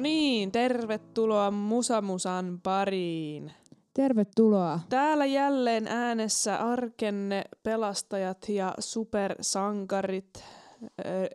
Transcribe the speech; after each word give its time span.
niin, 0.00 0.52
tervetuloa 0.52 1.50
Musamusan 1.50 2.60
pariin. 2.62 3.52
Tervetuloa. 3.94 4.80
Täällä 4.88 5.26
jälleen 5.26 5.88
äänessä 5.88 6.56
arkenne 6.56 7.44
pelastajat 7.62 8.48
ja 8.48 8.74
supersankarit 8.78 10.44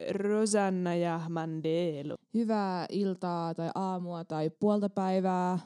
Rosanna 0.10 0.96
ja 0.96 1.22
Mandelo. 1.30 2.16
Hyvää 2.34 2.86
iltaa 2.90 3.54
tai 3.54 3.70
aamua 3.76 4.24
tai 4.24 4.50
puolta 4.50 4.90
päivää, 4.90 5.60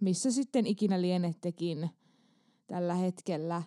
missä 0.00 0.30
sitten 0.30 0.66
ikinä 0.66 1.00
lienettekin 1.00 1.90
tällä 2.66 2.94
hetkellä. 2.94 3.62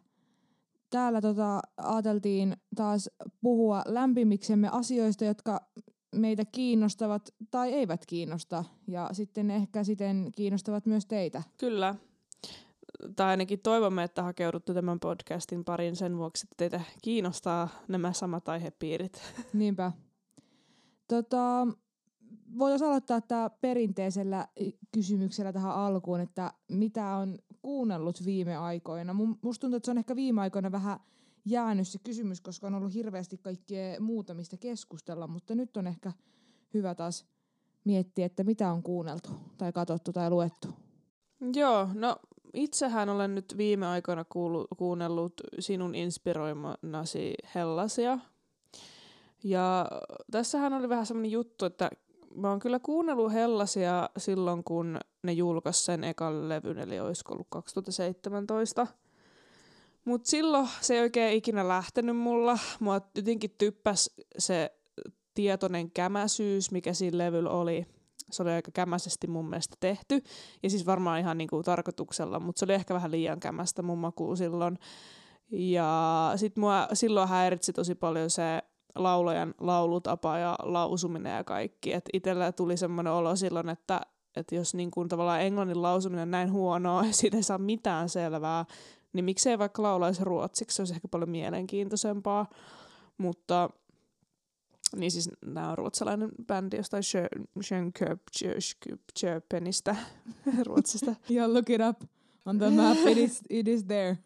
Täällä 0.90 1.22
tota, 1.22 1.60
ajateltiin 1.78 2.58
taas 2.76 3.10
puhua 3.42 3.82
lämpimiksemme 3.86 4.70
asioista, 4.72 5.26
jotka 5.26 5.60
meitä 6.16 6.46
kiinnostavat 6.46 7.34
tai 7.52 7.74
eivät 7.74 8.06
kiinnosta. 8.06 8.64
Ja 8.88 9.10
sitten 9.12 9.52
ehkä 9.52 9.84
siten 9.84 10.32
kiinnostavat 10.36 10.86
myös 10.86 11.06
teitä. 11.06 11.44
Kyllä. 11.58 11.96
Tai 13.16 13.28
ainakin 13.28 13.60
toivomme, 13.60 14.04
että 14.04 14.24
hakeudutte 14.24 14.74
tämän 14.74 15.00
podcastin 15.00 15.66
pariin 15.66 15.96
sen 15.96 16.18
vuoksi, 16.18 16.46
että 16.46 16.56
teitä 16.58 16.82
kiinnostaa 17.02 17.70
nämä 17.88 18.14
samat 18.14 18.50
aihepiirit. 18.50 19.22
Niinpä. 19.54 19.92
Tota, 21.08 21.68
voitaisiin 22.58 22.90
aloittaa 22.90 23.22
tämä 23.22 23.50
perinteisellä 23.50 24.48
kysymyksellä 24.92 25.54
tähän 25.54 25.72
alkuun, 25.72 26.20
että 26.20 26.54
mitä 26.70 27.16
on 27.16 27.38
kuunnellut 27.62 28.26
viime 28.26 28.58
aikoina. 28.58 29.14
Musta 29.42 29.62
tuntuu, 29.62 29.78
että 29.78 29.86
se 29.86 29.92
on 29.92 29.98
ehkä 29.98 30.16
viime 30.16 30.42
aikoina 30.42 30.72
vähän 30.72 31.00
jäänyt 31.46 31.88
se 31.88 32.00
kysymys, 32.00 32.42
koska 32.42 32.68
on 32.68 32.76
ollut 32.76 32.94
hirveästi 32.94 33.38
kaikkea 33.38 34.02
muuta, 34.02 34.34
mistä 34.34 34.58
keskustella, 34.58 35.28
mutta 35.28 35.56
nyt 35.56 35.78
on 35.78 35.88
ehkä 35.88 36.12
hyvä 36.74 36.96
taas 36.96 37.26
miettiä, 37.84 38.26
että 38.26 38.44
mitä 38.44 38.72
on 38.72 38.84
kuunneltu 38.84 39.30
tai 39.58 39.72
katsottu 39.72 40.14
tai 40.14 40.30
luettu. 40.30 40.68
Joo, 41.56 41.90
no 41.94 42.16
itsehän 42.54 43.10
olen 43.10 43.36
nyt 43.36 43.54
viime 43.58 43.88
aikoina 43.88 44.26
kuulu, 44.26 44.68
kuunnellut 44.78 45.34
sinun 45.60 45.96
inspiroimanasi 45.96 47.34
Hellasia. 47.56 48.20
Ja 49.44 49.88
tässähän 50.32 50.74
oli 50.74 50.90
vähän 50.90 51.06
semmoinen 51.06 51.32
juttu, 51.32 51.66
että 51.66 51.90
mä 52.36 52.50
oon 52.50 52.60
kyllä 52.60 52.80
kuunnellut 52.80 53.34
Hellasia 53.34 54.10
silloin, 54.18 54.64
kun 54.64 55.00
ne 55.24 55.32
julkaisi 55.32 55.84
sen 55.84 56.04
ekan 56.04 56.50
levyn, 56.50 56.78
eli 56.78 57.00
olisiko 57.00 57.34
ollut 57.34 57.48
2017. 57.50 58.88
Mutta 60.06 60.30
silloin 60.30 60.68
se 60.82 60.94
ei 60.94 61.02
oikein 61.02 61.38
ikinä 61.38 61.68
lähtenyt 61.68 62.18
mulla. 62.18 62.58
Mua 62.80 63.02
jotenkin 63.16 63.56
typpäs 63.58 64.16
se 64.38 64.72
tietoinen 65.34 65.92
kämäsyys, 65.92 66.72
mikä 66.72 66.94
siinä 66.94 67.18
levyllä 67.18 67.50
oli. 67.50 67.86
Se 68.32 68.44
oli 68.44 68.52
aika 68.52 68.72
kämäisesti 68.72 69.28
mun 69.28 69.50
mielestä 69.50 69.78
tehty. 69.80 70.24
Ja 70.64 70.70
siis 70.70 70.86
varmaan 70.86 71.20
ihan 71.20 71.38
niinku 71.38 71.64
tarkoituksella, 71.64 72.40
mutta 72.40 72.60
se 72.60 72.66
oli 72.66 72.74
ehkä 72.74 72.94
vähän 72.94 73.12
liian 73.12 73.40
kämästä 73.40 73.82
mun 73.82 73.98
makuun 73.98 74.38
silloin. 74.38 74.80
Ja 75.52 76.32
sit 76.36 76.58
mua 76.58 76.88
silloin 76.94 77.30
häiritsi 77.30 77.74
tosi 77.74 77.96
paljon 77.96 78.30
se 78.30 78.44
laulajan 78.96 79.54
laulutapa 79.60 80.38
ja 80.38 80.56
lausuminen 80.64 81.36
ja 81.36 81.44
kaikki. 81.44 81.94
Et 81.94 82.10
itsellä 82.14 82.52
tuli 82.52 82.78
semmoinen 82.78 83.14
olo 83.14 83.36
silloin, 83.36 83.70
että, 83.70 84.02
että 84.36 84.56
jos 84.56 84.74
niin 84.74 84.92
kuin 84.92 85.10
tavallaan 85.10 85.42
englannin 85.42 85.82
lausuminen 85.82 86.24
on 86.24 86.32
näin 86.32 86.52
huonoa 86.52 87.06
ja 87.06 87.14
siitä 87.22 87.38
ei 87.38 87.44
saa 87.44 87.58
mitään 87.58 88.10
selvää, 88.10 88.66
niin 89.16 89.26
miksei 89.26 89.60
vaikka 89.60 89.84
laulaisi 89.84 90.24
ruotsiksi, 90.24 90.76
se 90.76 90.82
olisi 90.82 90.94
ehkä 90.94 91.08
paljon 91.08 91.30
mielenkiintoisempaa. 91.30 92.50
Mutta 93.18 93.70
niin 94.96 95.12
siis 95.12 95.30
nämä 95.46 95.70
on 95.70 95.78
ruotsalainen 95.78 96.30
bändi 96.48 96.78
jostain 96.78 97.04
Schönköpenistä 99.18 99.96
Ruotsista. 100.68 101.16
yeah, 101.32 101.52
look 101.52 101.70
it 101.70 101.82
up 101.90 102.02
on 102.46 102.58
the 102.58 102.70
map, 102.70 102.98
it 102.98 103.18
is, 103.18 103.42
it 103.50 103.68
is 103.68 103.84
there. 103.84 104.18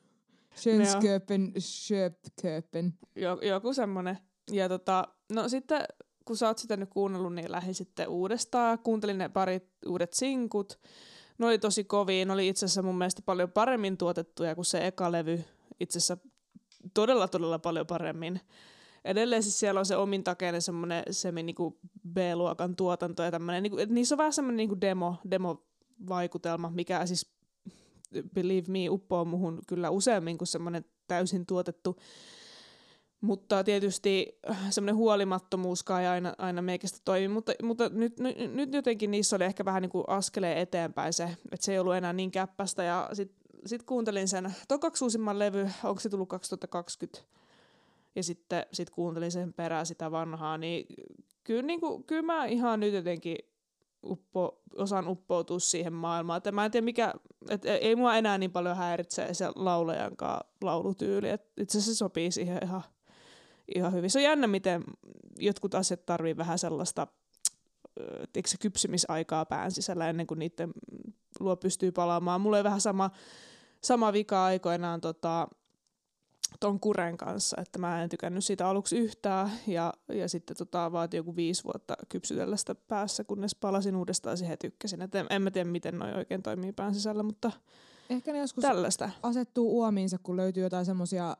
Schönköpen, 0.56 1.54
Schöpköpen. 1.60 2.94
Joku 3.42 3.74
semmonen. 3.74 4.18
Ja 4.52 4.70
tota, 4.70 5.08
no 5.32 5.50
sitten 5.50 5.82
kun 6.26 6.38
sä 6.38 6.48
oot 6.48 6.58
sitä 6.58 6.78
nyt 6.78 6.90
kuunnellut, 6.90 7.36
niin 7.36 7.52
lähdin 7.52 7.76
sitten 7.76 8.08
uudestaan. 8.08 8.80
Kuuntelin 8.80 9.18
ne 9.18 9.30
parit 9.30 9.64
uudet 9.86 10.14
sinkut. 10.14 10.80
Ne 11.40 11.46
oli 11.46 11.60
tosi 11.60 11.84
kovia. 11.84 12.26
Ne 12.26 12.34
oli 12.34 12.48
itse 12.48 12.66
asiassa 12.66 12.82
mun 12.82 12.98
mielestä 12.98 13.22
paljon 13.22 13.52
paremmin 13.52 13.98
tuotettuja 13.98 14.56
kuin 14.56 14.66
se 14.66 14.88
eka 14.88 15.12
levy. 15.12 15.44
Itse 15.80 15.98
asiassa 15.98 16.18
todella, 16.94 17.28
todella 17.28 17.60
paljon 17.60 17.88
paremmin. 17.88 18.42
Edelleen 19.06 19.44
siis 19.44 19.60
siellä 19.60 19.80
on 19.80 19.86
se 19.86 19.96
omin 19.96 20.24
takeinen 20.24 20.62
semmoinen 20.62 21.04
semi 21.12 21.44
niinku 21.44 21.80
B-luokan 22.14 22.76
tuotanto 22.76 23.24
ja 23.24 23.32
tämmöinen. 23.32 23.64
Niinku, 23.64 23.78
niissä 23.90 24.16
on 24.16 24.18
vähän 24.18 24.34
semmoinen 24.34 24.58
niinku 24.58 24.82
demo, 24.82 25.16
demo-vaikutelma, 25.32 26.70
mikä 26.70 27.06
siis 27.06 27.32
believe 28.34 28.72
me 28.72 28.90
uppoo 28.90 29.26
muhun 29.26 29.60
kyllä 29.68 29.90
useammin 29.90 30.38
kuin 30.38 30.48
semmoinen 30.48 30.86
täysin 31.08 31.46
tuotettu 31.46 31.98
mutta 33.22 33.64
tietysti 33.64 34.40
äh, 34.50 34.58
semmoinen 34.70 34.96
huolimattomuus 34.96 35.84
kai 35.84 36.08
aina, 36.08 36.34
aina 36.38 36.62
meikästä 36.62 37.00
toimi, 37.06 37.28
mutta, 37.28 37.54
mutta 37.64 37.90
nyt, 37.90 38.20
nyt, 38.20 38.54
nyt 38.54 38.74
jotenkin 38.74 39.12
niissä 39.12 39.36
oli 39.36 39.44
ehkä 39.44 39.66
vähän 39.66 39.82
niin 39.82 39.90
kuin 39.90 40.04
askeleen 40.08 40.58
eteenpäin 40.58 41.14
se, 41.14 41.24
että 41.24 41.66
se 41.66 41.72
ei 41.72 41.80
ollut 41.80 41.96
enää 41.96 42.14
niin 42.14 42.32
käppästä 42.32 42.84
ja 42.84 43.10
sitten 43.14 43.40
sit 43.66 43.84
kuuntelin 43.84 44.28
sen, 44.28 44.56
ton 44.68 44.80
kaksi 44.80 45.04
uusimman 45.04 45.40
levy, 45.40 45.70
onko 45.84 46.00
se 46.00 46.10
tullut 46.10 46.30
2020, 46.30 47.30
ja 48.16 48.24
sitten 48.24 48.66
sit 48.74 48.90
kuuntelin 48.90 49.32
sen 49.32 49.54
perään 49.54 49.86
sitä 49.86 50.12
vanhaa, 50.12 50.58
niin 50.58 50.86
kyllä, 51.44 51.62
niin 51.62 51.80
kuin, 51.80 52.04
kyllä 52.04 52.22
mä 52.22 52.46
ihan 52.46 52.80
nyt 52.80 52.94
jotenkin 52.94 53.38
uppo, 54.04 54.62
osaan 54.76 55.08
uppoutua 55.08 55.60
siihen 55.60 55.94
maailmaan. 55.94 56.38
Että 56.38 56.52
mä 56.52 56.66
en 56.66 56.72
tiedä 56.72 56.86
mikä, 56.86 57.14
et 57.50 57.66
ei 57.66 57.96
mua 57.96 58.16
enää 58.16 58.38
niin 58.38 58.52
paljon 58.52 58.78
häiritse 58.78 59.34
se 59.34 59.46
laulajankaan 59.56 60.42
laulutyyli. 60.62 61.30
Et 61.30 61.42
itse 61.58 61.78
asiassa 61.78 61.94
se 61.94 61.98
sopii 61.98 62.32
siihen 62.32 62.60
ihan 62.64 62.84
ihan 63.76 63.94
hyvin. 63.94 64.10
Se 64.10 64.20
on 64.20 64.24
jännä, 64.24 64.48
miten 64.48 64.84
jotkut 65.40 65.76
asiat 65.76 66.06
tarvii 66.06 66.38
vähän 66.38 66.60
sellaista 66.60 67.08
tiedätkö, 68.34 68.58
kypsymisaikaa 68.60 69.46
pään 69.46 69.72
sisällä 69.72 70.10
ennen 70.10 70.28
kuin 70.28 70.40
niiden 70.40 70.72
luo 71.40 71.56
pystyy 71.56 71.92
palaamaan. 71.92 72.42
Mulla 72.42 72.58
on 72.58 72.64
vähän 72.64 72.82
sama, 72.82 73.12
sama 73.84 74.14
vika 74.14 74.46
aikoinaan 74.46 75.02
tota, 75.02 75.48
ton 76.60 76.80
kuren 76.80 77.18
kanssa, 77.18 77.62
että 77.62 77.80
mä 77.80 78.04
en 78.04 78.10
tykännyt 78.10 78.46
siitä 78.46 78.68
aluksi 78.68 78.98
yhtään 78.98 79.52
ja, 79.68 79.94
ja 80.14 80.30
sitten 80.30 80.58
tota, 80.58 80.92
vaati 80.92 81.18
joku 81.18 81.36
viisi 81.36 81.64
vuotta 81.64 81.98
kypsytellä 82.10 82.58
sitä 82.58 82.76
päässä, 82.76 83.24
kunnes 83.24 83.56
palasin 83.56 83.96
uudestaan 83.96 84.38
siihen 84.38 84.54
ja 84.54 84.58
tykkäsin. 84.58 85.02
Et 85.02 85.16
en, 85.16 85.26
en 85.30 85.42
mä 85.42 85.52
tiedä, 85.52 85.70
miten 85.70 86.00
noi 86.00 86.14
oikein 86.14 86.44
toimii 86.44 86.72
pään 86.72 86.94
sisällä, 86.94 87.24
mutta 87.24 87.52
Ehkä 88.10 88.34
ne 88.34 88.40
joskus 88.40 88.62
tällaista. 88.62 89.10
asettuu 89.24 89.78
uomiinsa, 89.78 90.18
kun 90.24 90.38
löytyy 90.38 90.64
jotain 90.64 90.86
semmoisia 90.86 91.38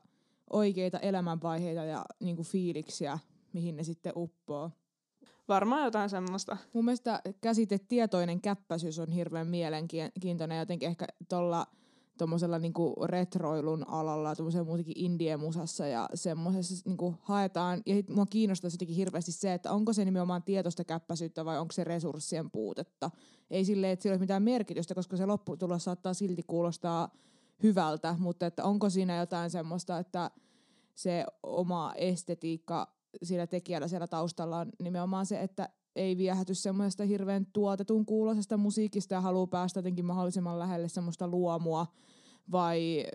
oikeita 0.50 0.98
elämänvaiheita 0.98 1.84
ja 1.84 2.04
niin 2.20 2.36
kuin 2.36 2.46
fiiliksiä, 2.46 3.18
mihin 3.52 3.76
ne 3.76 3.84
sitten 3.84 4.12
uppoo. 4.16 4.70
Varmaan 5.48 5.84
jotain 5.84 6.10
semmoista. 6.10 6.56
Mun 6.72 6.84
mielestä 6.84 7.22
käsite 7.40 7.78
tietoinen 7.78 8.40
käppäisyys 8.40 8.98
on 8.98 9.12
hirveän 9.12 9.46
mielenkiintoinen 9.46 10.58
jotenkin 10.58 10.88
ehkä 10.88 11.06
tuolla 11.28 11.66
tuommoisella 12.18 12.58
niinku 12.58 12.94
retroilun 13.04 13.88
alalla, 13.88 14.36
tuommoisen 14.36 14.66
muutenkin 14.66 14.94
indie-musassa 14.96 15.86
ja 15.86 16.08
semmoisessa 16.14 16.88
niinku 16.88 17.14
haetaan. 17.22 17.82
Ja 17.86 17.94
mua 18.08 18.26
kiinnostaa 18.26 18.70
jotenkin 18.72 18.96
hirveästi 18.96 19.32
se, 19.32 19.54
että 19.54 19.72
onko 19.72 19.92
se 19.92 20.04
nimenomaan 20.04 20.42
tietoista 20.42 20.84
käppäisyyttä 20.84 21.44
vai 21.44 21.58
onko 21.58 21.72
se 21.72 21.84
resurssien 21.84 22.50
puutetta. 22.50 23.10
Ei 23.50 23.64
silleen, 23.64 23.92
että 23.92 24.02
sillä 24.02 24.14
ole 24.14 24.20
mitään 24.20 24.42
merkitystä, 24.42 24.94
koska 24.94 25.16
se 25.16 25.26
lopputulos 25.26 25.84
saattaa 25.84 26.14
silti 26.14 26.42
kuulostaa 26.42 27.08
hyvältä, 27.62 28.16
mutta 28.18 28.46
että 28.46 28.64
onko 28.64 28.90
siinä 28.90 29.16
jotain 29.16 29.50
semmoista, 29.50 29.98
että 29.98 30.30
se 31.02 31.24
oma 31.42 31.92
estetiikka 31.96 32.88
sillä 33.22 33.46
tekijällä 33.46 33.88
siellä 33.88 34.06
taustalla 34.06 34.58
on 34.58 34.70
nimenomaan 34.82 35.26
se, 35.26 35.40
että 35.40 35.68
ei 35.96 36.16
viehäty 36.16 36.54
semmoisesta 36.54 37.04
hirveän 37.04 37.46
tuotetun 37.46 38.06
kuulosesta 38.06 38.56
musiikista 38.56 39.14
ja 39.14 39.20
haluaa 39.20 39.46
päästä 39.46 39.78
jotenkin 39.78 40.04
mahdollisimman 40.04 40.58
lähelle 40.58 40.88
semmoista 40.88 41.28
luomua, 41.28 41.86
vai 42.52 43.06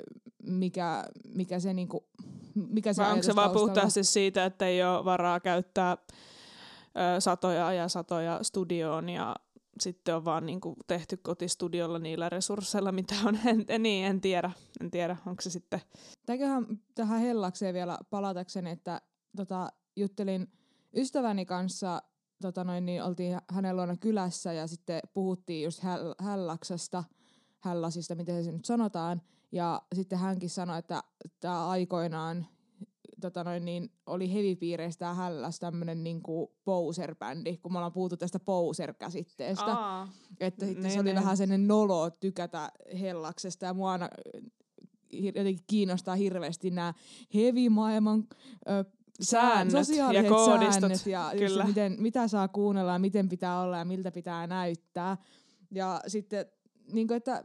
mikä, 0.44 1.06
mikä 1.36 1.60
se, 1.60 1.74
niinku, 1.74 2.08
mikä 2.56 2.94
se 2.94 3.02
Vai 3.02 3.12
onko 3.12 3.24
se 3.24 3.36
vaan 3.36 3.52
puhtaasti 3.52 4.04
siitä, 4.04 4.46
että 4.46 4.68
ei 4.68 4.84
ole 4.84 5.06
varaa 5.06 5.40
käyttää 5.40 5.98
ö, 5.98 7.20
satoja 7.20 7.74
ja 7.74 7.88
satoja 7.88 8.40
studioon 8.42 9.10
ja 9.10 9.36
sitten 9.80 10.16
on 10.16 10.26
vaan 10.26 10.46
niin 10.46 10.62
kuin 10.62 10.76
tehty 10.88 11.18
kotistudiolla 11.18 12.00
niillä 12.00 12.30
resursseilla, 12.30 12.92
mitä 12.92 13.16
on. 13.26 13.40
En, 13.46 13.66
en, 13.68 13.84
niin, 13.84 14.06
en 14.06 14.22
tiedä. 14.22 14.52
En 14.82 14.92
tiedä, 14.92 15.18
onko 15.26 15.42
se 15.42 15.50
sitten... 15.50 15.82
Tämäköhän 16.26 16.66
tähän 16.96 17.22
hellakseen 17.22 17.74
vielä 17.74 17.98
palatakseni, 18.10 18.70
että 18.70 19.02
tota, 19.36 19.70
juttelin 19.96 20.48
ystäväni 20.96 21.46
kanssa, 21.46 22.02
tota 22.42 22.64
noin, 22.64 22.86
niin 22.86 23.04
oltiin 23.04 23.40
hänen 23.50 23.76
luona 23.76 23.98
kylässä 23.98 24.54
ja 24.54 24.68
sitten 24.68 25.02
puhuttiin 25.14 25.64
just 25.64 25.80
häl, 25.80 26.16
hällaksesta, 26.20 27.04
hällasista, 27.60 28.16
miten 28.16 28.44
se 28.44 28.52
nyt 28.52 28.66
sanotaan. 28.66 29.22
Ja 29.52 29.82
sitten 29.96 30.20
hänkin 30.20 30.50
sanoi, 30.50 30.80
että 30.80 31.04
tämä 31.40 31.68
aikoinaan 31.68 32.48
tota 33.22 33.44
noin, 33.44 33.66
niin, 33.66 33.92
oli 34.06 34.34
hevipiireistä 34.34 35.14
hälläs 35.14 35.60
tämmönen 35.60 36.04
niinku 36.04 36.54
poser-bändi, 36.64 37.58
kun 37.58 37.72
me 37.72 37.78
ollaan 37.78 37.92
puhuttu 37.94 38.18
tästä 38.18 38.40
poser-käsitteestä. 38.40 39.66
Aa, 39.66 40.10
Että 40.40 40.66
sitten 40.66 40.84
Niin, 40.84 40.94
se 40.94 41.00
oli 41.00 41.10
niin. 41.10 41.16
vähän 41.16 41.38
sellainen 41.38 41.68
nolo 41.68 42.10
tykätä 42.10 42.72
hellaksesta 43.00 43.66
ja 43.66 43.74
mua 43.74 43.92
aina 43.92 44.10
hir- 45.14 45.38
jotenkin 45.38 45.64
kiinnostaa 45.68 46.16
hirveästi 46.16 46.70
nämä 46.72 46.94
heavy-maailman 47.34 48.28
ö, 48.70 48.86
Säännöt 49.22 49.74
ja 49.74 49.84
sosiaaliset 49.84 50.28
koodistot, 50.30 50.80
säännöt 50.80 51.06
ja 51.06 51.32
just 51.34 51.40
kyllä. 51.54 51.66
miten, 51.66 51.96
mitä 52.00 52.28
saa 52.28 52.48
kuunnella 52.48 52.94
ja 52.94 53.00
miten 53.00 53.30
pitää 53.30 53.62
olla 53.62 53.78
ja 53.78 53.86
miltä 53.86 54.12
pitää 54.12 54.48
näyttää. 54.48 55.18
Ja 55.72 56.02
sitten, 56.08 56.46
niin 56.92 57.08
kuin, 57.08 57.18
että 57.18 57.44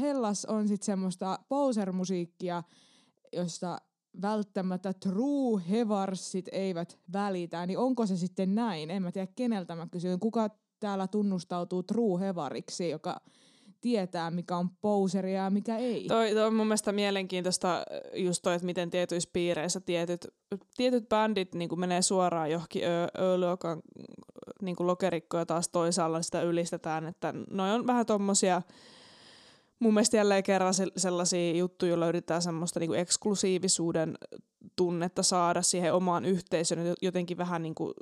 Hellas 0.00 0.44
on 0.44 0.68
sitten 0.68 0.86
semmoista 0.86 1.38
poser-musiikkia, 1.48 2.62
josta 3.32 3.78
välttämättä 4.22 4.92
true 4.92 5.62
hevarsit 5.70 6.48
eivät 6.52 6.98
välitä, 7.12 7.66
niin 7.66 7.78
onko 7.78 8.06
se 8.06 8.16
sitten 8.16 8.54
näin? 8.54 8.90
En 8.90 9.02
mä 9.02 9.12
tiedä 9.12 9.32
keneltä 9.36 9.74
mä 9.74 9.86
kysyn. 9.90 10.20
Kuka 10.20 10.50
täällä 10.80 11.06
tunnustautuu 11.08 11.82
true 11.82 12.20
hevariksi, 12.20 12.90
joka 12.90 13.20
tietää 13.80 14.30
mikä 14.30 14.56
on 14.56 14.70
poseria 14.70 15.42
ja 15.42 15.50
mikä 15.50 15.76
ei? 15.76 16.06
Toi, 16.06 16.34
toi 16.34 16.46
on 16.46 16.54
mun 16.54 16.66
mielestä 16.66 16.92
mielenkiintoista 16.92 17.82
just 18.14 18.42
toi, 18.42 18.54
että 18.54 18.66
miten 18.66 18.90
tietyissä 18.90 19.30
piireissä 19.32 19.80
tietyt, 19.80 20.26
tietyt 20.76 21.08
bändit 21.08 21.54
niin 21.54 21.80
menee 21.80 22.02
suoraan 22.02 22.50
johonkin 22.50 22.82
ö- 22.84 23.22
Ö-luokan 23.22 23.82
niin 24.62 24.76
lokerikkoja 24.78 25.46
taas 25.46 25.68
toisaalla 25.68 26.22
sitä 26.22 26.42
ylistetään, 26.42 27.06
että 27.06 27.34
noi 27.50 27.70
on 27.70 27.86
vähän 27.86 28.06
tommosia 28.06 28.62
mun 29.82 29.94
mielestä 29.94 30.16
jälleen 30.16 30.42
kerran 30.42 30.74
se- 30.74 30.92
sellaisia 30.96 31.56
juttuja, 31.56 31.90
joilla 31.90 32.08
yritetään 32.08 32.42
semmoista 32.42 32.80
niin 32.80 32.94
eksklusiivisuuden 32.94 34.14
tunnetta 34.76 35.22
saada 35.22 35.62
siihen 35.62 35.94
omaan 35.94 36.24
yhteisöön 36.24 36.86
jo- 36.86 36.94
jotenkin 37.02 37.36
vähän 37.38 37.62
niin 37.62 37.74
kuin, 37.74 37.94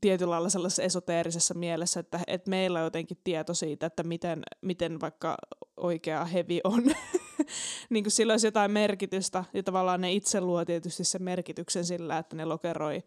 tietyllä 0.00 0.30
lailla 0.30 0.48
sellaisessa 0.48 0.82
esoteerisessa 0.82 1.54
mielessä, 1.54 2.00
että, 2.00 2.20
että 2.26 2.50
meillä 2.50 2.78
on 2.78 2.84
jotenkin 2.84 3.16
tieto 3.24 3.54
siitä, 3.54 3.86
että 3.86 4.02
miten, 4.02 4.42
miten 4.60 5.00
vaikka 5.00 5.36
oikea 5.76 6.24
hevi 6.24 6.60
on. 6.64 6.82
niin 7.90 8.04
kuin 8.04 8.12
sillä 8.12 8.32
olisi 8.32 8.46
jotain 8.46 8.70
merkitystä, 8.70 9.44
ja 9.54 9.62
tavallaan 9.62 10.00
ne 10.00 10.12
itse 10.12 10.40
luo 10.40 10.64
tietysti 10.64 11.04
sen 11.04 11.22
merkityksen 11.22 11.84
sillä, 11.84 12.18
että 12.18 12.36
ne 12.36 12.44
lokeroi 12.44 13.02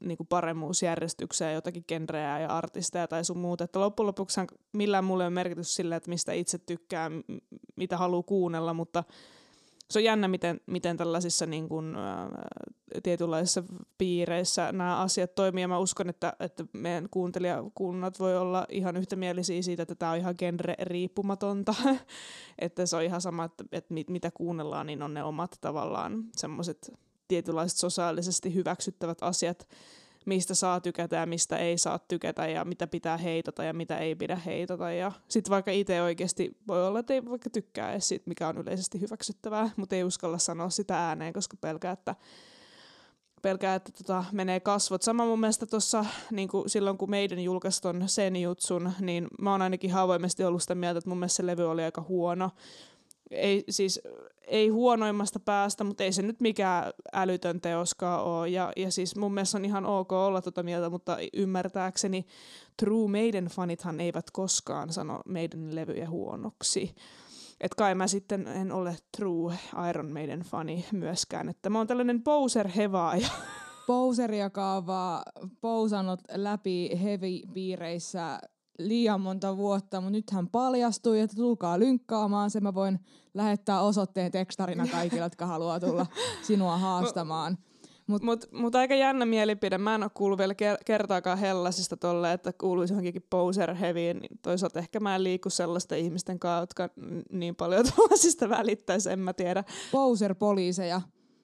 niin 0.00 0.16
kuin 0.16 0.26
paremmuusjärjestykseen 0.26 1.54
jotakin 1.54 1.84
genreä 1.88 2.40
ja 2.40 2.48
artisteja 2.48 3.08
tai 3.08 3.24
sun 3.24 3.38
muuta. 3.38 3.64
Että 3.64 3.80
loppujen 3.80 4.06
lopuksi 4.06 4.40
millään 4.72 5.04
mulle 5.04 5.24
ole 5.24 5.30
merkitys 5.30 5.74
sillä, 5.74 5.96
että 5.96 6.10
mistä 6.10 6.32
itse 6.32 6.58
tykkää, 6.58 7.10
mitä 7.76 7.96
haluaa 7.96 8.22
kuunnella, 8.22 8.74
mutta 8.74 9.04
se 9.90 9.98
on 9.98 10.04
jännä, 10.04 10.28
miten, 10.28 10.60
miten 10.66 10.96
tällaisissa 10.96 11.46
niin 11.46 11.68
kuin, 11.68 11.96
ää, 11.96 12.28
tietynlaisissa 13.02 13.64
piireissä 13.98 14.72
nämä 14.72 14.96
asiat 14.96 15.34
toimii. 15.34 15.62
Ja 15.62 15.68
mä 15.68 15.78
uskon, 15.78 16.08
että, 16.08 16.32
että 16.40 16.64
meidän 16.72 17.08
kuuntelijakunnat 17.10 18.20
voi 18.20 18.36
olla 18.36 18.66
ihan 18.68 18.96
yhtämielisiä 18.96 19.62
siitä, 19.62 19.82
että 19.82 19.94
tämä 19.94 20.12
on 20.12 20.18
ihan 20.18 20.34
genre-riippumatonta. 20.38 21.74
että 22.58 22.86
se 22.86 22.96
on 22.96 23.02
ihan 23.02 23.20
sama, 23.20 23.44
että, 23.44 23.64
että 23.72 23.94
mit, 23.94 24.10
mitä 24.10 24.30
kuunnellaan, 24.34 24.86
niin 24.86 25.02
on 25.02 25.14
ne 25.14 25.24
omat 25.24 25.58
tavallaan 25.60 26.24
semmoiset 26.36 26.92
tietynlaiset 27.28 27.78
sosiaalisesti 27.78 28.54
hyväksyttävät 28.54 29.18
asiat, 29.20 29.68
mistä 30.26 30.54
saa 30.54 30.80
tykätä 30.80 31.16
ja 31.16 31.26
mistä 31.26 31.56
ei 31.56 31.78
saa 31.78 31.98
tykätä 31.98 32.46
ja 32.46 32.64
mitä 32.64 32.86
pitää 32.86 33.16
heitota 33.16 33.64
ja 33.64 33.74
mitä 33.74 33.98
ei 33.98 34.14
pidä 34.14 34.36
heitota. 34.36 34.92
Ja 34.92 35.12
sitten 35.28 35.50
vaikka 35.50 35.70
itse 35.70 36.02
oikeasti 36.02 36.56
voi 36.68 36.86
olla, 36.86 36.98
että 36.98 37.14
ei 37.14 37.24
vaikka 37.24 37.50
tykkää 37.50 37.92
edes 37.92 38.08
siitä, 38.08 38.24
mikä 38.28 38.48
on 38.48 38.58
yleisesti 38.58 39.00
hyväksyttävää, 39.00 39.70
mutta 39.76 39.96
ei 39.96 40.04
uskalla 40.04 40.38
sanoa 40.38 40.70
sitä 40.70 41.06
ääneen, 41.08 41.32
koska 41.32 41.56
pelkää, 41.60 41.92
että 41.92 42.14
pelkää, 43.42 43.74
että 43.74 43.92
tota, 43.92 44.24
menee 44.32 44.60
kasvot. 44.60 45.02
Sama 45.02 45.24
mun 45.24 45.40
mielestä 45.40 45.66
tuossa 45.66 46.04
niin 46.30 46.48
silloin, 46.66 46.98
kun 46.98 47.10
meidän 47.10 47.38
julkaisi 47.38 47.82
ton 47.82 48.02
Senjutsun, 48.06 48.92
niin 49.00 49.26
mä 49.38 49.50
oon 49.50 49.62
ainakin 49.62 49.94
avoimesti 49.94 50.44
ollut 50.44 50.62
sitä 50.62 50.74
mieltä, 50.74 50.98
että 50.98 51.10
mun 51.10 51.18
mielestä 51.18 51.36
se 51.36 51.46
levy 51.46 51.70
oli 51.70 51.82
aika 51.82 52.04
huono. 52.08 52.50
Ei, 53.34 53.64
siis, 53.70 54.00
ei 54.46 54.68
huonoimmasta 54.68 55.40
päästä, 55.40 55.84
mutta 55.84 56.04
ei 56.04 56.12
se 56.12 56.22
nyt 56.22 56.40
mikään 56.40 56.92
älytön 57.12 57.60
teoskaan 57.60 58.24
ole. 58.24 58.48
Ja, 58.48 58.72
ja 58.76 58.90
siis 58.90 59.16
mun 59.16 59.34
mielestä 59.34 59.58
on 59.58 59.64
ihan 59.64 59.86
ok 59.86 60.12
olla 60.12 60.42
tuota 60.42 60.62
mieltä, 60.62 60.90
mutta 60.90 61.16
ymmärtääkseni 61.32 62.26
True 62.76 63.08
Maiden-fanithan 63.08 64.00
eivät 64.00 64.30
koskaan 64.30 64.92
sano 64.92 65.20
meidän 65.26 65.74
levyjä 65.74 66.10
huonoksi. 66.10 66.94
Et 67.60 67.74
kai 67.74 67.94
mä 67.94 68.06
sitten 68.06 68.46
en 68.46 68.72
ole 68.72 68.96
True 69.16 69.54
Iron 69.90 70.12
Maiden 70.12 70.40
fani 70.40 70.84
myöskään. 70.92 71.48
Että 71.48 71.70
mä 71.70 71.78
oon 71.78 71.86
tällainen 71.86 72.22
poser-hevaaja. 72.22 73.28
Poseri, 73.86 74.38
joka 74.38 74.72
on 74.72 74.86
vaan 74.86 75.22
pousannut 75.60 76.20
läpi 76.34 76.90
heavy-piireissä 77.02 78.38
liian 78.78 79.20
monta 79.20 79.56
vuotta, 79.56 80.00
mutta 80.00 80.12
nyt 80.12 80.30
hän 80.30 80.48
paljastui, 80.48 81.20
että 81.20 81.36
tulkaa 81.36 81.78
lynkkaamaan 81.78 82.50
se. 82.50 82.60
Mä 82.60 82.74
voin 82.74 82.98
lähettää 83.34 83.80
osoitteen 83.80 84.32
tekstarina 84.32 84.86
kaikille, 84.86 85.24
jotka 85.24 85.46
haluaa 85.46 85.80
tulla 85.80 86.06
sinua 86.42 86.78
haastamaan. 86.78 87.58
Mutta 88.06 88.24
mut, 88.24 88.48
mut 88.52 88.74
aika 88.74 88.94
jännä 88.94 89.26
mielipide. 89.26 89.78
Mä 89.78 89.94
en 89.94 90.02
ole 90.02 90.10
kuullut 90.14 90.38
vielä 90.38 90.52
ker- 90.52 90.82
kertaakaan 90.86 91.38
Hellasista 91.38 91.96
tolle, 91.96 92.32
että 92.32 92.52
kuuluisi 92.52 92.92
johonkin 92.92 93.26
poser 93.30 93.74
heavyyn. 93.74 94.18
Niin 94.18 94.38
toisaalta 94.42 94.78
ehkä 94.78 95.00
mä 95.00 95.16
en 95.16 95.24
liiku 95.24 95.50
sellaisten 95.50 95.98
ihmisten 95.98 96.38
kanssa, 96.38 96.62
jotka 96.62 96.88
niin 97.32 97.56
paljon 97.56 97.84
tuollaisista 97.96 98.48
välittäisi, 98.48 99.10
en 99.10 99.18
mä 99.18 99.32
tiedä. 99.32 99.64
Poser-poliiseja. 99.92 101.00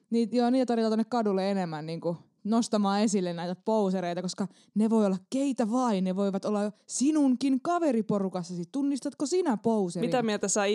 Niitä, 0.09 0.35
joo, 0.35 0.49
niitä 0.49 0.65
tarvitaan 0.65 0.89
tuonne 0.91 1.05
kadulle 1.09 1.51
enemmän 1.51 1.85
niin 1.85 2.01
kuin 2.01 2.17
nostamaan 2.43 3.01
esille 3.01 3.33
näitä 3.33 3.55
posereita, 3.65 4.21
koska 4.21 4.47
ne 4.75 4.89
voi 4.89 5.05
olla 5.05 5.17
keitä 5.29 5.71
vain. 5.71 6.03
Ne 6.03 6.15
voivat 6.15 6.45
olla 6.45 6.71
sinunkin 6.87 7.61
kaveriporukassasi. 7.61 8.63
Tunnistatko 8.71 9.25
sinä 9.25 9.57
poserin? 9.57 10.09
Mitä 10.09 10.23
mieltä 10.23 10.47
sä 10.47 10.65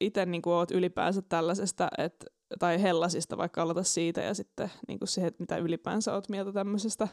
itse 0.00 0.26
niin 0.26 0.42
oot 0.46 0.70
ylipäänsä 0.70 1.22
tällaisesta, 1.22 1.88
et, 1.98 2.26
tai 2.58 2.82
Hellasista 2.82 3.36
vaikka 3.36 3.62
aloita 3.62 3.82
siitä 3.82 4.20
ja 4.20 4.34
sitten 4.34 4.70
niin 4.88 4.98
se, 5.04 5.26
että 5.26 5.42
mitä 5.42 5.56
ylipäänsä 5.56 6.14
oot 6.14 6.28
mieltä 6.28 6.52
tämmöisestä? 6.52 7.08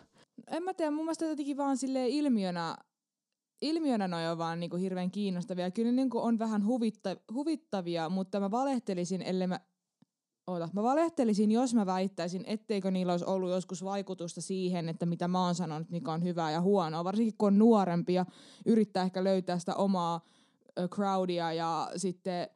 en 0.47 0.63
mä 0.63 0.73
tiedä, 0.73 0.91
mun 0.91 1.05
mielestä 1.05 1.25
jotenkin 1.25 1.57
vaan 1.57 1.77
sille 1.77 2.07
ilmiönä, 2.07 2.77
ilmiönä 3.61 4.07
noi 4.07 4.27
on 4.27 4.37
vaan 4.37 4.59
niinku 4.59 4.77
hirveän 4.77 5.11
kiinnostavia. 5.11 5.71
Kyllä 5.71 5.91
ne 5.91 5.95
niinku 5.95 6.19
on 6.19 6.39
vähän 6.39 6.65
huvitta, 6.65 7.17
huvittavia, 7.33 8.09
mutta 8.09 8.39
mä 8.39 8.51
valehtelisin, 8.51 9.21
ellei 9.21 9.47
mä 9.47 9.59
Oota, 10.49 10.69
mä 10.73 10.83
valehtelisin, 10.83 11.51
jos 11.51 11.73
mä 11.73 11.85
väittäisin, 11.85 12.43
etteikö 12.47 12.91
niillä 12.91 13.13
olisi 13.13 13.25
ollut 13.25 13.49
joskus 13.49 13.83
vaikutusta 13.83 14.41
siihen, 14.41 14.89
että 14.89 15.05
mitä 15.05 15.27
mä 15.27 15.45
oon 15.45 15.55
sanonut, 15.55 15.89
mikä 15.89 16.11
on 16.11 16.23
hyvää 16.23 16.51
ja 16.51 16.61
huonoa. 16.61 17.03
Varsinkin 17.03 17.35
kun 17.37 17.47
on 17.47 17.59
nuorempi 17.59 18.13
ja 18.13 18.25
yrittää 18.65 19.03
ehkä 19.03 19.23
löytää 19.23 19.59
sitä 19.59 19.75
omaa 19.75 20.25
crowdia 20.95 21.53
ja 21.53 21.91
sitten 21.95 22.47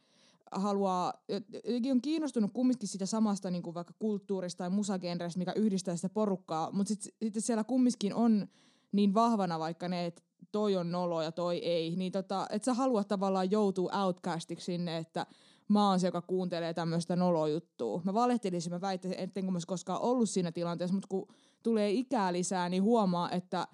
haluaa, 0.51 1.13
jotenkin 1.53 1.91
on 1.91 2.01
kiinnostunut 2.01 2.51
kumminkin 2.53 2.89
sitä 2.89 3.05
samasta 3.05 3.51
niin 3.51 3.63
kuin 3.63 3.73
vaikka 3.73 3.93
kulttuurista 3.99 4.57
tai 4.57 4.69
musagenrestä, 4.69 5.39
mikä 5.39 5.53
yhdistää 5.55 5.95
sitä 5.95 6.09
porukkaa, 6.09 6.71
mutta 6.71 6.93
sitten 6.93 7.31
sit 7.33 7.45
siellä 7.45 7.63
kumminkin 7.63 8.13
on 8.13 8.47
niin 8.91 9.13
vahvana 9.13 9.59
vaikka 9.59 9.87
ne, 9.87 10.05
että 10.05 10.21
toi 10.51 10.75
on 10.75 10.91
nolo 10.91 11.21
ja 11.21 11.31
toi 11.31 11.57
ei, 11.57 11.95
niin 11.95 12.11
tota, 12.11 12.47
et 12.49 12.63
sä 12.63 12.73
haluat 12.73 13.07
tavallaan 13.07 13.51
joutua 13.51 14.03
outcastiksi 14.03 14.65
sinne, 14.65 14.97
että 14.97 15.25
mä 15.73 15.89
oon 15.89 15.99
se, 15.99 16.07
joka 16.07 16.21
kuuntelee 16.21 16.73
tämmöistä 16.73 17.15
nolojuttua. 17.15 18.01
Mä 18.03 18.13
valehtelisin, 18.13 18.73
mä 18.73 18.81
väittäisin, 18.81 19.19
etten 19.19 19.43
kun 19.43 19.53
mä 19.53 19.59
koskaan 19.67 20.01
ollut 20.01 20.29
siinä 20.29 20.51
tilanteessa, 20.51 20.93
mutta 20.93 21.07
kun 21.07 21.27
tulee 21.63 21.91
ikää 21.91 22.33
lisää, 22.33 22.69
niin 22.69 22.83
huomaa, 22.83 23.31
että 23.31 23.67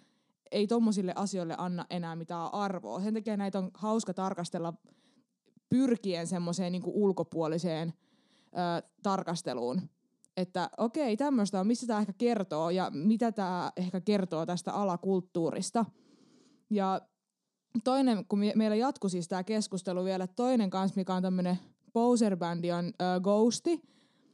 ei 0.51 0.68
tommosille 0.68 1.13
asioille 1.15 1.56
anna 1.58 1.86
enää 1.89 2.15
mitään 2.15 2.53
arvoa. 2.53 3.01
Sen 3.01 3.13
takia 3.13 3.38
näitä 3.38 3.60
on 3.60 3.72
hauska 3.74 4.13
tarkastella 4.13 4.74
pyrkien 5.70 6.27
semmoiseen 6.27 6.72
niin 6.72 6.84
ulkopuoliseen 6.86 7.94
ö, 8.44 8.88
tarkasteluun. 9.03 9.82
Että 10.38 10.70
okei, 10.77 11.18
tämmöistä 11.18 11.60
on, 11.60 11.68
mistä 11.68 11.88
tämä 11.88 12.00
ehkä 12.00 12.13
kertoo 12.13 12.70
ja 12.70 12.91
mitä 12.94 13.32
tämä 13.32 13.72
ehkä 13.77 14.01
kertoo 14.01 14.46
tästä 14.46 14.74
alakulttuurista. 14.74 15.86
Ja 16.70 17.01
toinen, 17.84 18.25
kun 18.25 18.39
me, 18.39 18.53
meillä 18.56 18.75
jatkui 18.75 19.10
siis 19.10 19.27
tämä 19.27 19.44
keskustelu 19.44 20.06
vielä, 20.06 20.27
toinen 20.27 20.70
kanssa, 20.70 21.00
mikä 21.00 21.13
on 21.13 21.22
tämmöinen 21.22 21.60
poser-bändi 21.93 22.72
on 22.72 22.86
ö, 22.86 23.19
Ghosti. 23.22 23.81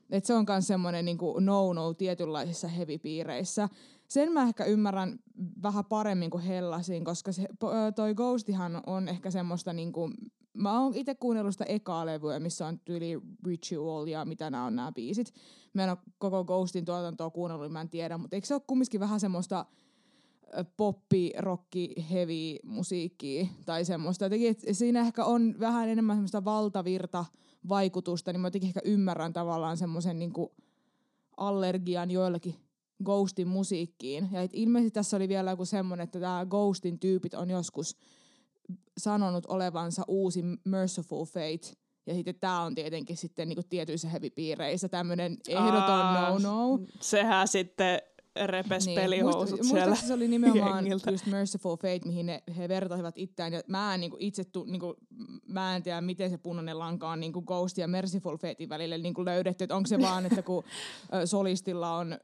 Että 0.09 0.27
se 0.27 0.33
on 0.33 0.45
myös 0.50 0.67
semmoinen 0.67 1.05
niin 1.05 1.17
no-no 1.39 1.93
tietynlaisissa 1.93 2.67
heavy-piireissä. 2.67 3.69
Sen 4.07 4.31
mä 4.31 4.43
ehkä 4.43 4.65
ymmärrän 4.65 5.19
vähän 5.63 5.85
paremmin 5.85 6.29
kuin 6.29 6.43
Hellasin, 6.43 7.05
koska 7.05 7.31
se, 7.31 7.47
ö, 7.63 7.91
toi 7.95 8.15
Ghostihan 8.15 8.81
on 8.85 9.07
ehkä 9.07 9.31
semmoista 9.31 9.74
niinku, 9.74 10.09
mä 10.53 10.81
oon 10.81 10.95
itse 10.95 11.15
kuunnellut 11.15 11.53
sitä 11.53 11.65
ekaa 11.65 12.05
levyä, 12.05 12.39
missä 12.39 12.67
on 12.67 12.79
tyyli 12.79 13.21
Ritual 13.45 14.07
ja 14.07 14.25
mitä 14.25 14.50
nämä 14.50 14.65
on 14.65 14.75
nämä 14.75 14.91
biisit. 14.91 15.33
Mä 15.74 15.83
en 15.83 15.89
ole 15.89 15.97
koko 16.17 16.45
Ghostin 16.45 16.85
tuotantoa 16.85 17.29
kuunnellut, 17.29 17.65
niin 17.65 17.74
mä 17.74 17.81
en 17.81 17.89
tiedä, 17.89 18.17
mutta 18.17 18.35
eikö 18.35 18.47
se 18.47 18.53
ole 18.53 18.62
kumminkin 18.67 19.00
vähän 19.00 19.19
semmoista 19.19 19.65
poppi, 20.77 21.31
rocki, 21.38 21.95
heavy 22.12 22.55
musiikkia 22.63 23.47
tai 23.65 23.85
semmoista. 23.85 24.25
Jotenkin, 24.25 24.50
et 24.50 24.59
siinä 24.71 25.00
ehkä 25.00 25.25
on 25.25 25.55
vähän 25.59 25.89
enemmän 25.89 26.15
semmoista 26.15 26.45
valtavirta 26.45 27.25
vaikutusta, 27.69 28.33
niin 28.33 28.41
mä 28.41 28.47
jotenkin 28.47 28.67
ehkä 28.67 28.81
ymmärrän 28.83 29.33
tavallaan 29.33 29.77
semmoisen 29.77 30.19
niinku 30.19 30.55
allergian 31.38 32.12
joillakin 32.12 32.55
Ghostin 33.03 33.47
musiikkiin. 33.47 34.29
Ja 34.31 34.41
et 34.41 34.51
ilmeisesti 34.53 34.91
tässä 34.91 35.17
oli 35.17 35.29
vielä 35.29 35.51
joku 35.51 35.65
semmoinen, 35.65 36.03
että 36.03 36.19
tämä 36.19 36.45
Ghostin 36.50 37.00
tyypit 37.00 37.33
on 37.33 37.50
joskus 37.50 37.97
sanonut 38.97 39.45
olevansa 39.45 40.03
uusi 40.07 40.43
Merciful 40.63 41.25
Fate. 41.25 41.77
Ja 42.07 42.13
sitten 42.13 42.35
tämä 42.35 42.62
on 42.62 42.75
tietenkin 42.75 43.17
sitten 43.17 43.50
niinku 43.50 43.63
tietyissä 43.69 44.09
hevipiireissä 44.09 44.89
tämmöinen 44.89 45.38
ehdoton 45.47 46.13
no-no. 46.13 46.79
Sehän 47.00 47.47
sitten 47.47 48.00
repes 48.46 48.86
niin. 48.86 49.01
pelihousut 49.01 49.60
Muist, 49.60 49.72
siellä 49.72 49.96
se 49.96 50.13
oli 50.13 50.27
nimenomaan 50.27 50.86
jengiltä. 50.86 51.12
just 51.12 51.25
Merciful 51.25 51.75
Fate, 51.75 52.01
mihin 52.06 52.25
ne, 52.25 52.44
he 52.58 52.70
vertaisivat 52.70 53.18
itseään. 53.18 53.54
Ja 53.54 53.62
mä 53.68 53.94
en 53.94 54.00
niinku 54.00 54.18
itse 54.20 54.44
tu, 54.44 54.63
niinku, 54.63 54.96
mä 55.48 55.75
en 55.75 55.84
tiedä, 55.84 56.01
miten 56.01 56.30
se 56.30 56.38
punainen 56.38 56.80
lanka 56.80 57.10
on 57.10 57.20
niinku 57.20 57.42
Ghost 57.42 57.77
ja 57.77 57.88
Merciful 57.88 58.38
Fatein 58.38 58.70
välille 58.70 58.98
niinku 58.98 59.25
löydetty. 59.25 59.63
Että 59.63 59.75
onko 59.75 59.88
se 59.88 60.00
vaan, 60.00 60.25
että 60.25 60.42
kun 60.42 60.63
solistilla 61.25 61.98
on 61.98 62.18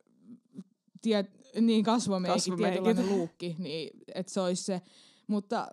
tie, 1.02 1.26
niin 1.62 1.84
kasvomeikki, 1.84 2.52
tietynlainen 2.58 3.10
luukki, 3.10 3.56
niin 3.60 3.90
että 4.16 4.34
se 4.34 4.42
olisi 4.42 4.64
se. 4.64 4.82
Mutta 5.28 5.68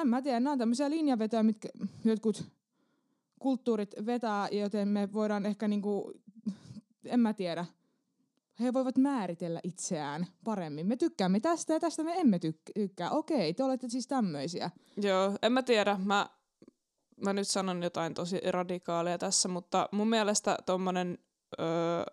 en 0.00 0.08
mä 0.08 0.22
tiedä, 0.22 0.40
nämä 0.40 0.52
on 0.52 0.58
tämmöisiä 0.58 0.90
linjavetoja, 0.90 1.42
mitkä 1.42 1.68
jotkut 2.04 2.44
kulttuurit 3.38 3.94
vetää, 4.06 4.48
joten 4.52 4.88
me 4.88 5.12
voidaan 5.12 5.46
ehkä 5.46 5.68
niinku, 5.68 6.12
en 7.04 7.20
mä 7.20 7.32
tiedä, 7.32 7.66
he 8.60 8.72
voivat 8.72 8.98
määritellä 8.98 9.60
itseään 9.62 10.26
paremmin. 10.44 10.86
Me 10.86 10.96
tykkäämme 10.96 11.40
tästä 11.40 11.72
ja 11.72 11.80
tästä 11.80 12.04
me 12.04 12.14
emme 12.20 12.38
tykkää. 12.38 13.10
Okei, 13.10 13.54
te 13.54 13.64
olette 13.64 13.88
siis 13.88 14.06
tämmöisiä. 14.06 14.70
Joo, 14.96 15.32
en 15.42 15.52
mä 15.52 15.62
tiedä. 15.62 15.98
Mä, 16.04 16.28
mä 17.24 17.32
nyt 17.32 17.48
sanon 17.48 17.82
jotain 17.82 18.14
tosi 18.14 18.40
radikaalia 18.50 19.18
tässä, 19.18 19.48
mutta 19.48 19.88
mun 19.92 20.08
mielestä 20.08 20.58
tommonen, 20.66 21.18
öö, 21.60 22.04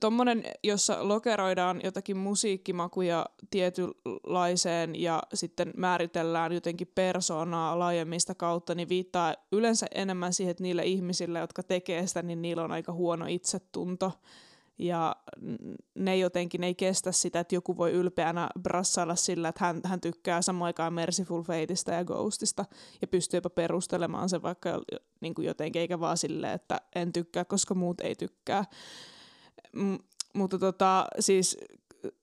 tommonen 0.00 0.44
jossa 0.64 1.08
lokeroidaan 1.08 1.80
jotakin 1.84 2.16
musiikkimakuja 2.16 3.26
tietynlaiseen 3.50 5.00
ja 5.02 5.22
sitten 5.34 5.72
määritellään 5.76 6.52
jotenkin 6.52 6.92
persoonaa 6.94 7.78
laajemmista 7.78 8.34
kautta, 8.34 8.74
niin 8.74 8.88
viittaa 8.88 9.34
yleensä 9.52 9.86
enemmän 9.94 10.32
siihen, 10.32 10.50
että 10.50 10.62
niille 10.62 10.84
ihmisille, 10.84 11.38
jotka 11.38 11.62
tekee 11.62 12.06
sitä, 12.06 12.22
niin 12.22 12.42
niillä 12.42 12.64
on 12.64 12.72
aika 12.72 12.92
huono 12.92 13.26
itsetunto 13.28 14.12
ja 14.78 15.16
ne 15.94 16.16
jotenkin 16.16 16.64
ei 16.64 16.74
kestä 16.74 17.12
sitä, 17.12 17.40
että 17.40 17.54
joku 17.54 17.76
voi 17.76 17.92
ylpeänä 17.92 18.48
brassailla 18.62 19.16
sillä, 19.16 19.48
että 19.48 19.64
hän, 19.64 19.80
hän 19.84 20.00
tykkää 20.00 20.42
samaan 20.42 20.66
aikaan 20.66 20.92
Merciful 20.92 21.42
Fateista 21.42 21.92
ja 21.92 22.04
Ghostista 22.04 22.64
ja 23.00 23.06
pystyy 23.06 23.38
jopa 23.38 23.50
perustelemaan 23.50 24.28
sen 24.28 24.42
vaikka 24.42 24.80
niin 25.20 25.34
kuin 25.34 25.46
jotenkin, 25.46 25.80
eikä 25.80 26.00
vaan 26.00 26.16
silleen, 26.16 26.52
että 26.52 26.80
en 26.94 27.12
tykkää, 27.12 27.44
koska 27.44 27.74
muut 27.74 28.00
ei 28.00 28.14
tykkää. 28.14 28.64
M- 29.72 29.94
mutta 30.34 30.58
tota, 30.58 31.06
siis 31.20 31.58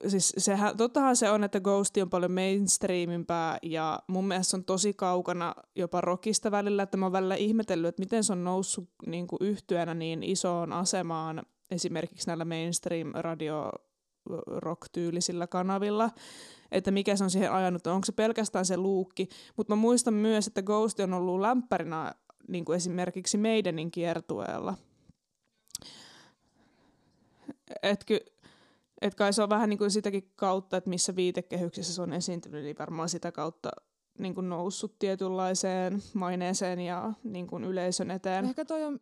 siis 0.08 0.34
sehän, 0.38 0.78
tottahan 0.78 1.16
se 1.16 1.30
on, 1.30 1.44
että 1.44 1.60
Ghost 1.60 1.98
on 1.98 2.10
paljon 2.10 2.32
mainstreamimpää 2.32 3.58
ja 3.62 4.00
mun 4.08 4.28
mielestä 4.28 4.52
se 4.52 4.58
on 4.58 4.64
tosi 4.64 4.94
kaukana 4.94 5.56
jopa 5.76 6.02
rockista 6.02 6.52
välillä, 6.52 6.84
että 6.84 6.98
mä 6.98 7.06
oon 7.06 7.12
välillä 7.12 7.36
ihmetellyt, 7.36 7.88
että 7.88 8.02
miten 8.02 8.24
se 8.24 8.34
on 8.34 8.44
noussut 8.44 8.90
niin 9.06 9.28
kuin 9.28 9.40
yhtyönä 9.42 9.94
niin 9.94 10.24
isoon 10.24 10.74
asemaan 10.74 11.44
esimerkiksi 11.74 12.28
näillä 12.28 12.46
mainstream-radio 12.46 13.72
rock-tyylisillä 14.48 15.48
kanavilla, 15.48 16.10
että 16.72 16.92
mikä 16.92 17.16
se 17.16 17.24
on 17.24 17.30
siihen 17.30 17.52
ajanut, 17.52 17.88
onko 17.88 18.06
se 18.06 18.12
pelkästään 18.12 18.66
se 18.66 18.78
luukki, 18.78 19.30
mutta 19.58 19.76
mä 19.76 19.82
muistan 19.82 20.14
myös, 20.14 20.48
että 20.48 20.62
Ghost 20.62 21.00
on 21.00 21.14
ollut 21.14 21.42
lämpärinä 21.42 22.14
niin 22.48 22.66
kuin 22.66 22.76
esimerkiksi 22.76 23.38
meidänin 23.38 23.92
kiertueella. 23.92 24.76
Etkö, 27.84 28.20
et 29.02 29.16
kai 29.16 29.34
se 29.34 29.44
on 29.44 29.50
vähän 29.50 29.70
niin 29.70 29.78
kuin 29.78 29.92
sitäkin 29.92 30.32
kautta, 30.36 30.78
että 30.78 30.90
missä 30.90 31.16
viitekehyksessä 31.16 31.94
se 31.94 32.02
on 32.02 32.14
esiintynyt, 32.14 32.64
niin 32.64 32.76
varmaan 32.80 33.10
sitä 33.10 33.32
kautta 33.32 33.70
niin 34.20 34.36
kuin 34.36 34.50
noussut 34.50 35.00
tietynlaiseen 35.00 36.04
maineeseen 36.14 36.80
ja 36.80 37.14
niin 37.24 37.48
kuin 37.48 37.64
yleisön 37.64 38.12
eteen. 38.12 38.46
Ehkä 38.46 38.66
toi 38.66 38.84
on 38.84 39.00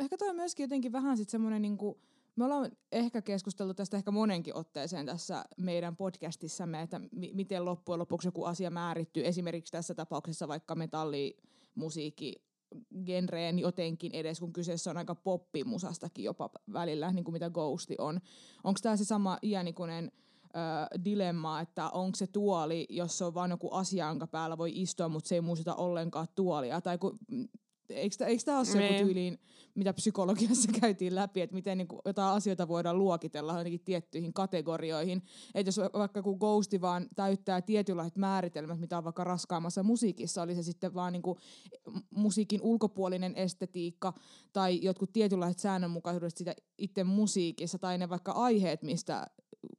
ehkä 0.00 0.16
toi 0.16 0.28
on 0.28 0.36
myöskin 0.36 0.64
jotenkin 0.64 0.92
vähän 0.92 1.16
sitten 1.16 1.30
semmoinen 1.30 1.62
niinku, 1.62 2.00
me 2.36 2.44
ollaan 2.44 2.70
ehkä 2.92 3.22
keskusteltu 3.22 3.74
tästä 3.74 3.96
ehkä 3.96 4.10
monenkin 4.10 4.56
otteeseen 4.56 5.06
tässä 5.06 5.44
meidän 5.56 5.96
podcastissamme, 5.96 6.82
että 6.82 6.98
m- 6.98 7.08
miten 7.32 7.64
loppujen 7.64 7.98
lopuksi 7.98 8.28
joku 8.28 8.44
asia 8.44 8.70
määrittyy. 8.70 9.26
Esimerkiksi 9.26 9.72
tässä 9.72 9.94
tapauksessa 9.94 10.48
vaikka 10.48 10.74
metallimusiikki 10.74 12.42
genreen 13.04 13.58
jotenkin 13.58 14.14
edes, 14.14 14.40
kun 14.40 14.52
kyseessä 14.52 14.90
on 14.90 14.96
aika 14.96 15.14
poppimusastakin 15.14 16.24
jopa 16.24 16.50
välillä, 16.72 17.12
niin 17.12 17.24
kuin 17.24 17.32
mitä 17.32 17.50
Ghosti 17.50 17.94
on. 17.98 18.20
Onko 18.64 18.80
tämä 18.82 18.96
se 18.96 19.04
sama 19.04 19.38
iänikuinen 19.42 20.12
ö, 20.44 21.04
dilemma, 21.04 21.60
että 21.60 21.90
onko 21.90 22.16
se 22.16 22.26
tuoli, 22.26 22.86
jos 22.90 23.18
se 23.18 23.24
on 23.24 23.34
vain 23.34 23.50
joku 23.50 23.68
asia, 23.72 24.08
jonka 24.08 24.26
päällä 24.26 24.58
voi 24.58 24.72
istua, 24.74 25.08
mutta 25.08 25.28
se 25.28 25.34
ei 25.34 25.40
muistuta 25.40 25.74
ollenkaan 25.74 26.26
tuolia. 26.34 26.80
Tai 26.80 26.98
kun 26.98 27.18
eikö, 27.90 28.24
eikö 28.26 28.42
tämä 28.44 28.58
ole 28.58 28.64
se 28.64 28.78
niin. 28.78 29.06
tyyliin, 29.06 29.38
mitä 29.74 29.92
psykologiassa 29.92 30.72
käytiin 30.80 31.14
läpi, 31.14 31.40
että 31.40 31.54
miten 31.54 31.78
niin 31.78 31.88
kuin, 31.88 32.00
jotain 32.04 32.36
asioita 32.36 32.68
voidaan 32.68 32.98
luokitella 32.98 33.58
jotenkin 33.58 33.84
tiettyihin 33.84 34.32
kategorioihin. 34.32 35.22
Että 35.54 35.68
jos 35.68 35.80
vaikka 35.92 36.22
kun 36.22 36.38
Ghosti 36.38 36.80
vaan 36.80 37.08
täyttää 37.16 37.62
tietynlaiset 37.62 38.16
määritelmät, 38.16 38.80
mitä 38.80 38.98
on 38.98 39.04
vaikka 39.04 39.24
raskaammassa 39.24 39.82
musiikissa, 39.82 40.42
oli 40.42 40.54
se 40.54 40.62
sitten 40.62 40.94
vaan 40.94 41.12
niin 41.12 41.22
kuin 41.22 41.38
musiikin 42.10 42.62
ulkopuolinen 42.62 43.36
estetiikka 43.36 44.12
tai 44.52 44.78
jotkut 44.82 45.12
tietynlaiset 45.12 45.58
säännönmukaisuudet 45.58 46.36
sitä 46.36 46.54
itse 46.78 47.04
musiikissa 47.04 47.78
tai 47.78 47.98
ne 47.98 48.08
vaikka 48.08 48.32
aiheet, 48.32 48.82
mistä 48.82 49.26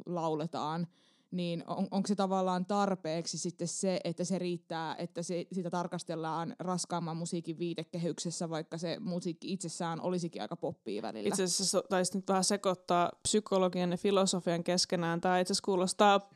lauletaan– 0.05 0.87
niin 1.31 1.63
on, 1.67 1.87
onko 1.91 2.07
se 2.07 2.15
tavallaan 2.15 2.65
tarpeeksi 2.65 3.37
sitten 3.37 3.67
se, 3.67 3.99
että 4.03 4.23
se 4.23 4.39
riittää, 4.39 4.95
että 4.95 5.23
se, 5.23 5.47
sitä 5.51 5.69
tarkastellaan 5.69 6.55
raskaamman 6.59 7.17
musiikin 7.17 7.59
viitekehyksessä, 7.59 8.49
vaikka 8.49 8.77
se 8.77 8.99
musiikki 8.99 9.53
itsessään 9.53 10.01
olisikin 10.01 10.41
aika 10.41 10.55
poppia 10.55 11.01
välillä. 11.01 11.27
Itse 11.27 11.43
asiassa 11.43 11.81
taisi 11.89 12.17
nyt 12.17 12.27
vähän 12.27 12.43
sekoittaa 12.43 13.11
psykologian 13.23 13.91
ja 13.91 13.97
filosofian 13.97 14.63
keskenään. 14.63 15.21
Tämä 15.21 15.39
itse 15.39 15.51
asiassa 15.51 15.65
kuulostaa... 15.65 16.29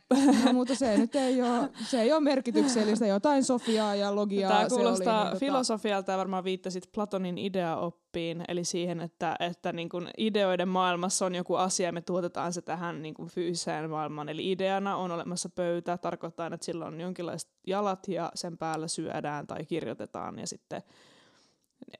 No, 0.44 0.52
mutta 0.52 0.74
se 0.74 0.96
nyt 0.96 1.14
ei 1.14 1.42
ole, 1.42 1.68
se 1.90 2.00
ei 2.00 2.12
ole 2.12 2.20
merkityksellistä, 2.20 3.06
jotain 3.06 3.44
sofiaa 3.44 3.94
ja 3.94 4.14
logiaa. 4.14 4.50
Tämä 4.52 4.68
kuulostaa 4.68 5.22
se 5.22 5.28
oli, 5.28 5.30
niin, 5.30 5.40
filosofialta 5.40 6.12
ja 6.12 6.18
varmaan 6.18 6.44
viittasit 6.44 6.88
Platonin 6.94 7.38
ideaoppiin 7.38 8.05
oppiin, 8.16 8.44
eli 8.48 8.64
siihen, 8.64 9.00
että, 9.00 9.36
että 9.40 9.72
niin 9.72 9.88
kuin 9.88 10.08
ideoiden 10.18 10.68
maailmassa 10.68 11.26
on 11.26 11.34
joku 11.34 11.54
asia 11.54 11.86
ja 11.86 11.92
me 11.92 12.00
tuotetaan 12.00 12.52
se 12.52 12.62
tähän 12.62 13.02
niin 13.02 13.14
kuin 13.14 13.28
fyysiseen 13.28 13.90
maailmaan. 13.90 14.28
Eli 14.28 14.52
ideana 14.52 14.96
on 14.96 15.10
olemassa 15.10 15.48
pöytä, 15.48 15.98
tarkoittaa, 15.98 16.46
että 16.46 16.66
sillä 16.66 16.84
on 16.86 17.00
jonkinlaiset 17.00 17.50
jalat 17.66 18.08
ja 18.08 18.32
sen 18.34 18.58
päällä 18.58 18.88
syödään 18.88 19.46
tai 19.46 19.64
kirjoitetaan 19.64 20.38
ja 20.38 20.46
sitten 20.46 20.82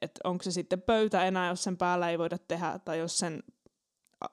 että 0.01 0.19
onko 0.23 0.43
se 0.43 0.51
sitten 0.51 0.81
pöytä 0.81 1.25
enää, 1.25 1.49
jos 1.49 1.63
sen 1.63 1.77
päällä 1.77 2.09
ei 2.09 2.19
voida 2.19 2.37
tehdä, 2.37 2.79
tai 2.85 2.99
jos 2.99 3.17
sen 3.17 3.43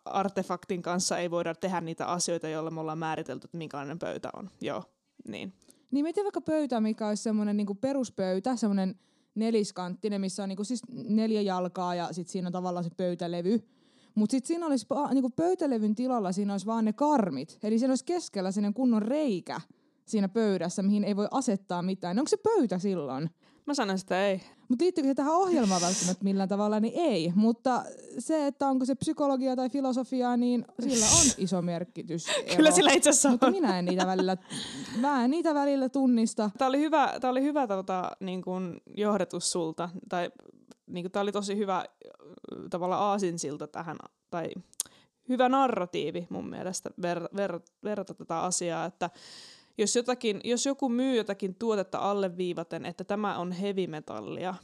artefaktin 0.04 0.82
kanssa 0.82 1.18
ei 1.18 1.30
voida 1.30 1.54
tehdä 1.54 1.80
niitä 1.80 2.06
asioita, 2.06 2.48
joilla 2.48 2.70
me 2.70 2.80
ollaan 2.80 2.98
määritelty, 2.98 3.44
että 3.44 3.58
minkälainen 3.58 3.98
pöytä 3.98 4.30
on. 4.36 4.50
Joo, 4.60 4.84
niin. 5.28 5.52
Niin 5.90 6.04
mietin 6.04 6.24
vaikka 6.24 6.40
pöytä, 6.40 6.80
mikä 6.80 7.08
olisi 7.08 7.22
semmoinen 7.22 7.56
niin 7.56 7.78
peruspöytä, 7.80 8.56
semmoinen 8.56 8.94
neliskanttinen, 9.34 10.20
missä 10.20 10.42
on 10.42 10.48
niinku 10.48 10.64
siis 10.64 10.82
neljä 10.92 11.40
jalkaa 11.40 11.94
ja 11.94 12.12
sitten 12.12 12.32
siinä 12.32 12.48
on 12.48 12.52
tavallaan 12.52 12.84
se 12.84 12.90
pöytälevy. 12.96 13.68
Mutta 14.14 14.30
sitten 14.30 14.48
siinä 14.48 14.66
olisi 14.66 14.86
niinku 15.12 15.30
pöytälevyn 15.30 15.94
tilalla 15.94 16.32
siinä 16.32 16.54
olisi 16.54 16.66
vaan 16.66 16.84
ne 16.84 16.92
karmit. 16.92 17.58
Eli 17.62 17.78
siinä 17.78 17.92
olisi 17.92 18.04
keskellä 18.04 18.52
sinne 18.52 18.72
kunnon 18.72 19.02
reikä 19.02 19.60
siinä 20.06 20.28
pöydässä, 20.28 20.82
mihin 20.82 21.04
ei 21.04 21.16
voi 21.16 21.28
asettaa 21.30 21.82
mitään. 21.82 22.18
Onko 22.18 22.28
se 22.28 22.36
pöytä 22.36 22.78
silloin? 22.78 23.30
Mä 23.66 23.74
sanon 23.74 23.98
sitä 23.98 24.26
ei. 24.26 24.40
Mutta 24.68 24.82
liittyykö 24.82 25.08
se 25.08 25.14
tähän 25.14 25.34
ohjelmaan 25.34 25.80
välttämättä 25.82 26.24
millään 26.24 26.48
tavalla, 26.48 26.80
niin 26.80 26.92
ei. 26.96 27.32
Mutta 27.34 27.84
se, 28.18 28.46
että 28.46 28.68
onko 28.68 28.84
se 28.84 28.94
psykologia 28.94 29.56
tai 29.56 29.70
filosofia, 29.70 30.36
niin 30.36 30.64
sillä 30.80 31.06
on 31.06 31.26
iso 31.38 31.62
merkitys. 31.62 32.26
Kyllä 32.56 32.70
sillä 32.70 32.92
itse 32.92 33.10
asiassa 33.10 33.30
Mutta 33.30 33.50
minä 33.50 33.78
en 33.78 33.84
niitä 33.84 34.06
välillä, 34.06 34.36
mä 35.00 35.24
en 35.24 35.30
niitä 35.30 35.54
välillä 35.54 35.88
tunnista. 35.88 36.50
Tämä 36.58 36.68
oli 36.68 36.78
hyvä, 36.78 37.14
tämä 37.20 37.30
oli 37.30 37.42
hyvä 37.42 37.66
tota, 37.66 38.10
niin 38.20 38.42
kuin 38.42 38.80
johdatus 38.96 39.52
sulta. 39.52 39.88
Tai 40.08 40.30
niin 40.86 41.04
kuin, 41.04 41.12
tämä 41.12 41.22
oli 41.22 41.32
tosi 41.32 41.56
hyvä 41.56 41.84
tavalla 42.70 42.96
aasinsilta 42.96 43.66
tähän, 43.66 43.96
tai 44.30 44.50
hyvä 45.28 45.48
narratiivi 45.48 46.26
mun 46.30 46.50
mielestä 46.50 46.90
ver, 47.02 47.28
ver, 47.36 47.60
verrata 47.84 48.14
tätä 48.14 48.40
asiaa, 48.40 48.84
että 48.84 49.10
jos, 49.78 49.96
jotakin, 49.96 50.40
jos 50.44 50.66
joku 50.66 50.88
myy 50.88 51.16
jotakin 51.16 51.54
tuotetta 51.54 51.98
alleviivaten, 51.98 52.86
että 52.86 53.04
tämä 53.04 53.38
on 53.38 53.52
heavy 53.52 53.86
metallia, 53.86 54.54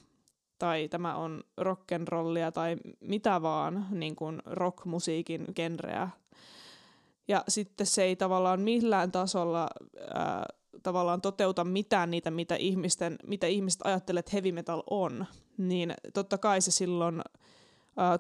tai 0.59 0.89
tämä 0.89 1.17
on 1.17 1.45
rock'n'rollia 1.61 2.53
tai 2.55 2.77
mitä 3.01 3.43
vaan 3.43 3.87
niin 3.91 4.17
kuin 4.17 4.43
rockmusiikin 4.47 5.45
genreä. 5.57 6.09
Ja 7.29 7.45
sitten 7.49 7.87
se 7.87 8.03
ei 8.03 8.17
tavallaan 8.17 8.61
millään 8.61 9.13
tasolla 9.13 9.69
ää, 10.15 10.47
tavallaan 10.83 11.21
toteuta 11.21 11.65
mitään 11.65 12.11
niitä, 12.11 12.31
mitä, 12.31 12.57
ihmisten, 12.57 13.17
mitä 13.27 13.47
ihmiset 13.47 13.81
ajattelee, 13.85 14.21
että 14.21 14.31
heavy 14.33 14.53
metal 14.53 14.83
on. 14.91 15.27
Niin 15.59 15.95
totta 16.15 16.39
kai 16.39 16.61
se 16.61 16.71
silloin 16.71 17.23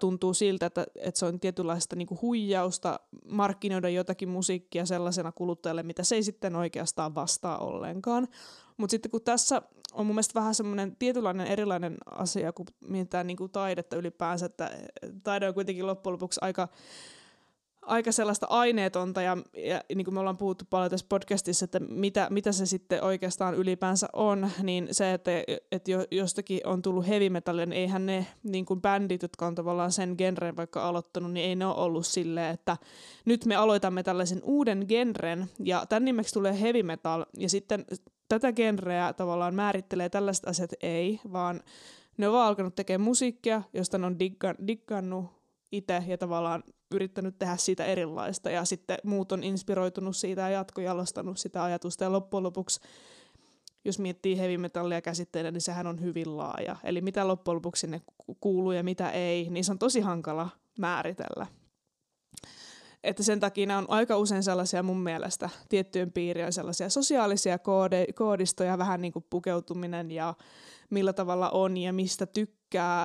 tuntuu 0.00 0.34
siltä, 0.34 0.66
että, 0.66 0.86
että 0.96 1.18
se 1.18 1.26
on 1.26 1.40
tietynlaista 1.40 1.96
niin 1.96 2.08
kuin 2.08 2.20
huijausta 2.22 3.00
markkinoida 3.30 3.88
jotakin 3.88 4.28
musiikkia 4.28 4.86
sellaisena 4.86 5.32
kuluttajalle, 5.32 5.82
mitä 5.82 6.04
se 6.04 6.14
ei 6.14 6.22
sitten 6.22 6.56
oikeastaan 6.56 7.14
vastaa 7.14 7.58
ollenkaan. 7.58 8.28
Mutta 8.76 8.90
sitten 8.90 9.10
kun 9.10 9.22
tässä 9.22 9.62
on 9.92 10.06
mun 10.06 10.14
mielestä 10.14 10.40
vähän 10.40 10.54
semmoinen 10.54 10.96
tietynlainen 10.96 11.46
erilainen 11.46 11.96
asia 12.10 12.52
kuin 12.52 12.66
mietitään 12.80 13.26
niin 13.26 13.36
kuin 13.36 13.52
taidetta 13.52 13.96
ylipäänsä, 13.96 14.46
että 14.46 14.70
taide 15.22 15.48
on 15.48 15.54
kuitenkin 15.54 15.86
loppujen 15.86 16.12
lopuksi 16.12 16.40
aika 16.42 16.68
aika 17.82 18.12
sellaista 18.12 18.46
aineetonta 18.50 19.22
ja, 19.22 19.36
ja 19.56 19.80
niin 19.94 20.04
kuin 20.04 20.14
me 20.14 20.20
ollaan 20.20 20.36
puhuttu 20.36 20.64
paljon 20.70 20.90
tässä 20.90 21.06
podcastissa, 21.08 21.64
että 21.64 21.80
mitä, 21.80 22.26
mitä 22.30 22.52
se 22.52 22.66
sitten 22.66 23.04
oikeastaan 23.04 23.54
ylipäänsä 23.54 24.08
on, 24.12 24.50
niin 24.62 24.88
se, 24.90 25.12
että, 25.12 25.30
että 25.72 25.90
jostakin 26.10 26.60
on 26.64 26.82
tullut 26.82 27.08
heavy 27.08 27.28
metallia, 27.28 27.66
niin 27.66 27.80
eihän 27.80 28.06
ne 28.06 28.26
niin 28.42 28.66
kuin 28.66 28.82
bändit, 28.82 29.22
jotka 29.22 29.46
on 29.46 29.54
tavallaan 29.54 29.92
sen 29.92 30.14
genren 30.18 30.56
vaikka 30.56 30.88
aloittanut, 30.88 31.32
niin 31.32 31.46
ei 31.46 31.56
ne 31.56 31.66
ole 31.66 31.74
ollut 31.74 32.06
silleen, 32.06 32.54
että 32.54 32.76
nyt 33.24 33.46
me 33.46 33.56
aloitamme 33.56 34.02
tällaisen 34.02 34.40
uuden 34.44 34.84
genren 34.88 35.46
ja 35.64 35.86
tämän 35.86 36.04
nimeksi 36.04 36.34
tulee 36.34 36.60
heavy 36.60 36.82
metal 36.82 37.26
ja 37.36 37.48
sitten 37.48 37.84
tätä 38.28 38.52
genreä 38.52 39.12
tavallaan 39.12 39.54
määrittelee 39.54 40.08
tällaiset 40.08 40.48
asiat 40.48 40.70
ei, 40.82 41.20
vaan 41.32 41.60
ne 42.16 42.28
on 42.28 42.34
vaan 42.34 42.48
alkanut 42.48 42.74
tekemään 42.74 43.04
musiikkia, 43.04 43.62
josta 43.72 43.98
ne 43.98 44.06
on 44.06 44.18
digga, 44.18 44.54
diggannut 44.66 45.26
itse 45.72 46.02
ja 46.06 46.18
tavallaan 46.18 46.62
yrittänyt 46.90 47.38
tehdä 47.38 47.56
siitä 47.56 47.84
erilaista 47.84 48.50
ja 48.50 48.64
sitten 48.64 48.98
muut 49.04 49.32
on 49.32 49.44
inspiroitunut 49.44 50.16
siitä 50.16 50.40
ja 50.40 50.50
jatkojalostanut 50.50 51.38
sitä 51.38 51.64
ajatusta 51.64 52.04
ja 52.04 52.12
loppujen 52.12 52.42
lopuksi 52.42 52.80
jos 53.84 53.98
miettii 53.98 54.38
heavy 54.38 54.56
metallia 54.56 55.00
käsitteenä, 55.00 55.50
niin 55.50 55.60
sehän 55.60 55.86
on 55.86 56.00
hyvin 56.00 56.36
laaja. 56.36 56.76
Eli 56.84 57.00
mitä 57.00 57.28
loppujen 57.28 57.56
lopuksi 57.56 57.80
sinne 57.80 58.02
kuuluu 58.40 58.72
ja 58.72 58.82
mitä 58.82 59.10
ei, 59.10 59.50
niin 59.50 59.64
se 59.64 59.72
on 59.72 59.78
tosi 59.78 60.00
hankala 60.00 60.48
määritellä. 60.78 61.46
Että 63.04 63.22
sen 63.22 63.40
takia 63.40 63.66
nämä 63.66 63.78
on 63.78 63.90
aika 63.90 64.16
usein 64.16 64.42
sellaisia 64.42 64.82
mun 64.82 65.00
mielestä 65.00 65.50
tiettyjen 65.68 66.12
piirien 66.12 66.52
sellaisia 66.52 66.88
sosiaalisia 66.88 67.58
koode, 67.58 68.06
koodistoja, 68.14 68.78
vähän 68.78 69.02
niin 69.02 69.12
kuin 69.12 69.24
pukeutuminen 69.30 70.10
ja 70.10 70.34
millä 70.90 71.12
tavalla 71.12 71.50
on 71.50 71.76
ja 71.76 71.92
mistä 71.92 72.26
tykkää, 72.26 72.59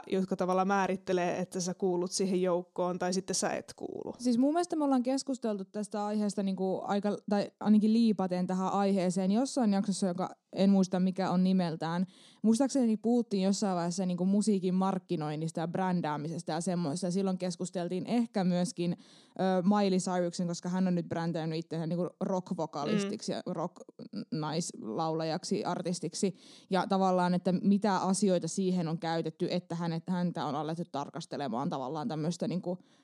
jotka 0.07 0.35
tavalla 0.35 0.65
määrittelee, 0.65 1.37
että 1.37 1.59
sä 1.59 1.73
kuulut 1.73 2.11
siihen 2.11 2.41
joukkoon 2.41 2.99
tai 2.99 3.13
sitten 3.13 3.35
sä 3.35 3.49
et 3.49 3.73
kuulu. 3.75 4.13
Siis 4.19 4.37
mun 4.37 4.53
mielestä 4.53 4.75
me 4.75 4.83
ollaan 4.83 5.03
keskusteltu 5.03 5.65
tästä 5.65 6.05
aiheesta 6.05 6.43
niin 6.43 6.55
kuin 6.55 6.81
aika, 6.83 7.17
tai 7.29 7.51
ainakin 7.59 7.93
liipaten 7.93 8.47
tähän 8.47 8.73
aiheeseen 8.73 9.31
jossain 9.31 9.73
jaksossa, 9.73 10.07
joka 10.07 10.29
en 10.55 10.69
muista 10.69 10.99
mikä 10.99 11.29
on 11.29 11.43
nimeltään. 11.43 12.05
Muistaakseni 12.41 12.97
puhuttiin 12.97 13.43
jossain 13.43 13.75
vaiheessa 13.75 14.05
niin 14.05 14.17
kuin 14.17 14.29
musiikin 14.29 14.73
markkinoinnista 14.73 15.59
ja 15.59 15.67
brändäämisestä 15.67 16.53
ja 16.53 16.61
semmoista. 16.61 17.11
Silloin 17.11 17.37
keskusteltiin 17.37 18.05
ehkä 18.05 18.43
myöskin 18.43 18.97
ö, 19.29 19.33
Miley 19.63 19.99
Cyrusin, 19.99 20.47
koska 20.47 20.69
hän 20.69 20.87
on 20.87 20.95
nyt 20.95 21.09
brändäynyt 21.09 21.59
itseään 21.59 21.89
niin 21.89 22.09
rock-vokalistiksi 22.21 23.31
mm. 23.31 23.35
ja 23.35 23.41
rock-naislaulajaksi, 23.45 25.65
artistiksi. 25.65 26.35
Ja 26.69 26.85
tavallaan, 26.89 27.33
että 27.33 27.51
mitä 27.51 27.97
asioita 27.97 28.47
siihen 28.47 28.87
on 28.87 28.99
käytetty, 28.99 29.47
että 29.55 29.75
hänet, 29.75 30.03
häntä 30.09 30.45
on 30.45 30.55
alettu 30.55 30.83
tarkastelemaan 30.91 31.69
tavallaan 31.69 32.07
tämmöistä 32.07 32.47
niin 32.47 32.61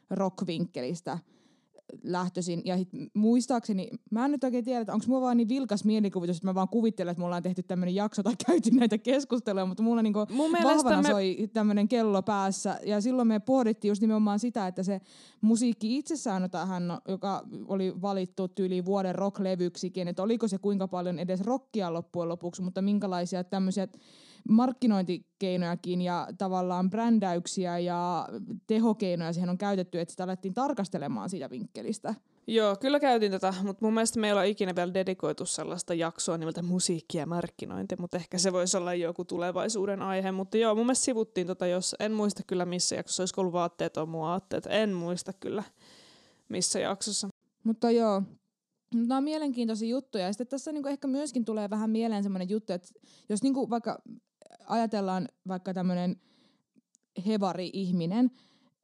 rock-vinkkelistä 0.10 1.20
lähtöisin. 2.04 2.62
Ja 2.66 2.76
hit, 2.76 2.90
muistaakseni, 3.14 3.90
mä 4.12 4.26
en 4.26 4.32
nyt 4.32 4.44
oikein 4.44 4.66
tiedä, 4.66 4.82
että 4.82 4.94
onko 4.94 5.06
mulla 5.08 5.22
vaan 5.22 5.38
niin 5.38 5.50
vilkas 5.50 5.86
mielikuvitus, 5.86 6.38
että 6.38 6.48
mä 6.48 6.56
vaan 6.56 6.70
kuvittelen, 6.70 7.12
että 7.12 7.20
me 7.20 7.26
ollaan 7.26 7.44
tehty 7.44 7.64
tämmöinen 7.64 7.96
jakso 7.96 8.24
tai 8.24 8.34
käyty 8.48 8.72
näitä 8.72 8.98
keskusteluja, 8.98 9.66
mutta 9.66 9.84
mulla 9.84 10.02
niinku 10.02 10.26
Mun 10.30 10.52
vahvana 10.64 11.02
me... 11.02 11.10
soi 11.10 11.50
tämmöinen 11.54 11.88
kello 11.88 12.22
päässä. 12.22 12.80
Ja 12.86 13.02
silloin 13.02 13.28
me 13.28 13.40
pohdittiin 13.40 13.90
just 13.90 14.02
nimenomaan 14.02 14.40
sitä, 14.40 14.68
että 14.68 14.84
se 14.84 15.02
musiikki 15.42 15.98
itsessään, 15.98 16.42
jota 16.42 16.66
hän, 16.66 16.84
joka 17.08 17.44
oli 17.68 18.02
valittu 18.02 18.48
tyyli 18.48 18.86
vuoden 18.86 19.16
rocklevyksikin, 19.16 20.08
että 20.08 20.24
oliko 20.24 20.48
se 20.48 20.58
kuinka 20.58 20.88
paljon 20.88 21.20
edes 21.20 21.42
rockia 21.42 21.94
loppujen 21.94 22.30
lopuksi, 22.30 22.62
mutta 22.62 22.82
minkälaisia 22.82 23.44
tämmöisiä 23.44 23.88
markkinointikeinojakin 24.50 26.02
ja 26.02 26.28
tavallaan 26.38 26.90
brändäyksiä 26.90 27.80
ja 27.80 28.28
tehokeinoja 28.68 29.34
siihen 29.34 29.50
on 29.50 29.58
käytetty, 29.58 30.00
että 30.00 30.12
sitä 30.12 30.24
alettiin 30.24 30.54
tarkastelemaan 30.54 31.30
siitä 31.30 31.50
vinkkelistä. 31.50 32.16
Joo, 32.48 32.76
kyllä 32.76 33.00
käytin 33.00 33.32
tätä, 33.32 33.54
mutta 33.64 33.86
mun 33.86 33.94
mielestä 33.94 34.20
meillä 34.20 34.42
on 34.42 34.48
ikinä 34.48 34.76
vielä 34.76 34.94
dedikoitu 34.94 35.46
sellaista 35.46 35.94
jaksoa 35.94 36.38
nimeltä 36.38 36.62
musiikki 36.62 37.18
ja 37.18 37.26
markkinointi, 37.26 37.96
mutta 38.00 38.18
ehkä 38.18 38.38
se 38.38 38.54
voisi 38.54 38.78
olla 38.78 38.94
joku 38.94 39.26
tulevaisuuden 39.26 40.02
aihe. 40.02 40.32
Mutta 40.32 40.58
joo, 40.58 40.76
mun 40.76 40.86
mielestä 40.86 41.06
sivuttiin 41.06 41.48
tota, 41.48 41.68
jos 41.68 41.96
en 42.00 42.12
muista 42.12 42.44
kyllä 42.48 42.66
missä 42.66 42.96
jaksossa, 42.96 43.24
olisiko 43.24 43.42
ollut 43.42 43.54
vaatteet 43.54 43.98
on 43.98 44.10
mua 44.10 44.32
aatteet, 44.32 44.68
en 44.70 44.94
muista 44.94 45.34
kyllä 45.34 45.64
missä 46.50 46.80
jaksossa. 46.80 47.28
Mutta 47.64 47.92
joo, 47.92 48.22
Nämä 48.96 49.18
on 49.18 49.24
mielenkiintoisia 49.24 49.90
juttuja. 49.90 50.26
Ja 50.26 50.34
sitten 50.34 50.48
tässä 50.48 50.72
niinku 50.72 50.90
ehkä 50.90 51.08
myöskin 51.08 51.46
tulee 51.46 51.70
vähän 51.70 51.90
mieleen 51.90 52.24
semmoinen 52.24 52.50
juttu, 52.50 52.74
että 52.74 52.88
jos 53.30 53.44
niinku 53.44 53.70
vaikka 53.70 54.02
ajatellaan 54.68 55.28
vaikka 55.48 55.74
tämmöinen 55.74 56.16
hevari-ihminen, 57.26 58.32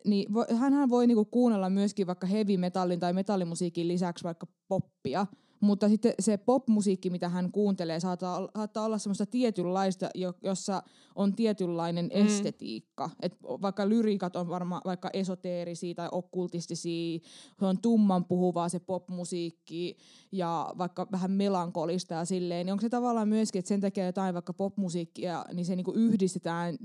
niin 0.06 0.28
hänhän 0.60 0.90
voi 0.90 1.08
niinku 1.08 1.26
kuunnella 1.26 1.70
myöskin 1.70 2.08
vaikka 2.08 2.28
heavy 2.28 2.58
metallin 2.58 3.00
tai 3.00 3.14
metallimusiikin 3.14 3.88
lisäksi 3.88 4.24
vaikka 4.24 4.48
poppia, 4.68 5.28
mutta 5.60 5.90
sitten 5.90 6.14
se 6.20 6.38
popmusiikki, 6.38 7.10
mitä 7.10 7.30
hän 7.30 7.52
kuuntelee, 7.52 8.00
saattaa, 8.00 8.50
saattaa 8.56 8.86
olla 8.86 8.98
semmoista 8.98 9.26
tietynlaista, 9.26 10.10
jossa 10.44 10.84
on 11.16 11.36
tietynlainen 11.36 12.06
mm. 12.06 12.26
estetiikka. 12.26 13.10
Et 13.22 13.38
vaikka 13.44 13.90
lyriikat 13.90 14.36
on 14.36 14.50
varmaan 14.50 14.82
vaikka 14.86 15.10
esoteerisia 15.14 15.96
tai 15.96 16.10
okkultistisia, 16.12 17.20
se 17.60 17.66
on 17.66 17.78
tumman 17.82 18.26
puhuvaa 18.26 18.70
se 18.70 18.80
popmusiikki 18.80 19.98
ja 20.32 20.74
vaikka 20.78 21.08
vähän 21.12 21.32
melankolista 21.32 22.14
ja 22.14 22.26
silleen, 22.26 22.66
niin 22.66 22.72
onko 22.72 22.82
se 22.82 22.90
tavallaan 22.90 23.28
myöskin, 23.28 23.60
että 23.60 23.70
sen 23.70 23.82
takia 23.82 24.06
jotain 24.06 24.34
vaikka 24.34 24.54
popmusiikkia, 24.54 25.46
niin 25.54 25.66
se 25.66 25.76
niinku 25.76 25.94
yhdistetään 25.96 26.78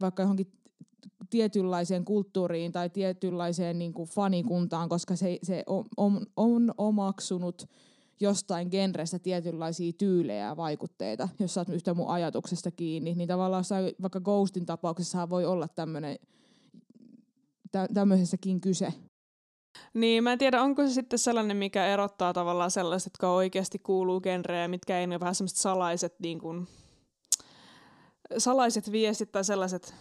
vaikka 0.00 0.22
johonkin 0.22 0.52
tietynlaiseen 1.30 2.04
kulttuuriin 2.04 2.72
tai 2.72 2.90
tietynlaiseen 2.90 3.78
niin 3.78 3.92
kuin 3.92 4.08
fanikuntaan, 4.08 4.88
koska 4.88 5.16
se, 5.16 5.38
se 5.42 5.64
on, 5.66 5.84
on, 5.96 6.26
on 6.36 6.74
omaksunut 6.78 7.68
jostain 8.20 8.68
genrestä 8.70 9.18
tietynlaisia 9.18 9.92
tyylejä 9.92 10.44
ja 10.44 10.56
vaikutteita, 10.56 11.28
jos 11.38 11.54
saat 11.54 11.68
yhtä 11.68 11.94
mun 11.94 12.08
ajatuksesta 12.08 12.70
kiinni, 12.70 13.14
niin 13.14 13.28
tavallaan 13.28 13.64
vaikka 14.02 14.20
Ghostin 14.20 14.66
tapauksessa 14.66 15.30
voi 15.30 15.44
olla 15.44 15.68
tämmöinen 15.68 16.16
tämmöisessäkin 17.94 18.60
kyse. 18.60 18.92
Niin, 19.94 20.24
mä 20.24 20.32
en 20.32 20.38
tiedä, 20.38 20.62
onko 20.62 20.86
se 20.86 20.92
sitten 20.92 21.18
sellainen, 21.18 21.56
mikä 21.56 21.86
erottaa 21.86 22.32
tavallaan 22.32 22.70
sellaiset, 22.70 23.06
jotka 23.06 23.30
oikeasti 23.30 23.78
kuuluu 23.78 24.20
genreen, 24.20 24.70
mitkä 24.70 24.98
ei 24.98 25.06
ole 25.06 25.20
vähän 25.20 25.34
sellaiset 25.34 25.58
salaiset, 25.58 26.20
niin 26.20 26.38
kuin, 26.38 26.68
salaiset 28.38 28.92
viestit 28.92 29.32
tai 29.32 29.44
sellaiset, 29.44 29.94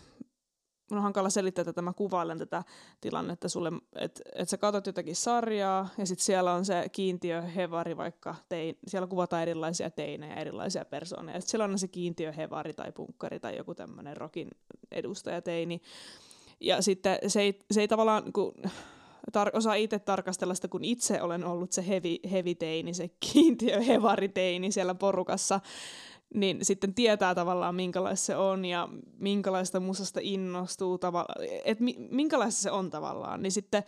mun 0.90 0.98
on 0.98 1.04
hankala 1.04 1.30
selittää, 1.30 1.66
että 1.68 1.82
mä 1.82 1.94
kuvailen 1.94 2.38
tätä 2.38 2.64
tilannetta 3.02 3.50
sulle, 3.50 3.72
että 3.96 4.22
et 4.36 4.50
sä 4.50 4.58
katsot 4.58 4.88
jotakin 4.88 5.16
sarjaa 5.16 5.90
ja 5.98 6.06
sitten 6.06 6.26
siellä 6.26 6.54
on 6.54 6.66
se 6.66 6.90
kiintiö 6.92 7.42
hevari 7.42 7.98
vaikka, 7.98 8.36
tein, 8.50 8.78
siellä 8.88 9.08
kuvataan 9.08 9.42
erilaisia 9.42 9.90
teinejä, 9.90 10.34
erilaisia 10.34 10.86
persooneja. 10.86 11.40
Sitten 11.40 11.52
siellä 11.52 11.66
on 11.66 11.80
se 11.80 11.88
kiintiö 11.88 12.32
hevari 12.32 12.74
tai 12.74 12.92
punkkari 12.92 13.40
tai 13.40 13.58
joku 13.58 13.76
tämmöinen 13.76 14.18
rokin 14.18 14.48
edustaja 14.92 15.42
teini. 15.42 15.82
Ja 16.60 16.82
sitten 16.82 17.18
se 17.28 17.42
ei, 17.42 17.60
se 17.72 17.82
ei 17.82 17.88
tavallaan, 17.88 18.34
kun 18.34 18.54
tar- 19.38 19.52
osaa 19.54 19.76
itse 19.76 20.00
tarkastella 20.00 20.56
sitä, 20.56 20.68
kun 20.68 20.84
itse 20.84 21.22
olen 21.22 21.46
ollut 21.46 21.72
se 21.72 21.88
hevi, 21.88 22.20
hevi 22.32 22.56
teini, 22.56 22.94
se 22.94 23.10
kiintiö 23.20 23.82
hevari 23.82 24.30
teini 24.30 24.72
siellä 24.72 24.96
porukassa, 24.96 25.60
niin 26.34 26.66
sitten 26.66 26.94
tietää 26.94 27.36
tavallaan 27.36 27.76
minkälaista 27.76 28.26
se 28.26 28.36
on 28.36 28.66
ja 28.66 28.90
minkälaista 29.18 29.80
musasta 29.80 30.20
innostuu, 30.24 30.98
tavalla, 30.98 31.36
että 31.66 31.84
minkälaista 32.10 32.62
se 32.62 32.72
on 32.72 32.90
tavallaan, 32.90 33.42
niin 33.44 33.52
sitten 33.52 33.84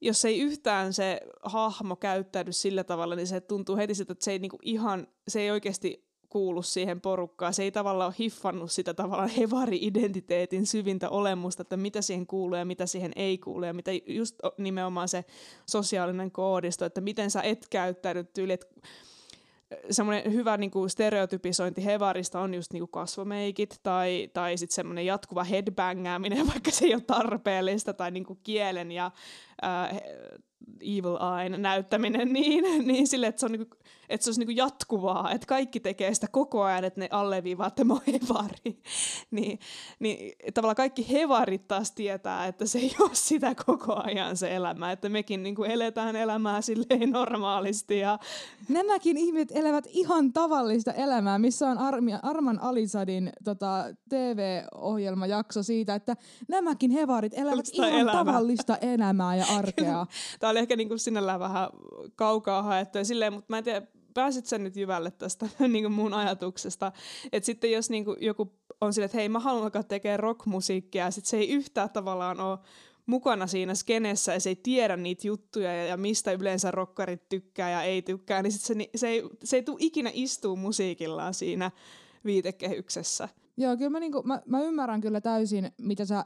jos 0.00 0.24
ei 0.24 0.40
yhtään 0.40 0.92
se 0.92 1.20
hahmo 1.42 1.96
käyttäydy 1.96 2.52
sillä 2.52 2.84
tavalla, 2.84 3.14
niin 3.16 3.26
se 3.26 3.40
tuntuu 3.40 3.76
heti 3.76 3.94
siltä, 3.94 4.12
että 4.12 4.24
se 4.24 4.32
ei 4.32 4.38
niinku 4.38 4.58
ihan, 4.62 5.06
se 5.28 5.40
ei 5.40 5.50
oikeasti 5.50 6.10
kuulu 6.30 6.62
siihen 6.62 7.00
porukkaan. 7.00 7.54
Se 7.54 7.62
ei 7.62 7.72
tavallaan 7.72 8.08
ole 8.08 8.14
hiffannut 8.18 8.72
sitä 8.72 8.94
tavallaan 8.94 9.28
hevari-identiteetin 9.28 10.66
syvintä 10.66 11.08
olemusta, 11.08 11.62
että 11.62 11.76
mitä 11.76 12.02
siihen 12.02 12.26
kuuluu 12.26 12.56
ja 12.56 12.64
mitä 12.64 12.86
siihen 12.86 13.12
ei 13.16 13.38
kuulu 13.38 13.64
ja 13.64 13.74
mitä 13.74 13.90
just 14.06 14.36
nimenomaan 14.58 15.08
se 15.08 15.24
sosiaalinen 15.66 16.30
koodisto, 16.30 16.84
että 16.84 17.00
miten 17.00 17.30
sä 17.30 17.42
et 17.42 17.66
käyttäydy 17.70 18.24
tyyli, 18.24 18.52
että 18.52 18.66
semmoinen 19.90 20.32
hyvä 20.32 20.56
niin 20.56 20.70
kuin 20.70 20.90
stereotypisointi 20.90 21.84
hevarista 21.84 22.40
on 22.40 22.54
just 22.54 22.72
niin 22.72 22.80
kuin 22.80 22.90
kasvomeikit 22.90 23.80
tai, 23.82 24.30
tai 24.32 24.56
sitten 24.56 24.74
semmoinen 24.74 25.06
jatkuva 25.06 25.44
headbangääminen, 25.44 26.46
vaikka 26.52 26.70
se 26.70 26.84
ei 26.84 26.94
ole 26.94 27.02
tarpeellista, 27.06 27.94
tai 27.94 28.10
niin 28.10 28.24
kuin 28.24 28.38
kielen 28.42 28.92
ja 28.92 29.10
ää, 29.62 30.00
evil 30.80 31.18
eye 31.38 31.48
näyttäminen 31.48 32.32
niin, 32.32 32.86
niin 32.86 33.06
sille, 33.08 33.26
että 33.26 33.40
se, 33.40 33.46
on 33.46 33.52
niinku, 33.52 33.76
että 34.08 34.24
se 34.24 34.28
olisi 34.28 34.40
niinku 34.40 34.62
jatkuvaa, 34.62 35.30
että 35.32 35.46
kaikki 35.46 35.80
tekee 35.80 36.14
sitä 36.14 36.26
koko 36.30 36.62
ajan, 36.62 36.84
että 36.84 37.00
ne 37.00 37.08
alleviivaa, 37.10 37.66
että 37.66 37.84
mä 37.90 37.96
hevari. 38.06 38.80
niin, 39.30 39.58
niin 39.98 40.32
tavallaan 40.54 40.76
kaikki 40.76 41.12
hevarit 41.12 41.68
taas 41.68 41.92
tietää, 41.92 42.46
että 42.46 42.66
se 42.66 42.78
ei 42.78 42.96
ole 43.00 43.10
sitä 43.12 43.54
koko 43.66 44.02
ajan 44.04 44.36
se 44.36 44.54
elämä, 44.56 44.92
että 44.92 45.08
mekin 45.08 45.42
niinku 45.42 45.64
eletään 45.64 46.16
elämää 46.16 46.60
silleen 46.60 47.10
normaalisti. 47.10 47.98
Ja... 47.98 48.18
Nämäkin 48.68 49.16
ihmiset 49.16 49.52
elävät 49.54 49.84
ihan 49.88 50.32
tavallista 50.32 50.92
elämää, 50.92 51.38
missä 51.38 51.68
on 51.68 51.78
Armi, 51.78 52.12
Arman 52.22 52.62
Alisadin 52.62 53.32
tota, 53.44 53.84
TV-ohjelmajakso 54.08 55.62
siitä, 55.62 55.94
että 55.94 56.16
nämäkin 56.48 56.90
hevarit 56.90 57.32
elävät 57.34 57.66
ihan 57.72 57.90
elämä. 57.90 58.12
tavallista 58.12 58.76
elämää 58.76 59.36
ja 59.36 59.46
arkea. 59.58 60.06
Tämä 60.40 60.50
oli 60.50 60.58
ehkä 60.58 60.76
niinku 60.76 60.98
sinällään 60.98 61.40
vähän 61.40 61.68
kaukaa 62.16 62.62
haettu 62.62 62.98
ja 62.98 63.04
silleen, 63.04 63.32
mutta 63.32 63.46
mä 63.48 63.58
en 63.58 63.64
tiedä, 63.64 63.82
pääsit 64.14 64.46
sä 64.46 64.58
nyt 64.58 64.76
jyvälle 64.76 65.10
tästä 65.10 65.48
niin 65.68 65.84
kuin 65.84 65.92
mun 65.92 66.14
ajatuksesta, 66.14 66.92
että 67.32 67.46
sitten 67.46 67.72
jos 67.72 67.90
niin 67.90 68.04
kuin 68.04 68.16
joku 68.20 68.52
on 68.80 68.92
silleen, 68.92 69.06
että 69.06 69.18
hei 69.18 69.28
mä 69.28 69.38
haluan 69.38 69.64
alkaa 69.64 69.82
tekemään 69.82 70.20
rockmusiikkia, 70.20 71.04
ja 71.04 71.10
sitten 71.10 71.30
se 71.30 71.36
ei 71.36 71.50
yhtään 71.50 71.90
tavallaan 71.90 72.40
ole 72.40 72.58
mukana 73.06 73.46
siinä 73.46 73.74
skenessä 73.74 74.32
ja 74.34 74.40
se 74.40 74.48
ei 74.48 74.56
tiedä 74.56 74.96
niitä 74.96 75.26
juttuja 75.26 75.74
ja, 75.74 75.84
ja 75.84 75.96
mistä 75.96 76.32
yleensä 76.32 76.70
rokkarit 76.70 77.28
tykkää 77.28 77.70
ja 77.70 77.82
ei 77.82 78.02
tykkää, 78.02 78.42
niin 78.42 78.52
sit 78.52 78.62
se, 78.62 78.74
se, 78.94 79.08
ei, 79.08 79.22
se 79.44 79.56
ei 79.56 79.62
tule 79.62 79.76
ikinä 79.80 80.10
istuu 80.14 80.56
musiikillaan 80.56 81.34
siinä 81.34 81.70
viitekehyksessä. 82.24 83.28
Joo, 83.56 83.76
kyllä 83.76 83.90
mä, 83.90 84.00
niinku, 84.00 84.22
mä, 84.22 84.42
mä 84.46 84.62
ymmärrän 84.62 85.00
kyllä 85.00 85.20
täysin, 85.20 85.72
mitä 85.78 86.04
sä, 86.04 86.24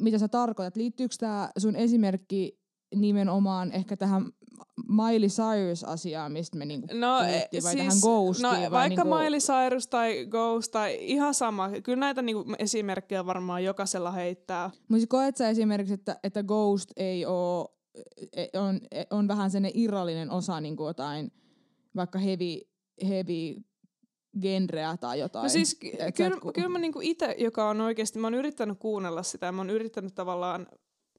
mitä 0.00 0.18
sä 0.18 0.28
tarkoitat. 0.28 0.76
Liittyykö 0.76 1.14
tämä 1.18 1.50
sun 1.58 1.76
esimerkki 1.76 2.58
nimenomaan 2.94 3.72
ehkä 3.72 3.96
tähän 3.96 4.32
Miley 4.88 5.28
Cyrus-asiaan, 5.28 6.32
mistä 6.32 6.58
me 6.58 6.64
niinku 6.64 6.86
no, 6.92 7.18
puhuttiin, 7.18 7.62
vai 7.62 7.72
siis, 7.72 7.84
tähän 7.84 8.00
Ghostiin? 8.00 8.42
No, 8.42 8.50
vai 8.50 8.70
vaikka 8.70 9.04
niinku... 9.04 9.18
Miley 9.18 9.38
Cyrus 9.38 9.86
tai 9.86 10.26
Ghost 10.26 10.72
tai 10.72 10.98
ihan 11.00 11.34
sama. 11.34 11.70
Kyllä 11.82 12.00
näitä 12.00 12.22
niinku 12.22 12.54
esimerkkejä 12.58 13.26
varmaan 13.26 13.64
jokaisella 13.64 14.10
heittää. 14.10 14.70
Mutta 14.88 15.06
koet 15.08 15.36
sä 15.36 15.48
esimerkiksi, 15.48 15.94
että, 15.94 16.16
että 16.22 16.42
Ghost 16.42 16.90
ei 16.96 17.26
ole, 17.26 17.68
e, 18.32 18.58
on, 18.58 18.80
e, 18.90 19.04
on 19.10 19.28
vähän 19.28 19.50
sen 19.50 19.70
irrallinen 19.74 20.30
osa 20.30 20.60
niinku 20.60 20.86
jotain 20.86 21.32
vaikka 21.96 22.18
heavy, 22.18 22.60
heavy 23.08 23.54
genreä 24.40 24.96
tai 24.96 25.18
jotain. 25.18 25.42
No 25.42 25.48
siis 25.48 25.74
kyllä, 25.74 26.52
kyllä 26.54 26.68
mä 26.68 26.78
niinku 26.78 26.98
itse, 27.02 27.34
joka 27.38 27.68
on 27.68 27.80
oikeasti, 27.80 28.18
mä 28.18 28.26
oon 28.26 28.34
yrittänyt 28.34 28.78
kuunnella 28.78 29.22
sitä 29.22 29.46
ja 29.46 29.52
mä 29.52 29.60
oon 29.60 29.70
yrittänyt 29.70 30.14
tavallaan 30.14 30.66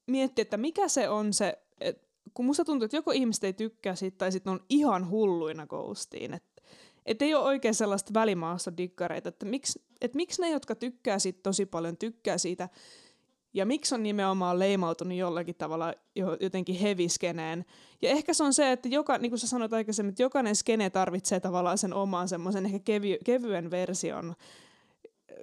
miettiä, 0.08 0.42
että 0.42 0.58
mikä 0.58 0.88
se 0.88 1.10
on 1.10 1.34
se, 1.34 1.58
et, 1.82 2.10
kun 2.34 2.46
musta 2.46 2.66
tuntuu, 2.66 2.86
että 2.86 2.98
joko 2.98 3.12
ihmiset 3.12 3.44
ei 3.44 3.54
tykkää 3.54 3.96
siitä 3.96 4.18
tai 4.18 4.32
sitten 4.32 4.54
on 4.54 4.60
ihan 4.70 5.10
hulluina 5.10 5.68
Ghostiin. 5.68 6.34
Että 6.34 6.62
et 7.06 7.22
ei 7.22 7.34
ole 7.36 7.44
oikein 7.44 7.76
sellaista 7.76 8.14
välimaasta 8.14 8.78
diggareita, 8.78 9.30
että 9.30 9.46
miksi, 9.46 9.82
et 10.02 10.16
miksi 10.16 10.42
ne, 10.42 10.50
jotka 10.50 10.76
tykkää 10.76 11.20
siitä 11.20 11.40
tosi 11.44 11.66
paljon, 11.66 11.98
tykkää 11.98 12.38
siitä, 12.38 12.70
ja 13.54 13.66
miksi 13.66 13.96
on 13.96 14.04
nimenomaan 14.04 14.60
leimautunut 14.60 15.18
jollakin 15.18 15.56
tavalla 15.56 15.94
jotenkin 16.40 16.76
heviskeneen. 16.76 17.66
Ja 18.02 18.10
ehkä 18.10 18.34
se 18.34 18.44
on 18.44 18.54
se, 18.54 18.72
että 18.72 18.88
joka, 18.88 19.18
niin 19.18 19.32
kuin 19.32 19.40
sä 19.40 19.48
sanoit 19.48 19.74
aikaisemmin, 19.74 20.10
että 20.10 20.24
jokainen 20.24 20.56
skene 20.56 20.90
tarvitsee 20.90 21.40
tavallaan 21.40 21.78
sen 21.78 21.94
oman 21.94 22.28
semmoisen 22.28 22.66
ehkä 22.66 22.80
kevy, 22.80 23.18
kevyen 23.26 23.72
version 23.72 24.36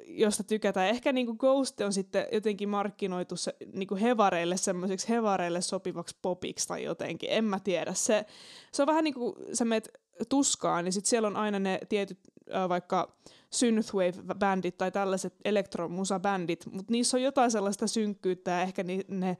josta 0.06 0.44
tykätään. 0.44 0.88
Ehkä 0.88 1.12
niinku 1.12 1.34
Ghost 1.34 1.80
on 1.80 1.92
sitten 1.92 2.26
jotenkin 2.32 2.68
markkinoitu 2.68 3.36
se, 3.36 3.56
niinku 3.72 3.96
hevareille 3.96 4.56
semmoiseksi 4.56 5.08
hevareille 5.08 5.60
sopivaksi 5.60 6.16
popiksi 6.22 6.68
tai 6.68 6.84
jotenkin, 6.84 7.30
en 7.32 7.44
mä 7.44 7.60
tiedä. 7.60 7.94
Se, 7.94 8.26
se 8.72 8.82
on 8.82 8.86
vähän 8.86 9.04
niin 9.04 9.14
kuin 9.14 9.34
sä 9.52 9.64
meet 9.64 9.88
tuskaan, 10.28 10.84
niin 10.84 10.92
sitten 10.92 11.10
siellä 11.10 11.28
on 11.28 11.36
aina 11.36 11.58
ne 11.58 11.78
tietyt 11.88 12.18
äh, 12.54 12.68
vaikka 12.68 13.16
synthwave-bändit 13.50 14.76
tai 14.78 14.92
tällaiset 14.92 15.34
elektromusa-bändit, 15.44 16.66
mutta 16.70 16.92
niissä 16.92 17.16
on 17.16 17.22
jotain 17.22 17.50
sellaista 17.50 17.86
synkkyyttä 17.86 18.50
ja 18.50 18.62
ehkä 18.62 18.82
ni, 18.82 19.00
ne 19.08 19.36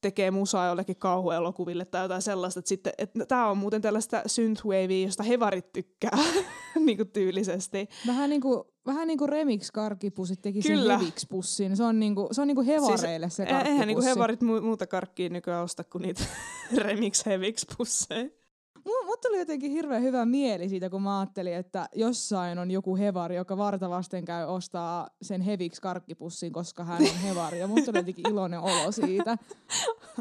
tekee 0.00 0.30
musaa 0.30 0.66
jollekin 0.66 0.96
kauhuelokuville 0.96 1.84
tai 1.84 2.04
jotain 2.04 2.22
sellaista, 2.22 2.58
että, 2.60 2.68
sitten, 2.68 2.92
että 2.98 3.26
tämä 3.26 3.50
on 3.50 3.58
muuten 3.58 3.82
tällaista 3.82 4.22
synthwavea, 4.26 5.06
josta 5.06 5.22
hevarit 5.22 5.72
tykkää 5.72 6.18
niin 6.86 6.96
kuin 6.96 7.10
tyylisesti. 7.10 7.88
Vähän 8.06 8.30
niin 8.30 8.40
kuin, 8.40 8.64
vähän 8.86 9.08
niin 9.08 9.18
kuin 9.18 9.28
remix-karkkipussit 9.28 10.42
teki 10.42 10.60
Kyllä. 10.60 10.98
sen 10.98 11.06
Hevix-pussin. 11.06 11.76
Se 11.76 11.84
on, 11.84 12.00
niin 12.00 12.14
kuin, 12.14 12.28
se 12.34 12.40
on 12.40 12.48
niin 12.48 12.56
kuin 12.56 12.66
hevareille 12.66 13.28
siis, 13.28 13.36
se 13.36 13.46
karkkipussi. 13.46 13.72
Eihän 13.72 13.88
niin 13.88 13.96
kuin 13.96 14.06
hevarit 14.06 14.40
muuta 14.42 14.86
karkkia 14.86 15.28
nykyään 15.28 15.64
osta 15.64 15.84
kuin 15.84 16.02
niitä 16.02 16.24
remix-hevix-pusseja. 16.82 18.45
Mut 18.86 19.20
tuli 19.20 19.38
jotenkin 19.38 19.70
hirveän 19.70 20.02
hyvä 20.02 20.24
mieli 20.24 20.68
siitä, 20.68 20.90
kun 20.90 21.02
mä 21.02 21.20
ajattelin, 21.20 21.54
että 21.54 21.88
jossain 21.94 22.58
on 22.58 22.70
joku 22.70 22.96
hevari, 22.96 23.36
joka 23.36 23.56
vartavasten 23.56 24.24
käy 24.24 24.44
ostaa 24.46 25.08
sen 25.22 25.40
heviksi 25.40 25.82
karkkipussin, 25.82 26.52
koska 26.52 26.84
hän 26.84 27.02
on 27.02 27.20
hevari. 27.22 27.58
Ja 27.58 27.66
musta 27.66 27.86
tuli 27.86 27.98
jotenkin 27.98 28.30
iloinen 28.30 28.60
olo 28.60 28.92
siitä. 28.92 29.38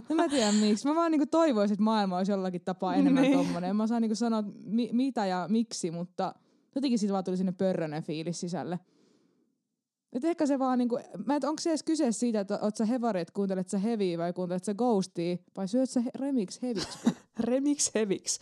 En 0.10 0.16
mä 0.16 0.30
tiedä 0.30 0.52
miksi. 0.52 0.88
Mä 0.88 0.96
vaan 0.96 1.12
niinku 1.12 1.26
toivoisin, 1.26 1.74
että 1.74 1.84
maailma 1.84 2.18
olisi 2.18 2.32
jollakin 2.32 2.62
tapaa 2.62 2.96
enemmän 2.96 3.24
niin. 3.24 3.38
tommonen. 3.38 3.70
En 3.70 3.76
mä 3.76 3.88
saa 3.88 4.00
niinku 4.00 4.16
sanoa 4.16 4.44
mi- 4.64 4.90
mitä 4.92 5.26
ja 5.26 5.46
miksi, 5.50 5.92
mutta 5.92 6.36
jotenkin 6.76 7.00
siitä 7.00 7.14
vaan 7.14 7.24
tuli 7.24 7.38
sinne 7.38 7.52
pörrönen 7.52 8.04
fiilis 8.04 8.40
sisälle. 8.40 8.80
Et 10.16 10.24
ehkä 10.24 10.46
se 10.46 10.60
vaan 10.60 10.78
niinku, 10.78 11.00
mä 11.26 11.36
et 11.36 11.44
onko 11.44 11.62
se 11.62 11.70
edes 11.70 11.84
kyse 11.84 12.12
siitä, 12.12 12.40
että 12.40 12.60
oot 12.62 12.76
sä 12.76 12.86
hevari, 12.86 13.22
että 13.22 13.34
kuuntelet 13.34 13.70
sä 13.70 13.78
heviä 13.78 14.18
vai 14.18 14.34
kuuntelet 14.34 14.64
sä 14.64 14.74
ghostia, 14.74 15.38
vai 15.58 15.68
syöt 15.68 15.90
sä 15.90 16.02
remix 16.16 16.62
heviksi? 16.62 17.00
remix 17.40 17.92
heviksi. 17.96 18.40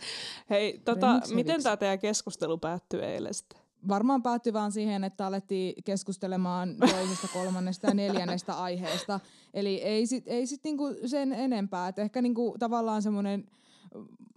Hei, 0.50 0.78
tota, 0.84 1.12
remix 1.12 1.34
miten 1.34 1.62
tämä 1.62 1.76
teidän 1.76 1.98
keskustelu 1.98 2.58
päättyi 2.58 3.00
eilen 3.00 3.34
sitten? 3.34 3.60
Varmaan 3.88 4.22
päättyi 4.22 4.52
vaan 4.52 4.72
siihen, 4.72 5.04
että 5.04 5.26
alettiin 5.26 5.74
keskustelemaan 5.84 6.76
toisesta, 6.78 7.28
kolmannesta 7.32 7.86
ja 7.86 7.94
neljännestä 7.94 8.54
aiheesta. 8.54 9.20
Eli 9.54 9.82
ei 9.82 10.06
sit, 10.06 10.24
ei 10.26 10.46
sit 10.46 10.64
niinku 10.64 10.94
sen 11.06 11.32
enempää. 11.32 11.88
Et 11.88 11.98
ehkä 11.98 12.22
niinku 12.22 12.56
tavallaan 12.58 13.02
semmoinen 13.02 13.46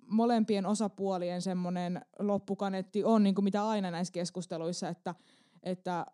molempien 0.08 0.66
osapuolien 0.66 1.42
semmoinen 1.42 2.02
loppukanetti 2.20 3.04
on, 3.04 3.24
niinku 3.24 3.42
mitä 3.42 3.68
aina 3.68 3.92
näissä 3.92 4.12
keskusteluissa, 4.12 4.90
että, 4.90 5.16
että 5.64 6.06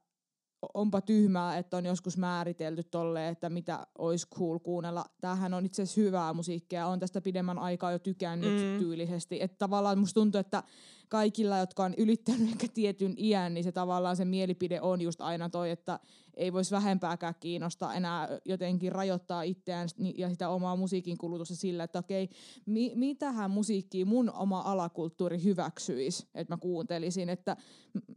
onpa 0.74 1.02
tyhmää, 1.02 1.58
että 1.58 1.78
on 1.78 1.86
joskus 1.86 2.18
määritelty 2.18 2.84
tolle, 2.84 3.28
että 3.28 3.50
mitä 3.50 3.88
olisi 3.98 4.28
cool 4.30 4.60
kuunnella. 4.60 5.06
Tämähän 5.22 5.54
on 5.54 5.66
itse 5.66 5.82
asiassa 5.82 6.02
hyvää 6.02 6.34
musiikkia, 6.34 6.88
on 6.88 7.00
tästä 7.00 7.22
pidemmän 7.22 7.60
aikaa 7.60 7.92
jo 7.92 8.00
tykännyt 8.00 8.52
mm. 8.52 8.80
tyylisesti. 8.80 9.38
Että 9.42 9.58
tavallaan 9.58 10.00
musta 10.00 10.14
tuntuu, 10.14 10.40
että 10.40 10.64
kaikilla, 11.10 11.58
jotka 11.58 11.84
on 11.84 11.94
ylittänyt 11.98 12.50
ehkä 12.50 12.68
tietyn 12.74 13.14
iän, 13.18 13.54
niin 13.54 13.64
se 13.64 13.72
tavallaan 13.72 14.16
se 14.16 14.26
mielipide 14.26 14.82
on 14.82 15.02
just 15.02 15.22
aina 15.22 15.50
toi, 15.50 15.72
että 15.72 16.00
ei 16.38 16.54
voisi 16.54 16.72
vähempääkään 16.72 17.34
kiinnostaa 17.40 17.94
enää 17.94 18.30
jotenkin 18.46 18.92
rajoittaa 18.92 19.42
itseään 19.42 19.90
ja 20.18 20.30
sitä 20.30 20.50
omaa 20.50 20.76
musiikin 20.76 21.18
kulutusta 21.18 21.56
sillä, 21.56 21.84
että 21.84 22.00
okei, 22.00 22.30
mi- 22.66 22.94
mitähän 22.96 23.52
musiikkia 23.52 24.06
mun 24.06 24.32
oma 24.34 24.62
alakulttuuri 24.62 25.44
hyväksyisi, 25.44 26.28
että 26.36 26.54
mä 26.54 26.58
kuuntelisin. 26.58 27.30
Että 27.30 27.58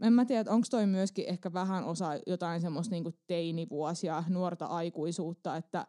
en 0.03 0.13
mä 0.13 0.25
tiedä, 0.25 0.51
onko 0.51 0.67
toi 0.71 0.87
myöskin 0.87 1.25
ehkä 1.29 1.53
vähän 1.53 1.85
osa 1.85 2.11
jotain 2.27 2.61
semmoista 2.61 2.93
niinku 2.95 3.13
teinivuosia, 3.27 4.25
nuorta 4.29 4.67
aikuisuutta, 4.67 5.57
että 5.57 5.87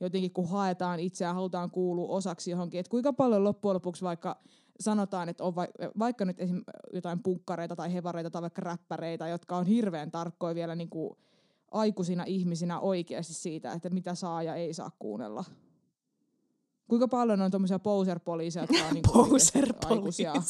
jotenkin 0.00 0.32
kun 0.32 0.48
haetaan 0.48 1.00
itseään, 1.00 1.34
halutaan 1.34 1.70
kuulua 1.70 2.08
osaksi 2.08 2.50
johonkin, 2.50 2.80
että 2.80 2.90
kuinka 2.90 3.12
paljon 3.12 3.44
loppujen 3.44 3.74
lopuksi 3.74 4.04
vaikka 4.04 4.42
sanotaan, 4.80 5.28
että 5.28 5.44
on 5.44 5.54
va- 5.54 5.92
vaikka 5.98 6.24
nyt 6.24 6.40
esim. 6.40 6.62
jotain 6.92 7.22
punkkareita 7.22 7.76
tai 7.76 7.92
hevareita 7.92 8.30
tai 8.30 8.42
vaikka 8.42 8.62
räppäreitä, 8.62 9.28
jotka 9.28 9.56
on 9.56 9.66
hirveän 9.66 10.10
tarkkoja 10.10 10.54
vielä 10.54 10.74
niin 10.74 10.90
kuin 10.90 11.16
aikuisina 11.72 12.24
ihmisinä 12.26 12.80
oikeasti 12.80 13.34
siitä, 13.34 13.72
että 13.72 13.90
mitä 13.90 14.14
saa 14.14 14.42
ja 14.42 14.54
ei 14.54 14.74
saa 14.74 14.90
kuunnella. 14.98 15.44
Kuinka 16.88 17.08
paljon 17.08 17.40
on 17.40 17.50
tuommoisia 17.50 17.78
poser-poliiseja, 17.78 18.62
jotka 18.62 18.86
on 18.86 18.94
niin 18.94 19.04
aikuisia? 19.84 20.32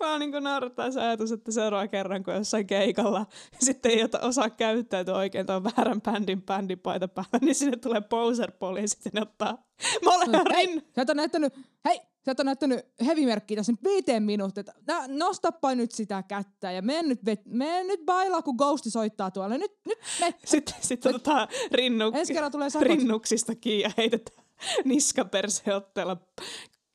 Mä 0.00 0.10
oon 0.10 0.20
niin 0.20 0.44
naurattaa 0.44 0.90
se 0.90 1.00
ajatus, 1.00 1.32
että 1.32 1.52
seuraava 1.52 1.88
kerran, 1.88 2.24
kun 2.24 2.34
jossain 2.34 2.66
keikalla 2.66 3.26
sitten 3.60 3.92
ei 3.92 4.04
osaa 4.22 4.50
käyttäytyä 4.50 5.16
oikein 5.16 5.46
tuon 5.46 5.64
väärän 5.64 6.02
bändin 6.02 6.42
bändipaita 6.42 7.08
päällä, 7.08 7.38
niin 7.40 7.54
sinne 7.54 7.76
tulee 7.76 8.00
poser-poliisit 8.00 9.04
ja 9.04 9.10
ne 9.14 9.22
ottaa 9.22 9.58
molemmat. 10.04 10.42
Hei, 10.54 10.82
sä 10.96 11.02
et 11.02 11.08
näyttänyt, 11.14 11.52
hei, 11.84 12.00
sä 12.24 12.32
et 12.32 12.40
ole 12.40 12.44
näyttänyt 12.44 12.80
hevimerkkiä 13.06 13.56
tässä 13.56 13.72
nyt 13.72 13.84
viiteen 13.84 14.22
minuuttia. 14.22 14.64
Nostappa 15.08 15.74
nyt 15.74 15.90
sitä 15.90 16.22
kättä 16.22 16.72
ja 16.72 16.82
mene 16.82 17.08
nyt, 17.08 17.24
vet, 17.24 17.40
mene 17.46 17.84
nyt 17.84 18.00
bailaa, 18.04 18.42
kun 18.42 18.56
Ghosti 18.56 18.90
soittaa 18.90 19.30
tuolla. 19.30 19.58
Nyt, 19.58 19.72
nyt 19.86 19.98
me. 20.20 20.34
Sitten 20.44 20.74
sit 20.80 21.06
otetaan 21.06 21.48
rinnuk, 21.72 22.14
tulee 22.52 22.68
rinnuksista 22.80 23.54
kiinni 23.54 23.82
ja 23.82 23.90
heitetään 23.96 24.46
niskaperseotteella 24.84 26.16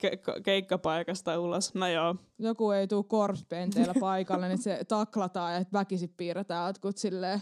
ke- 0.03 0.41
keikkapaikasta 0.43 1.39
ulos. 1.39 1.73
No 1.73 1.87
joo. 1.87 2.15
Joku 2.39 2.71
ei 2.71 2.87
tule 2.87 3.03
korpspenteillä 3.03 3.93
paikalle, 3.99 4.47
niin 4.47 4.61
se 4.61 4.79
taklataan 4.87 5.53
ja 5.53 5.65
väkisin 5.73 6.13
piirretään 6.17 6.67
jotkut 6.67 6.97
silleen 6.97 7.41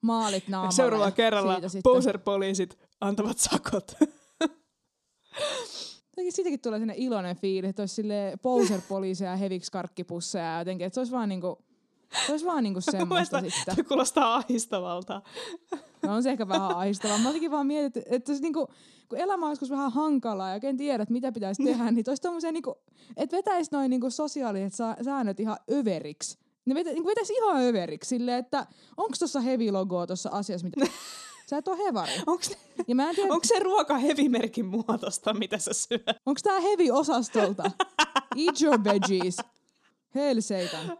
maalit 0.00 0.48
naamalle. 0.48 0.74
Seuraavalla 0.74 1.10
kerralla 1.10 1.60
poser-poliisit 1.82 2.78
antavat 3.00 3.38
sakot. 3.38 3.92
jotenkin 6.12 6.32
siitäkin 6.32 6.60
tulee 6.60 6.78
sinne 6.78 6.94
iloinen 6.96 7.36
fiilis, 7.36 7.70
että 7.70 7.82
olisi 7.82 7.94
sille 7.94 8.38
poser-poliiseja 8.42 9.30
ja 9.30 9.36
heviksi 9.36 9.72
karkkipusseja 9.72 10.44
ja 10.44 10.58
jotenkin, 10.58 10.86
että 10.86 10.94
se 10.94 11.00
olisi 11.00 11.12
vaan 11.12 11.28
niinku, 11.28 11.58
se 12.26 12.32
olisi 12.32 12.46
vaan 12.46 12.62
niinku 12.62 12.80
semmoista 12.90 13.40
sitten. 13.40 13.76
Se 13.76 13.82
kuulostaa 13.82 14.34
ahistavalta. 14.34 15.22
No 16.02 16.14
on 16.14 16.22
se 16.22 16.30
ehkä 16.30 16.48
vähän 16.48 16.76
ahdistavaa. 16.76 17.18
Mä 17.18 17.28
jotenkin 17.28 17.50
vaan 17.50 17.66
mietin, 17.66 18.02
että, 18.06 18.32
niinku, 18.40 18.68
kun 19.08 19.18
elämä 19.18 19.46
on 19.46 19.52
joskus 19.52 19.70
vähän 19.70 19.92
hankalaa 19.92 20.48
ja 20.48 20.54
oikein 20.54 20.76
tiedät, 20.76 21.10
mitä 21.10 21.32
pitäisi 21.32 21.64
tehdä, 21.64 21.90
niin 21.90 22.04
toisi 22.04 22.22
tommosia 22.22 22.52
niinku, 22.52 22.74
että 23.16 23.36
vetäisi 23.36 23.70
noin 23.72 23.90
niinku 23.90 24.10
sosiaaliset 24.10 24.72
säännöt 25.02 25.40
ihan 25.40 25.56
överiksi. 25.70 26.38
Ne 26.64 26.74
vetä, 26.74 26.90
niinku 26.90 27.08
vetäisi 27.08 27.32
ihan 27.32 27.62
överiksi 27.62 28.08
silleen, 28.08 28.38
että 28.38 28.66
onko 28.96 29.14
tuossa 29.18 29.40
heavy-logoa 29.40 30.06
tuossa 30.06 30.30
asiassa, 30.32 30.66
mitä... 30.66 30.80
Sä 31.52 31.58
et 31.58 31.68
ole 31.68 31.78
hevari. 31.78 32.12
Onko 32.26 32.42
Ja 32.88 32.94
mä 32.94 33.08
en 33.10 33.14
tiedä, 33.14 33.34
se 33.44 33.58
ruoka 33.58 33.98
hevimerkin 33.98 34.66
muotosta, 34.66 35.34
mitä 35.34 35.58
sä 35.58 35.70
syöt? 35.72 36.02
onko 36.26 36.40
tää 36.42 36.60
heavy-osastolta? 36.60 37.70
Eat 38.36 38.62
your 38.62 38.84
veggies. 38.84 39.36
Helseitan. 40.14 40.98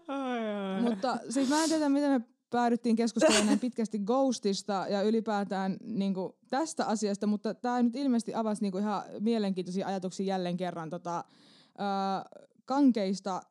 Mutta 0.83 1.19
siis 1.29 1.49
mä 1.49 1.63
en 1.63 1.69
tiedä, 1.69 1.89
miten 1.89 2.11
me 2.11 2.21
päädyttiin 2.51 2.97
keskustelemaan 2.97 3.47
näin 3.47 3.61
pitkästi 3.61 3.99
Ghostista 3.99 4.87
ja 4.89 5.03
ylipäätään 5.03 5.77
niin 5.85 6.15
kuin, 6.15 6.33
tästä 6.51 6.87
asiasta, 6.87 7.27
mutta 7.27 7.55
tämä 7.55 7.83
nyt 7.83 7.97
ilmeisesti 7.97 8.35
avasi 8.35 8.63
niin 8.63 8.73
kuin, 8.73 8.83
ihan 8.83 9.03
mielenkiintoisia 9.21 9.87
ajatuksia 9.87 10.27
jälleen 10.27 10.57
kerran 10.57 10.91
tota, 10.91 11.19
ö, 11.19 12.43
kankeista 12.65 13.43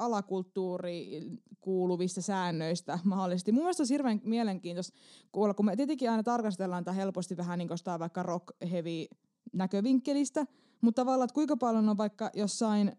alakulttuuriin 0.00 1.42
kuuluvista 1.60 2.22
säännöistä 2.22 2.98
mahdollisesti. 3.04 3.52
Mun 3.52 3.62
mielestä 3.62 3.80
olisi 3.80 3.94
hirveän 3.94 4.20
mielenkiintoista 4.24 4.98
kuulla, 5.32 5.54
kun 5.54 5.66
me 5.66 5.76
tietenkin 5.76 6.10
aina 6.10 6.22
tarkastellaan 6.22 6.84
tätä 6.84 6.94
helposti 6.94 7.36
vähän 7.36 7.58
niin 7.58 7.68
kuin 7.68 7.98
vaikka 7.98 8.22
rock 8.22 8.46
heavy 8.70 9.06
näkövinkkelistä, 9.52 10.46
mutta 10.80 11.02
tavallaan, 11.02 11.24
että 11.24 11.34
kuinka 11.34 11.56
paljon 11.56 11.88
on 11.88 11.96
vaikka 11.96 12.30
jossain, 12.34 12.92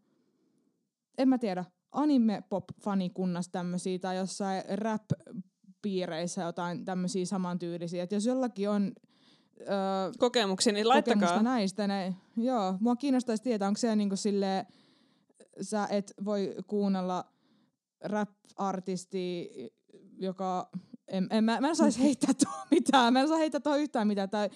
en 1.18 1.30
mä 1.30 1.38
tiedä, 1.38 1.66
anime-pop-fanikunnassa 1.92 3.52
tämmöisiä 3.52 4.00
tai 4.00 4.18
jossain 4.18 4.64
rap-piireissä 4.76 6.42
jotain 6.42 6.86
tämmöisiä 6.86 7.26
samantyylisiä. 7.26 8.04
Että 8.04 8.16
jos 8.16 8.26
jollakin 8.26 8.70
on 8.70 8.92
öö, 9.60 9.68
Kokemuksia, 10.20 10.74
niin 10.74 10.88
laittakaa. 10.88 11.44
näistä, 11.44 11.88
ne, 11.88 12.16
joo, 12.38 12.78
mua 12.80 12.96
kiinnostaisi 12.96 13.44
tietää, 13.44 13.68
onko 13.68 13.78
se 13.78 13.96
niinku 13.96 14.16
silleen, 14.16 14.66
sä 15.62 15.88
et 15.92 16.14
voi 16.26 16.56
kuunnella 16.68 17.26
rap-artistia, 18.04 19.46
joka, 20.18 20.70
en, 21.08 21.28
en, 21.30 21.44
mä, 21.44 21.62
mä 21.62 21.68
en 21.70 21.76
saisi 21.76 22.04
heittää 22.04 22.34
tuohon 22.44 22.68
mitään, 22.72 23.14
mä 23.14 23.22
en 23.22 23.28
saa 23.28 23.38
heittää 23.38 23.62
tuohon 23.62 23.82
yhtään 23.82 24.08
mitään, 24.08 24.30
tai 24.30 24.50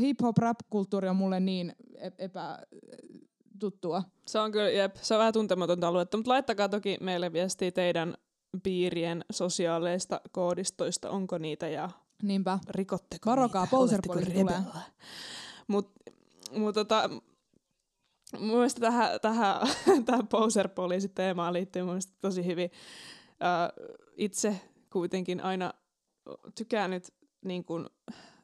hip-hop-rap-kulttuuri 0.00 1.08
on 1.08 1.16
mulle 1.16 1.40
niin 1.40 1.72
e- 1.96 2.10
epätuttua. 2.18 4.02
Se 4.26 4.38
on 4.38 4.52
kyllä, 4.52 4.70
jep, 4.70 4.96
se 4.96 5.14
on 5.14 5.18
vähän 5.18 5.32
tuntematonta 5.32 5.88
aluetta, 5.88 6.16
mutta 6.16 6.30
laittakaa 6.30 6.68
toki 6.68 6.98
meille 7.00 7.32
viestiä 7.32 7.70
teidän 7.70 8.14
piirien 8.62 9.24
sosiaaleista 9.32 10.20
koodistoista, 10.32 11.10
onko 11.10 11.38
niitä 11.38 11.68
ja 11.68 11.90
Niinpä. 12.22 12.58
rikotteko 12.68 13.30
Varokaa, 13.30 13.64
niitä, 13.64 13.98
tulee. 14.06 14.24
rebel? 14.24 14.62
Mut, 15.68 15.92
mut 16.56 16.74
tota, 16.74 17.10
mun 18.40 18.56
mielestä 18.56 18.80
tähän, 18.80 19.20
tähän, 19.22 19.68
tähän 20.06 20.26
poser-poliisi-teemaan 20.26 21.52
liittyy 21.52 21.82
mun 21.82 21.90
mielestä 21.90 22.12
tosi 22.20 22.46
hyvin. 22.46 22.70
Äh, 23.30 23.94
itse 24.16 24.60
kuitenkin 24.92 25.40
aina 25.40 25.74
tykään 26.54 26.90
nyt 26.90 27.14
niin 27.44 27.64
kuin 27.64 27.86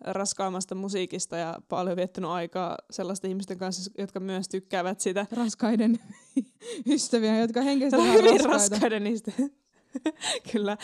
raskaammasta 0.00 0.74
musiikista 0.74 1.37
ja 1.37 1.59
paljon 1.68 1.96
viettänyt 1.96 2.31
aikaa 2.31 2.79
sellaisten 2.90 3.31
ihmisten 3.31 3.59
kanssa, 3.59 3.90
jotka 3.98 4.20
myös 4.20 4.48
tykkäävät 4.48 5.00
sitä. 5.00 5.26
Raskaiden 5.33 5.98
ystäviä, 6.94 7.38
jotka 7.38 7.62
henkisesti 7.62 8.09
on 8.09 8.14
hyvin 8.14 8.24
raskaita. 8.24 8.48
raskaiden 8.48 9.05
niistä. 9.05 9.33
Kyllä. 10.53 10.76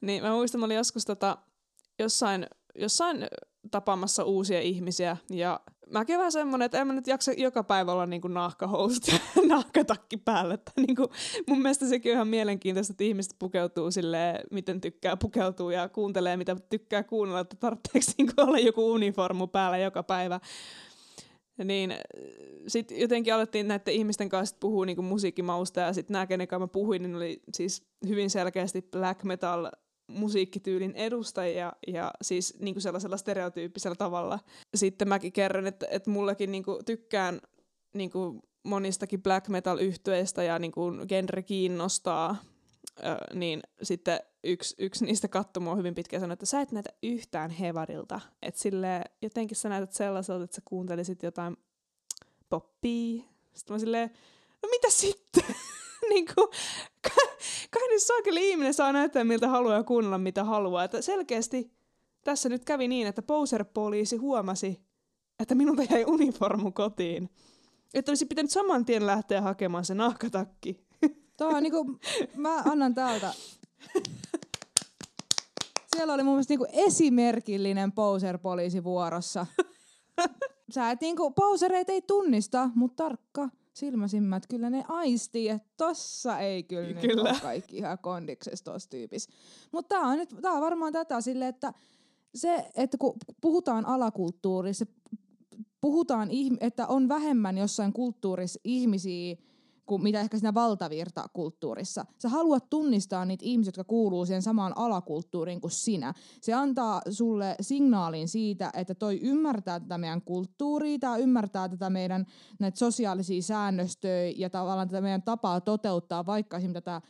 Niin 0.00 0.22
mä 0.22 0.32
muistan, 0.32 0.60
mä 0.60 0.64
olin 0.64 0.76
joskus 0.76 1.04
tota, 1.04 1.38
jossain, 1.98 2.46
jossain 2.74 3.26
tapaamassa 3.70 4.24
uusia 4.24 4.60
ihmisiä 4.60 5.16
ja 5.30 5.60
mäkin 5.90 6.18
vähän 6.18 6.32
semmonen, 6.32 6.66
että 6.66 6.80
en 6.80 6.86
mä 6.86 6.92
nyt 6.92 7.06
jaksa 7.06 7.32
joka 7.32 7.64
päivä 7.64 7.92
olla 7.92 8.06
niinku 8.06 8.28
nahkahousut 8.28 9.08
ja 9.12 9.18
nahkatakki 9.46 10.16
päällä. 10.16 10.54
Että 10.54 10.72
niinku, 10.76 11.10
mun 11.48 11.62
mielestä 11.62 11.86
sekin 11.86 12.12
on 12.12 12.14
ihan 12.14 12.28
mielenkiintoista, 12.28 12.92
että 12.92 13.04
ihmiset 13.04 13.34
pukeutuu 13.38 13.90
silleen, 13.90 14.40
miten 14.50 14.80
tykkää 14.80 15.16
pukeutua 15.16 15.72
ja 15.72 15.88
kuuntelee, 15.88 16.36
mitä 16.36 16.56
tykkää 16.70 17.02
kuunnella, 17.02 17.40
että 17.40 17.56
tarvitseeko 17.56 18.06
niinku 18.18 18.32
olla 18.36 18.58
joku 18.58 18.92
uniformu 18.92 19.46
päällä 19.46 19.78
joka 19.78 20.02
päivä. 20.02 20.40
Niin 21.64 21.94
sitten 22.66 23.00
jotenkin 23.00 23.34
alettiin 23.34 23.68
näiden 23.68 23.94
ihmisten 23.94 24.28
kanssa 24.28 24.56
puhua 24.60 24.86
niinku 24.86 25.02
musiikkimausta 25.02 25.80
ja 25.80 25.92
sitten 25.92 26.12
nämä, 26.12 26.26
kenen 26.26 26.48
kanssa 26.48 26.66
mä 26.66 26.68
puhuin, 26.68 27.02
niin 27.02 27.16
oli 27.16 27.42
siis 27.54 27.86
hyvin 28.08 28.30
selkeästi 28.30 28.82
black 28.82 29.24
metal 29.24 29.70
musiikkityylin 30.08 30.92
edustajia 30.96 31.72
ja 31.86 32.10
siis 32.22 32.56
niinku 32.60 32.80
sellaisella 32.80 33.16
stereotyyppisellä 33.16 33.96
tavalla. 33.96 34.38
Sitten 34.74 35.08
mäkin 35.08 35.32
kerron, 35.32 35.66
että, 35.66 35.86
että 35.90 36.10
mullekin 36.10 36.52
niinku 36.52 36.80
tykkään 36.86 37.40
niinku 37.94 38.40
monistakin 38.62 39.22
black 39.22 39.48
metal 39.48 39.78
yhtyeistä 39.78 40.42
ja 40.42 40.58
niinku 40.58 40.92
genre 41.08 41.42
kiinnostaa, 41.42 42.36
Ö, 42.98 43.34
niin 43.34 43.60
sitten 43.82 44.20
yksi, 44.44 44.74
yksi 44.78 45.04
niistä 45.04 45.28
katsoi 45.28 45.62
mua 45.62 45.74
hyvin 45.74 45.94
pitkään 45.94 46.20
sanoi, 46.20 46.32
että 46.32 46.46
sä 46.46 46.60
et 46.60 46.72
näytä 46.72 46.90
yhtään 47.02 47.50
hevarilta. 47.50 48.20
Että 48.42 48.60
sille 48.60 49.04
jotenkin 49.22 49.56
sä 49.56 49.68
näytät 49.68 49.92
sellaiselta, 49.92 50.44
että 50.44 50.56
sä 50.56 50.62
kuuntelisit 50.64 51.22
jotain 51.22 51.56
poppia. 52.48 53.22
Sitten 53.54 53.74
mä 53.74 53.78
silleen, 53.78 54.10
no 54.62 54.68
mitä 54.68 54.90
sitten? 54.90 55.44
niin 56.10 56.26
kuin, 56.34 56.48
kai 57.70 57.88
nyt 57.88 58.02
saakeli 58.02 58.48
ihminen 58.50 58.74
saa 58.74 58.92
näyttää 58.92 59.24
miltä 59.24 59.48
haluaa 59.48 59.74
ja 59.74 59.82
kuunnella 59.82 60.18
mitä 60.18 60.44
haluaa. 60.44 60.84
Että 60.84 61.02
selkeästi 61.02 61.70
tässä 62.24 62.48
nyt 62.48 62.64
kävi 62.64 62.88
niin, 62.88 63.06
että 63.06 63.22
poser-poliisi 63.22 64.16
huomasi, 64.16 64.80
että 65.40 65.54
minulta 65.54 65.82
jäi 65.82 66.04
uniformu 66.04 66.72
kotiin. 66.72 67.30
Että 67.94 68.10
olisi 68.10 68.26
pitänyt 68.26 68.50
saman 68.50 68.84
tien 68.84 69.06
lähteä 69.06 69.40
hakemaan 69.40 69.84
se 69.84 69.94
nahkatakki. 69.94 70.86
Tuo 71.38 71.48
on 71.48 71.62
niinku, 71.62 71.98
mä 72.36 72.62
annan 72.62 72.94
täältä. 72.94 73.32
Siellä 75.96 76.14
oli 76.14 76.22
mun 76.22 76.32
mielestä 76.32 76.52
niinku 76.52 76.66
esimerkillinen 76.72 77.92
poser-poliisi 77.92 78.84
vuorossa. 78.84 79.46
Sä 80.74 80.90
et 80.90 81.00
niinku, 81.00 81.30
posereet 81.30 81.90
ei 81.90 82.02
tunnista, 82.02 82.70
mutta 82.74 83.04
tarkka 83.04 83.48
silmäsimmät, 83.74 84.46
kyllä 84.46 84.70
ne 84.70 84.84
aistii, 84.88 85.48
että 85.48 85.68
tossa 85.76 86.38
ei 86.38 86.62
kyllä, 86.62 87.00
kyllä. 87.00 87.14
Nyt 87.14 87.18
ole 87.18 87.40
kaikki 87.42 87.76
ihan 87.76 87.98
kondiksessa 87.98 88.64
tossa 88.64 88.90
tyypissä. 88.90 89.30
Mutta 89.72 89.88
tää 89.88 90.08
on, 90.08 90.18
nyt, 90.18 90.36
tää 90.42 90.52
on 90.52 90.60
varmaan 90.60 90.92
tätä 90.92 91.20
silleen, 91.20 91.48
että 91.48 91.72
se, 92.34 92.70
että 92.76 92.98
kun 92.98 93.16
puhutaan 93.40 93.86
alakulttuurissa, 93.86 94.86
puhutaan, 95.80 96.28
ihm- 96.30 96.58
että 96.60 96.86
on 96.86 97.08
vähemmän 97.08 97.58
jossain 97.58 97.92
kulttuurissa 97.92 98.60
ihmisiä, 98.64 99.36
kuin 99.86 100.02
mitä 100.02 100.20
ehkä 100.20 100.38
siinä 100.38 100.54
valtavirtakulttuurissa. 100.54 102.04
Sä 102.18 102.28
haluat 102.28 102.70
tunnistaa 102.70 103.24
niitä 103.24 103.44
ihmisiä, 103.44 103.68
jotka 103.68 103.84
kuuluu 103.84 104.26
siihen 104.26 104.42
samaan 104.42 104.72
alakulttuuriin 104.76 105.60
kuin 105.60 105.70
sinä. 105.70 106.14
Se 106.40 106.52
antaa 106.52 107.02
sulle 107.10 107.56
signaalin 107.60 108.28
siitä, 108.28 108.70
että 108.74 108.94
toi 108.94 109.20
ymmärtää 109.22 109.80
tätä 109.80 109.98
meidän 109.98 110.22
kulttuuria, 110.22 110.98
tää 110.98 111.16
ymmärtää 111.16 111.68
tätä 111.68 111.90
meidän 111.90 112.26
näitä 112.58 112.78
sosiaalisia 112.78 113.42
säännöstöjä 113.42 114.32
ja 114.36 114.50
tavallaan 114.50 114.88
tätä 114.88 115.00
meidän 115.00 115.22
tapaa 115.22 115.60
toteuttaa 115.60 116.26
vaikka 116.26 116.56
esimerkiksi 116.56 116.84
tätä 116.84 117.02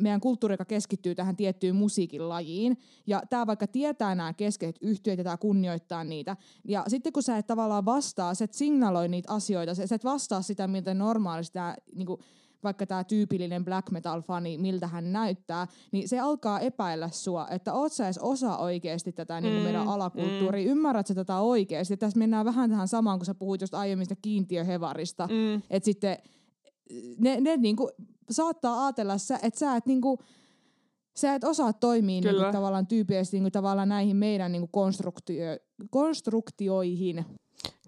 meidän 0.00 0.20
kulttuuri, 0.20 0.52
joka 0.52 0.64
keskittyy 0.64 1.14
tähän 1.14 1.36
tiettyyn 1.36 1.76
musiikin 1.76 2.28
lajiin. 2.28 2.78
Ja 3.06 3.22
tämä 3.30 3.46
vaikka 3.46 3.66
tietää 3.66 4.14
nämä 4.14 4.32
keskeiset 4.32 4.78
yhtiöt 4.80 5.18
ja 5.18 5.24
tämä 5.24 5.36
kunnioittaa 5.36 6.04
niitä. 6.04 6.36
Ja 6.68 6.84
sitten 6.88 7.12
kun 7.12 7.22
sä 7.22 7.38
et 7.38 7.46
tavallaan 7.46 7.84
vastaa, 7.84 8.34
sä 8.34 8.44
et 8.44 8.52
signaloi 8.52 9.08
niitä 9.08 9.32
asioita, 9.32 9.74
sä 9.74 9.94
et 9.94 10.04
vastaa 10.04 10.42
sitä, 10.42 10.66
miltä 10.66 10.94
normaalisti 10.94 11.52
tämä 11.52 11.76
niinku, 11.94 12.18
vaikka 12.62 12.86
tämä 12.86 13.04
tyypillinen 13.04 13.64
black 13.64 13.90
metal-fani, 13.90 14.58
miltä 14.58 14.86
hän 14.86 15.12
näyttää, 15.12 15.66
niin 15.92 16.08
se 16.08 16.20
alkaa 16.20 16.60
epäillä 16.60 17.08
sua, 17.12 17.48
että 17.48 17.72
oot 17.72 17.92
sä 17.92 18.04
edes 18.04 18.18
osa 18.18 18.56
oikeasti 18.56 19.12
tätä 19.12 19.40
mm, 19.40 19.46
niin 19.46 19.62
meidän 19.62 19.88
alakulttuuria, 19.88 20.64
mm. 20.64 20.70
ymmärrät 20.70 21.06
sä 21.06 21.14
tätä 21.14 21.38
oikeasti. 21.38 21.92
Ja 21.92 21.96
tässä 21.96 22.18
mennään 22.18 22.44
vähän 22.44 22.70
tähän 22.70 22.88
samaan, 22.88 23.18
kun 23.18 23.26
sä 23.26 23.34
puhuit 23.34 23.60
just 23.60 23.74
aiemmin 23.74 24.06
sitä 24.06 24.16
kiintiöhevarista, 24.22 25.26
Mm. 25.26 25.62
että 25.70 25.84
sitten 25.84 26.16
ne, 27.18 27.40
ne 27.40 27.56
niinku 27.56 27.90
saattaa 28.30 28.84
ajatella, 28.84 29.14
että 29.42 29.58
sä 29.58 29.76
et 29.76 29.86
niinku, 29.86 30.18
sä 31.16 31.34
et 31.34 31.44
osaa 31.44 31.72
toimia 31.72 32.20
niinku 32.20 32.52
tavallaan 32.52 32.86
tyypillisesti 32.86 33.36
niinku 33.36 33.50
tavallaan 33.50 33.88
näihin 33.88 34.16
meidän 34.16 34.52
niinku 34.52 34.68
konstruktio, 34.72 35.44
konstruktioihin. 35.90 37.24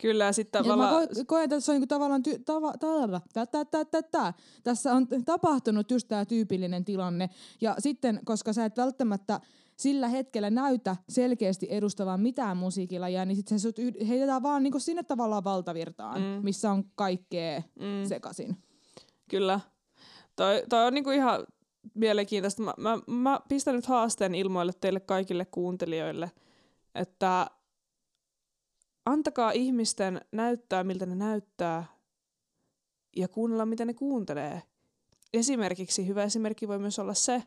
Kyllä, 0.00 0.32
sitten 0.32 0.58
Ja 0.58 0.76
mä 0.76 0.82
tavallaan... 0.82 1.04
ko- 1.08 1.24
koen, 1.26 1.44
että 1.44 1.60
se 1.60 1.72
on 1.72 1.74
niinku 1.74 1.86
tavallaan 1.86 2.22
ty- 2.28 2.38
tava- 2.38 2.76
tava- 2.78 3.20
tä- 3.32 3.46
tä- 3.46 3.64
tä- 3.64 3.84
tä- 3.84 4.02
tä. 4.02 4.32
tässä 4.64 4.92
on 4.94 5.06
tapahtunut 5.24 5.90
just 5.90 6.08
tämä 6.08 6.24
tyypillinen 6.24 6.84
tilanne. 6.84 7.30
Ja 7.60 7.76
sitten, 7.78 8.20
koska 8.24 8.52
sä 8.52 8.64
et 8.64 8.76
välttämättä 8.76 9.40
sillä 9.76 10.08
hetkellä 10.08 10.50
näytä 10.50 10.96
selkeästi 11.08 11.66
edustavan 11.70 12.20
mitään 12.20 12.56
musiikilajia, 12.56 13.24
niin 13.24 13.36
sitten 13.36 13.58
se 13.58 13.62
sut 13.62 13.78
yh- 13.78 14.08
heitetään 14.08 14.42
vaan 14.42 14.62
niinku 14.62 14.78
sinne 14.78 15.02
tavallaan 15.02 15.44
valtavirtaan, 15.44 16.20
Mm. 16.20 16.26
mm. 16.26 16.40
missä 16.44 16.70
on 16.70 16.84
kaikkea 16.94 17.62
Mm. 17.80 18.08
sekaisin. 18.08 18.56
Kyllä. 19.30 19.60
Toi, 20.36 20.62
toi 20.68 20.86
on 20.86 20.94
niinku 20.94 21.10
ihan 21.10 21.46
mielenkiintoista. 21.94 22.62
Mä, 22.62 22.74
mä, 22.78 22.98
mä 23.06 23.40
pistän 23.48 23.74
nyt 23.74 23.86
haasteen 23.86 24.34
ilmoille 24.34 24.72
teille 24.80 25.00
kaikille 25.00 25.44
kuuntelijoille, 25.44 26.30
että 26.94 27.46
antakaa 29.06 29.50
ihmisten 29.50 30.20
näyttää, 30.32 30.84
miltä 30.84 31.06
ne 31.06 31.14
näyttää, 31.14 31.84
ja 33.16 33.28
kuunnella, 33.28 33.66
mitä 33.66 33.84
ne 33.84 33.94
kuuntelee. 33.94 34.62
Esimerkiksi 35.32 36.06
hyvä 36.06 36.22
esimerkki 36.22 36.68
voi 36.68 36.78
myös 36.78 36.98
olla 36.98 37.14
se, 37.14 37.42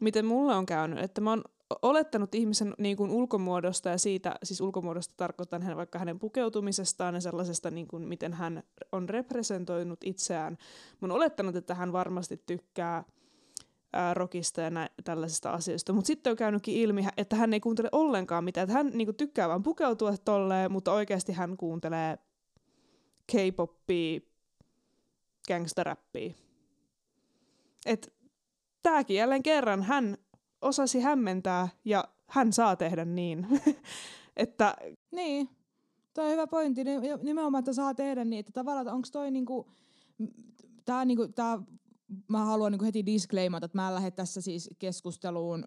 miten 0.00 0.26
mulle 0.26 0.54
on 0.54 0.66
käynyt, 0.66 0.98
että 0.98 1.20
mä 1.20 1.30
oon 1.30 1.44
olettanut 1.82 2.34
ihmisen 2.34 2.74
niin 2.78 2.96
kuin 2.96 3.10
ulkomuodosta 3.10 3.88
ja 3.88 3.98
siitä, 3.98 4.34
siis 4.42 4.60
ulkomuodosta 4.60 5.14
tarkoitan 5.16 5.62
hän, 5.62 5.76
vaikka 5.76 5.98
hänen 5.98 6.18
pukeutumisestaan 6.18 7.14
ja 7.14 7.20
sellaisesta, 7.20 7.70
niin 7.70 7.88
kuin, 7.88 8.08
miten 8.08 8.32
hän 8.32 8.62
on 8.92 9.08
representoinut 9.08 10.00
itseään. 10.04 10.58
Mä 11.00 11.14
olettanut, 11.14 11.56
että 11.56 11.74
hän 11.74 11.92
varmasti 11.92 12.42
tykkää 12.46 13.04
ää, 13.92 14.14
rockista 14.14 14.60
ja 14.60 14.70
nä- 14.70 14.90
tällaisista 15.04 15.50
asioista, 15.50 15.92
mutta 15.92 16.06
sitten 16.06 16.30
on 16.30 16.36
käynytkin 16.36 16.76
ilmi, 16.76 17.06
että 17.16 17.36
hän 17.36 17.52
ei 17.52 17.60
kuuntele 17.60 17.88
ollenkaan 17.92 18.44
mitään. 18.44 18.64
Että 18.64 18.74
hän 18.74 18.90
niin 18.94 19.06
kuin, 19.06 19.16
tykkää 19.16 19.48
vaan 19.48 19.62
pukeutua 19.62 20.16
tolleen, 20.24 20.72
mutta 20.72 20.92
oikeasti 20.92 21.32
hän 21.32 21.56
kuuntelee 21.56 22.18
K-poppia, 23.32 24.20
gangsteräppiä. 25.48 26.34
Et 27.86 28.14
tääkin 28.82 29.16
jälleen 29.16 29.42
kerran 29.42 29.82
hän 29.82 30.18
osasi 30.62 31.00
hämmentää 31.00 31.68
ja 31.84 32.04
hän 32.26 32.52
saa 32.52 32.76
tehdä 32.76 33.04
niin. 33.04 33.46
että 34.36 34.76
Niin, 35.10 35.48
toi 36.14 36.24
on 36.24 36.32
hyvä 36.32 36.46
pointti. 36.46 36.84
Ni- 36.84 37.22
Nimenomaan, 37.22 37.60
että 37.60 37.72
saa 37.72 37.94
tehdä 37.94 38.24
niin, 38.24 38.40
että 38.40 38.52
tavallaan 38.52 38.88
onko 38.88 39.08
toi 39.12 39.30
niinku, 39.30 39.70
tää 40.84 41.04
niinku, 41.04 41.28
tää, 41.28 41.58
mä 42.28 42.44
haluan 42.44 42.72
niinku 42.72 42.84
heti 42.84 43.06
disclaimata, 43.06 43.66
että 43.66 43.78
mä 43.78 43.88
en 43.88 43.94
lähde 43.94 44.10
tässä 44.10 44.40
siis 44.40 44.70
keskusteluun 44.78 45.64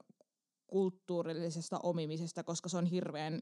kulttuurillisesta 0.68 1.80
omimisesta, 1.84 2.44
koska 2.44 2.70
se 2.70 2.78
on 2.78 2.86
hirveän 2.86 3.40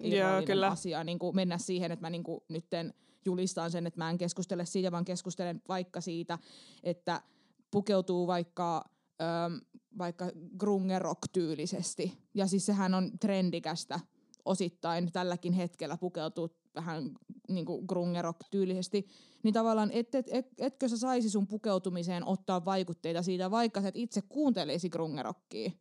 irrallinen 0.00 0.64
asia 0.64 1.04
niin 1.04 1.18
kuin 1.18 1.36
mennä 1.36 1.58
siihen, 1.58 1.92
että 1.92 2.06
mä 2.06 2.10
niin 2.10 2.24
kuin 2.24 2.40
nytten 2.48 2.94
julistan 3.24 3.70
sen, 3.70 3.86
että 3.86 4.00
mä 4.00 4.10
en 4.10 4.18
keskustele 4.18 4.66
siitä, 4.66 4.92
vaan 4.92 5.04
keskustelen 5.04 5.62
vaikka 5.68 6.00
siitä, 6.00 6.38
että 6.82 7.22
pukeutuu 7.70 8.26
vaikka, 8.26 8.84
öm, 9.22 9.60
vaikka 9.98 10.30
grunge-rock-tyylisesti. 10.58 12.18
Ja 12.34 12.46
siis 12.46 12.66
sehän 12.66 12.94
on 12.94 13.10
trendikästä 13.20 14.00
osittain 14.44 15.12
tälläkin 15.12 15.52
hetkellä 15.52 15.96
pukeutuu 15.96 16.50
vähän 16.74 17.10
niin 17.48 17.66
kuin 17.66 17.84
grunge-rock-tyylisesti, 17.88 19.06
niin 19.42 19.54
tavallaan 19.54 19.90
et, 19.92 20.14
et, 20.14 20.26
et, 20.30 20.46
etkö 20.58 20.88
sä 20.88 20.96
saisi 20.96 21.30
sun 21.30 21.46
pukeutumiseen 21.46 22.24
ottaa 22.24 22.64
vaikutteita 22.64 23.22
siitä, 23.22 23.50
vaikka 23.50 23.80
sä 23.82 23.88
et 23.88 23.96
itse 23.96 24.22
kuuntelisi 24.22 24.88
grunge-rockia. 24.88 25.72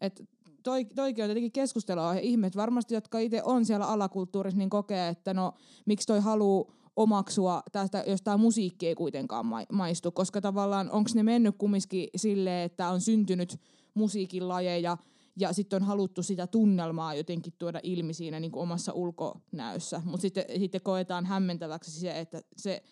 Et 0.00 0.22
toi, 0.62 0.84
toikin 0.84 1.24
on 1.24 1.28
tietenkin 1.28 1.52
keskustelua 1.52 2.14
ja 2.14 2.20
ihmet 2.20 2.56
varmasti, 2.56 2.94
jotka 2.94 3.18
itse 3.18 3.42
on 3.42 3.64
siellä 3.64 3.86
alakulttuurissa, 3.86 4.58
niin 4.58 4.70
kokee, 4.70 5.08
että 5.08 5.34
no 5.34 5.52
miksi 5.86 6.06
toi 6.06 6.20
haluu 6.20 6.72
omaksua 6.96 7.62
tästä, 7.72 8.04
jos 8.06 8.22
tämä 8.22 8.36
musiikki 8.36 8.86
ei 8.86 8.94
kuitenkaan 8.94 9.46
ma- 9.46 9.66
maistu, 9.72 10.10
koska 10.12 10.40
tavallaan 10.40 10.90
onko 10.90 11.10
ne 11.14 11.22
mennyt 11.22 11.54
kumminkin 11.58 12.08
silleen, 12.16 12.64
että 12.64 12.88
on 12.88 13.00
syntynyt 13.00 13.60
musiikin 13.94 14.48
lajeja 14.48 14.96
ja 15.36 15.52
sitten 15.52 15.82
on 15.82 15.88
haluttu 15.88 16.22
sitä 16.22 16.46
tunnelmaa 16.46 17.14
jotenkin 17.14 17.52
tuoda 17.58 17.80
ilmi 17.82 18.14
siinä 18.14 18.40
niin 18.40 18.50
kuin 18.50 18.62
omassa 18.62 18.92
ulkonäössä, 18.92 20.02
mutta 20.04 20.22
sitten, 20.22 20.44
sitten 20.58 20.80
koetaan 20.80 21.26
hämmentäväksi 21.26 22.00
se, 22.00 22.20
että 22.20 22.42
se, 22.56 22.82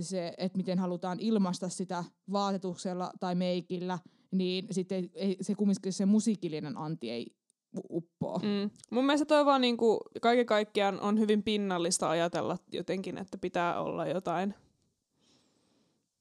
se, 0.00 0.34
että 0.38 0.56
miten 0.56 0.78
halutaan 0.78 1.20
ilmaista 1.20 1.68
sitä 1.68 2.04
vaatetuksella 2.32 3.12
tai 3.20 3.34
meikillä, 3.34 3.98
niin 4.30 4.66
sitten 4.70 5.10
ei, 5.14 5.36
se 5.40 5.54
kumminkin 5.54 5.92
se 5.92 6.06
musiikillinen 6.06 6.76
anti 6.76 7.10
ei 7.10 7.37
uppoo. 7.90 8.38
Mm. 8.38 8.70
Mun 8.90 9.06
mielestä 9.06 9.24
toi 9.24 9.46
vaan 9.46 9.60
niinku, 9.60 10.00
kaiken 10.20 10.46
kaikkiaan 10.46 11.00
on 11.00 11.18
hyvin 11.18 11.42
pinnallista 11.42 12.10
ajatella 12.10 12.58
jotenkin, 12.72 13.18
että 13.18 13.38
pitää 13.38 13.80
olla 13.80 14.06
jotain. 14.06 14.54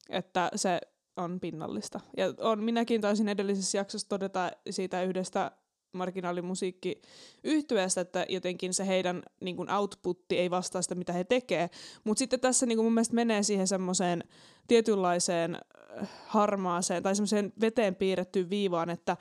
Että 0.10 0.52
se 0.56 0.82
on 1.18 1.40
pinnallista. 1.40 2.00
Ja 2.18 2.34
on, 2.40 2.64
minäkin 2.64 3.02
taisin 3.02 3.30
edellisessä 3.30 3.78
jaksossa 3.78 4.10
todeta 4.10 4.52
siitä 4.70 5.04
yhdestä 5.04 5.52
marginaalimusiikki 5.94 7.02
yhtyeestä, 7.44 8.02
että 8.02 8.26
jotenkin 8.30 8.74
se 8.74 8.88
heidän 8.88 9.24
niin 9.40 9.56
kuin 9.56 9.72
outputti 9.72 10.38
ei 10.38 10.52
vastaa 10.52 10.82
sitä, 10.82 10.96
mitä 10.96 11.14
he 11.14 11.24
tekee. 11.24 11.70
Mutta 12.04 12.20
sitten 12.20 12.40
tässä 12.40 12.66
niin 12.66 12.78
kuin 12.78 12.86
mun 12.86 12.94
mielestä 12.94 13.16
menee 13.16 13.44
siihen 13.44 13.68
semmoiseen 13.68 14.24
tietynlaiseen 14.68 15.56
äh, 15.56 16.10
harmaaseen 16.26 17.04
tai 17.04 17.16
semmoiseen 17.16 17.54
veteen 17.62 17.96
piirrettyyn 17.96 18.50
viivaan, 18.50 18.90
että 18.90 19.18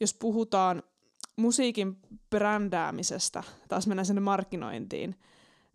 jos 0.00 0.14
puhutaan 0.14 0.82
musiikin 1.40 1.98
brändäämisestä, 2.30 3.42
taas 3.68 3.86
mennään 3.86 4.06
sinne 4.06 4.20
markkinointiin, 4.20 5.16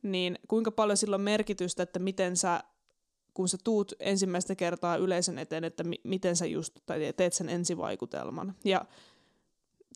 niin 0.04 0.39
kuinka 0.47 0.71
paljon 0.71 0.97
sillä 0.97 1.15
on 1.15 1.21
merkitystä, 1.21 1.84
että 1.84 1.99
miten 1.99 2.38
sä, 2.38 2.63
kun 3.34 3.49
sä 3.49 3.58
tuut 3.63 3.93
ensimmäistä 3.99 4.56
kertaa 4.56 4.95
yleisön 4.95 5.38
eteen, 5.38 5.63
että 5.63 5.84
mi- 5.84 6.01
miten 6.04 6.36
sä 6.36 6.45
just 6.45 6.80
tai 6.86 7.13
teet 7.17 7.34
sen 7.34 7.49
ensivaikutelman. 7.49 8.54
Ja 8.63 8.86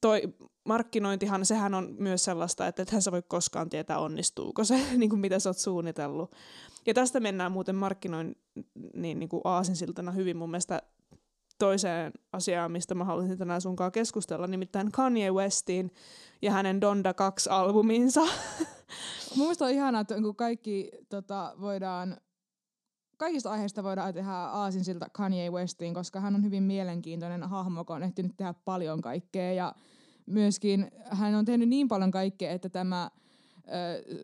toi 0.01 0.21
markkinointihan, 0.63 1.45
sehän 1.45 1.73
on 1.73 1.95
myös 1.99 2.23
sellaista, 2.23 2.67
että 2.67 2.81
ethän 2.81 3.01
sä 3.01 3.11
voi 3.11 3.23
koskaan 3.27 3.69
tietää, 3.69 3.99
onnistuuko 3.99 4.63
se, 4.63 4.79
niin 4.97 5.09
kuin 5.09 5.19
mitä 5.19 5.39
sä 5.39 5.49
oot 5.49 5.57
suunnitellut. 5.57 6.31
Ja 6.85 6.93
tästä 6.93 7.19
mennään 7.19 7.51
muuten 7.51 7.75
markkinoin 7.75 8.35
niin, 8.93 9.19
niin 9.19 9.29
kuin 9.29 9.41
aasinsiltana 9.43 10.11
hyvin 10.11 10.37
mun 10.37 10.51
mielestä 10.51 10.81
toiseen 11.59 12.11
asiaan, 12.33 12.71
mistä 12.71 12.95
mä 12.95 13.03
haluaisin 13.03 13.37
tänään 13.37 13.61
sunkaan 13.61 13.91
keskustella, 13.91 14.47
nimittäin 14.47 14.91
Kanye 14.91 15.31
Westin 15.31 15.91
ja 16.41 16.51
hänen 16.51 16.81
Donda 16.81 17.11
2-albuminsa. 17.11 18.21
Mun 19.35 19.45
mielestä 19.45 19.65
on 19.65 19.71
ihanaa, 19.71 20.01
että 20.01 20.15
kun 20.15 20.35
kaikki 20.35 20.91
tota, 21.09 21.53
voidaan, 21.61 22.17
kaikista 23.17 23.51
aiheista 23.51 23.83
voidaan 23.83 24.13
tehdä 24.13 24.31
aasinsilta 24.31 25.07
Kanye 25.13 25.49
Westiin, 25.49 25.93
koska 25.93 26.19
hän 26.19 26.35
on 26.35 26.43
hyvin 26.43 26.63
mielenkiintoinen 26.63 27.43
hahmo, 27.43 27.79
joka 27.79 27.93
on 27.93 28.03
ehtinyt 28.03 28.37
tehdä 28.37 28.53
paljon 28.53 29.01
kaikkea 29.01 29.53
ja 29.53 29.75
myöskin 30.25 30.91
hän 31.05 31.35
on 31.35 31.45
tehnyt 31.45 31.69
niin 31.69 31.87
paljon 31.87 32.11
kaikkea, 32.11 32.51
että 32.51 32.69
tämä 32.69 33.09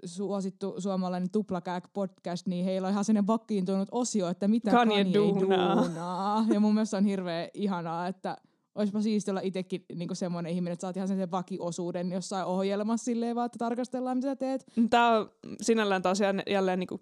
suosittu 0.05 0.75
suomalainen 0.77 1.29
Tuplakääk 1.31 1.83
podcast, 1.93 2.47
niin 2.47 2.65
heillä 2.65 2.87
on 2.87 2.91
ihan 2.91 3.05
sellainen 3.05 3.27
vakiintunut 3.27 3.89
osio, 3.91 4.27
että 4.27 4.47
mitä 4.47 4.71
Kanye 4.71 5.03
Kanye, 5.03 5.13
duunaa. 5.13 5.75
duunaa. 5.75 6.45
Ja 6.53 6.59
mun 6.59 6.73
mielestä 6.73 6.97
on 6.97 7.05
hirveän 7.05 7.49
ihanaa, 7.53 8.07
että 8.07 8.37
olisipa 8.75 9.01
siistiä 9.01 9.31
olla 9.31 9.41
itsekin 9.41 9.85
niinku 9.95 10.15
semmoinen 10.15 10.51
ihminen, 10.51 10.73
että 10.73 10.81
saat 10.81 10.97
ihan 10.97 11.07
sen 11.07 11.31
vakiosuuden 11.31 12.11
jossain 12.11 12.45
ohjelmassa 12.45 13.05
silleen 13.05 13.35
vaan, 13.35 13.45
että 13.45 13.59
tarkastellaan 13.59 14.17
mitä 14.17 14.35
teet. 14.35 14.65
Tämä 14.89 15.17
on 15.17 15.31
sinällään 15.61 16.01
taas 16.01 16.19
jälleen, 16.47 16.79
niin 16.79 16.87
kuin 16.87 17.01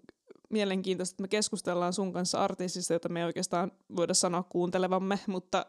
mielenkiintoista, 0.50 1.14
että 1.14 1.22
me 1.22 1.28
keskustellaan 1.28 1.92
sun 1.92 2.12
kanssa 2.12 2.38
artistista, 2.38 2.92
jota 2.92 3.08
me 3.08 3.20
ei 3.20 3.26
oikeastaan 3.26 3.72
voida 3.96 4.14
sanoa 4.14 4.42
kuuntelevamme, 4.42 5.18
mutta 5.26 5.66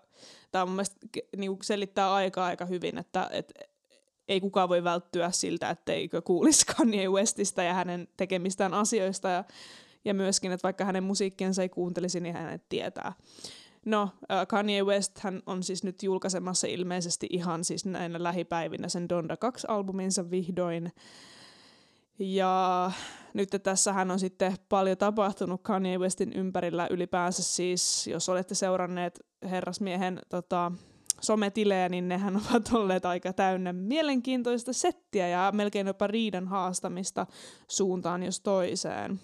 tämä 0.52 0.66
mun 0.66 0.76
mielestä 0.76 0.98
niin 1.38 1.58
selittää 1.62 2.14
aikaa 2.14 2.46
aika 2.46 2.66
hyvin, 2.66 2.98
että 2.98 3.30
et, 3.32 3.54
ei 4.28 4.42
kukaan 4.42 4.70
voi 4.70 4.84
välttyä 4.84 5.32
siltä, 5.32 5.70
etteikö 5.70 6.22
kuulisi 6.22 6.66
Kanye 6.78 7.10
Westistä 7.10 7.64
ja 7.64 7.74
hänen 7.74 8.08
tekemistään 8.18 8.74
asioista 8.74 9.30
ja, 9.30 9.44
ja 10.06 10.14
myöskin, 10.14 10.52
että 10.52 10.64
vaikka 10.64 10.86
hänen 10.86 11.04
musiikkiensa 11.04 11.62
ei 11.62 11.70
kuuntelisi, 11.70 12.20
niin 12.20 12.36
hänet 12.36 12.64
tietää. 12.70 13.14
No, 13.86 14.10
äh, 14.32 14.48
Kanye 14.48 14.84
West 14.84 15.20
hän 15.20 15.42
on 15.46 15.64
siis 15.64 15.84
nyt 15.84 16.04
julkaisemassa 16.04 16.68
ilmeisesti 16.68 17.28
ihan 17.30 17.64
siis 17.64 17.86
näinä 17.86 18.24
lähipäivinä 18.24 18.90
sen 18.90 19.10
Donda 19.10 19.36
2-albuminsa 19.36 20.30
vihdoin. 20.32 20.92
Ja 22.20 22.92
nyt 23.34 23.50
tässähän 23.64 24.12
on 24.12 24.20
sitten 24.20 24.56
paljon 24.70 24.98
tapahtunut 24.98 25.62
Kanye 25.64 25.98
Westin 25.98 26.34
ympärillä 26.34 26.88
ylipäänsä 26.90 27.44
siis, 27.44 28.08
jos 28.08 28.30
olette 28.30 28.56
seuranneet 28.56 29.20
herrasmiehen 29.44 30.20
tota, 30.30 30.72
sometilejä, 31.22 31.90
niin 31.90 32.08
nehän 32.08 32.36
ovat 32.52 32.74
olleet 32.74 33.06
aika 33.06 33.34
täynnä 33.34 33.74
mielenkiintoista 33.74 34.74
settiä 34.74 35.28
ja 35.28 35.52
melkein 35.56 35.88
jopa 35.88 36.08
riidan 36.08 36.48
haastamista 36.48 37.28
suuntaan 37.68 38.24
jos 38.24 38.40
toiseen. 38.40 39.20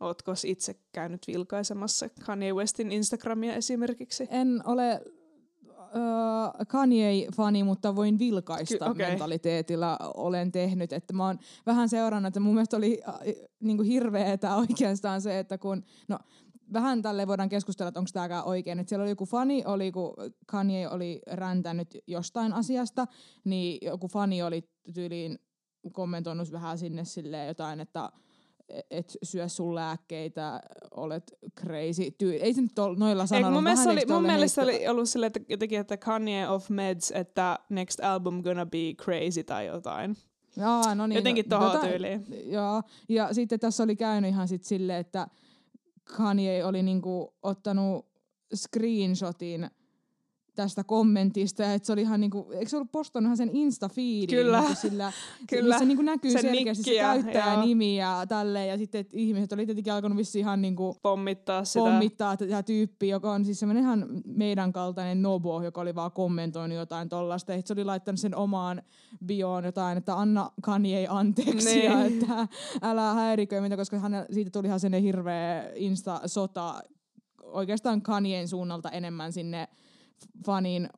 Ootko 0.00 0.32
itse 0.44 0.74
käynyt 0.92 1.26
vilkaisemassa 1.26 2.08
Kanye 2.26 2.52
Westin 2.52 2.92
Instagramia 2.92 3.54
esimerkiksi? 3.54 4.28
En 4.30 4.62
ole 4.64 5.00
uh, 5.78 6.66
Kanye-fani, 6.68 7.62
mutta 7.62 7.96
voin 7.96 8.18
vilkaista 8.18 8.84
Ky- 8.84 8.90
okei. 8.90 9.06
mentaliteetilla 9.06 9.98
olen 10.14 10.52
tehnyt. 10.52 10.92
Että 10.92 11.12
mä 11.12 11.26
oon 11.26 11.38
vähän 11.66 11.88
seurannut, 11.88 12.28
että 12.28 12.40
mun 12.40 12.54
mielestä 12.54 12.76
oli 12.76 13.00
äh, 13.08 13.14
niinku 13.60 13.82
hirveetä 13.82 14.56
oikeastaan 14.56 15.20
se, 15.20 15.38
että 15.38 15.58
kun, 15.58 15.84
no 16.08 16.18
vähän 16.72 17.02
tälle 17.02 17.26
voidaan 17.26 17.48
keskustella, 17.48 17.88
että 17.88 18.00
onko 18.00 18.10
tämäkään 18.12 18.44
oikein. 18.44 18.78
Että 18.78 18.88
siellä 18.88 19.02
oli 19.02 19.10
joku 19.10 19.26
fani, 19.26 19.62
oli, 19.66 19.92
kun 19.92 20.14
Kanye 20.46 20.88
oli 20.88 21.20
räntänyt 21.32 21.98
jostain 22.06 22.52
asiasta, 22.52 23.06
niin 23.44 23.78
joku 23.82 24.08
fani 24.08 24.42
oli 24.42 24.62
tyyliin 24.94 25.38
kommentoinut 25.92 26.52
vähän 26.52 26.78
sinne 26.78 27.04
silleen 27.04 27.48
jotain, 27.48 27.80
että 27.80 28.10
et 28.90 29.16
syö 29.22 29.48
sun 29.48 29.74
lääkkeitä, 29.74 30.60
olet 30.96 31.34
crazy. 31.60 32.10
Tyy- 32.18 32.38
ei 32.42 32.54
se 32.54 32.60
nyt 32.62 32.78
ole 32.78 32.98
noilla 32.98 33.26
sanoilla. 33.26 33.50
mun 33.50 33.62
mielestä, 33.62 33.90
oli, 33.90 34.00
mun 34.08 34.22
mielestä 34.22 34.62
oli 34.62 34.88
ollut 34.88 35.08
silleen, 35.08 35.26
että 35.26 35.40
jotenkin, 35.48 35.80
että 35.80 35.96
Kanye 35.96 36.48
of 36.48 36.70
Meds, 36.70 37.10
että 37.10 37.58
next 37.68 38.00
album 38.00 38.42
gonna 38.42 38.66
be 38.66 38.94
crazy 39.02 39.42
tai 39.44 39.66
jotain. 39.66 40.16
Jaa, 40.56 40.94
no 40.94 41.06
niin, 41.06 41.16
Jotenkin 41.16 41.44
no, 41.48 41.58
tohon 41.58 41.72
jotain- 41.72 41.90
tyyliin. 41.90 42.26
Joo, 42.52 42.82
ja 43.08 43.34
sitten 43.34 43.60
tässä 43.60 43.82
oli 43.82 43.96
käynyt 43.96 44.28
ihan 44.30 44.48
sit 44.48 44.64
silleen, 44.64 44.98
että 45.00 45.26
Kanye 46.16 46.64
oli 46.64 46.82
niinku 46.82 47.34
ottanut 47.42 48.06
screenshotin 48.54 49.70
tästä 50.62 50.84
kommentista, 50.84 51.62
ja 51.62 51.74
että 51.74 51.86
se 51.86 51.92
oli 51.92 52.00
ihan 52.00 52.20
niinku, 52.20 52.46
eikö 52.52 52.68
se 52.68 52.76
ollut 52.76 52.92
postannut 52.92 53.26
ihan 53.26 53.36
sen 53.36 53.50
Insta-feediin? 53.52 54.26
Kyllä. 54.30 54.60
Niinku 54.60 54.74
sillä, 54.74 55.12
Kyllä. 55.50 55.74
Missä 55.74 55.84
niinku 55.84 56.02
näkyy 56.02 56.30
Sen 56.30 56.40
selkeästi 56.40 56.82
se 56.84 56.90
nikki 56.90 56.96
ja- 56.98 57.04
käyttäjänimi 57.14 57.96
ja 57.96 58.24
tälleen, 58.28 58.68
ja 58.68 58.78
sitten 58.78 59.00
et 59.00 59.08
ihmiset 59.14 59.52
oli 59.52 59.66
tietenkin 59.66 59.92
alkanut 59.92 60.18
vissiin 60.18 60.40
ihan 60.40 60.62
niinku 60.62 60.96
Pommittaa 61.02 61.64
sitä. 61.64 61.78
pommittaa 61.84 62.36
tätä 62.36 62.62
tyyppiä, 62.62 63.10
joka 63.14 63.32
on 63.32 63.44
siis 63.44 63.60
semmoinen 63.60 63.82
ihan 63.84 64.06
meidän 64.24 64.72
kaltainen 64.72 65.22
nobo, 65.22 65.62
joka 65.62 65.80
oli 65.80 65.94
vaan 65.94 66.12
kommentoinut 66.12 66.78
jotain 66.78 67.08
tollasta. 67.08 67.52
Ja 67.52 67.62
se 67.64 67.72
oli 67.72 67.84
laittanut 67.84 68.20
sen 68.20 68.36
omaan 68.36 68.82
bioon 69.26 69.64
jotain, 69.64 69.98
että 69.98 70.16
anna 70.16 70.50
Kanye 70.62 71.06
anteeksi 71.10 71.74
Niin. 71.74 71.84
ja 71.84 72.04
että 72.04 72.48
älä 72.82 73.14
häirikö 73.14 73.60
mitä, 73.60 73.76
koska 73.76 73.98
hän, 73.98 74.26
siitä 74.32 74.50
tuli 74.50 74.66
ihan 74.66 74.80
sellainen 74.80 75.02
hirveä 75.02 75.70
insta-sota 75.74 76.82
oikeastaan 77.42 78.02
Kanyen 78.02 78.48
suunnalta 78.48 78.90
enemmän 78.90 79.32
sinne 79.32 79.68
faniin, 80.46 80.88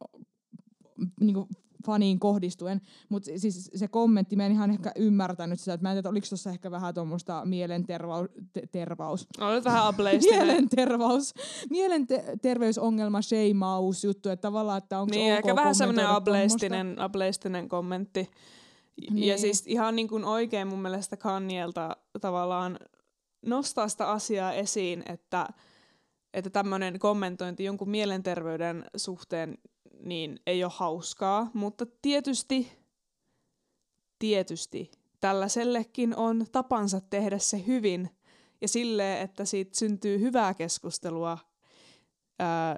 niinku 1.20 1.48
faniin 1.86 2.18
kohdistuen. 2.18 2.80
Mutta 3.08 3.30
siis 3.36 3.70
se 3.74 3.88
kommentti, 3.88 4.36
mä 4.36 4.46
en 4.46 4.52
ihan 4.52 4.70
ehkä 4.70 4.92
ymmärtänyt 4.96 5.60
sitä, 5.60 5.72
että 5.74 5.82
mä 5.82 5.90
en 5.90 5.96
tiedä, 5.96 6.08
oliko 6.08 6.26
tuossa 6.28 6.50
ehkä 6.50 6.70
vähän 6.70 6.94
tuommoista 6.94 7.44
mielentervaus, 7.44 8.28
te, 8.52 8.62
tervaus, 8.72 9.26
Olet 9.40 9.64
vähän 9.64 9.84
ableistinen. 9.86 10.46
mielentervaus, 10.46 11.34
mielenterveysongelma, 11.70 13.22
sheimaus 13.22 14.04
juttu, 14.04 14.28
että 14.28 14.42
tavallaan, 14.42 14.78
että 14.78 15.00
onko 15.00 15.14
Niin, 15.14 15.32
ok 15.32 15.38
ehkä 15.38 15.56
vähän 15.56 15.74
semmoinen 15.74 16.06
ableistinen, 16.06 16.98
ableistinen 16.98 17.68
kommentti. 17.68 18.20
Niin. 19.10 19.18
Ja 19.18 19.34
Niin. 19.34 19.38
siis 19.38 19.64
ihan 19.66 19.96
niin 19.96 20.08
kuin 20.08 20.24
oikein 20.24 20.68
mun 20.68 20.82
mielestä 20.82 21.16
Kanyelta 21.16 21.96
tavallaan 22.20 22.78
nostaa 23.46 23.88
sitä 23.88 24.10
asiaa 24.10 24.52
esiin, 24.52 25.02
että, 25.06 25.46
että 26.34 26.50
tämmöinen 26.50 26.98
kommentointi 26.98 27.64
jonkun 27.64 27.90
mielenterveyden 27.90 28.84
suhteen 28.96 29.58
niin 30.02 30.40
ei 30.46 30.64
ole 30.64 30.72
hauskaa, 30.76 31.50
mutta 31.54 31.86
tietysti, 32.02 32.72
tietysti 34.18 34.90
tällaisellekin 35.20 36.16
on 36.16 36.46
tapansa 36.52 37.00
tehdä 37.00 37.38
se 37.38 37.64
hyvin 37.66 38.10
ja 38.60 38.68
silleen, 38.68 39.20
että 39.20 39.44
siitä 39.44 39.78
syntyy 39.78 40.20
hyvää 40.20 40.54
keskustelua 40.54 41.38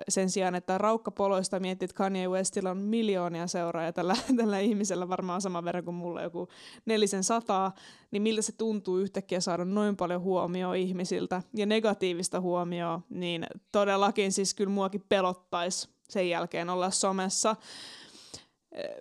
sen 0.09 0.31
sijaan, 0.31 0.55
että 0.55 0.79
raukkapoloista 0.79 1.61
miettii, 1.61 1.85
että 1.85 1.97
Kanye 1.97 2.29
Westillä 2.29 2.71
on 2.71 2.77
miljoonia 2.77 3.47
seuraajia, 3.47 3.93
tällä, 3.93 4.17
tällä 4.37 4.59
ihmisellä 4.59 5.09
varmaan 5.09 5.41
saman 5.41 5.65
verran 5.65 5.85
kuin 5.85 5.95
mulla 5.95 6.23
joku 6.23 6.49
nelisen 6.87 7.25
sataa, 7.25 7.75
niin 8.11 8.23
miltä 8.23 8.43
se 8.43 8.53
tuntuu 8.53 8.99
yhtäkkiä 8.99 9.41
saada 9.41 9.65
noin 9.65 9.97
paljon 9.97 10.23
huomioon 10.23 10.77
ihmisiltä 10.77 11.43
ja 11.55 11.67
negatiivista 11.67 12.41
huomioon, 12.41 13.05
niin 13.11 13.47
todellakin 13.73 14.33
siis 14.33 14.55
kyllä 14.55 14.71
muakin 14.71 15.05
pelottaisi 15.09 15.89
sen 16.09 16.29
jälkeen 16.29 16.71
olla 16.71 16.91
somessa. 16.91 17.57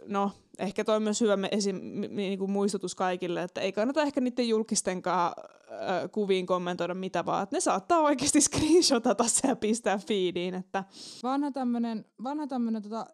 No, 0.05 0.31
ehkä 0.59 0.83
toi 0.83 0.95
on 0.95 1.03
myös 1.03 1.21
hyvä 1.21 1.37
esim, 1.51 1.75
mi- 1.75 2.07
niinku 2.07 2.47
muistutus 2.47 2.95
kaikille, 2.95 3.43
että 3.43 3.61
ei 3.61 3.71
kannata 3.71 4.01
ehkä 4.01 4.21
niiden 4.21 4.49
julkistenkaan 4.49 5.33
ö, 5.37 6.09
kuviin 6.09 6.45
kommentoida 6.45 6.93
mitä 6.93 7.25
vaan, 7.25 7.43
että 7.43 7.55
ne 7.55 7.61
saattaa 7.61 7.99
oikeasti 7.99 8.41
screenshotata 8.47 9.23
se 9.27 9.47
ja 9.47 9.55
pistää 9.55 9.97
feediin, 9.97 10.53
että 10.53 10.83
Vanha 11.23 11.51
tämmönen, 11.51 12.05
vanha 12.23 12.47
tota 12.81 13.05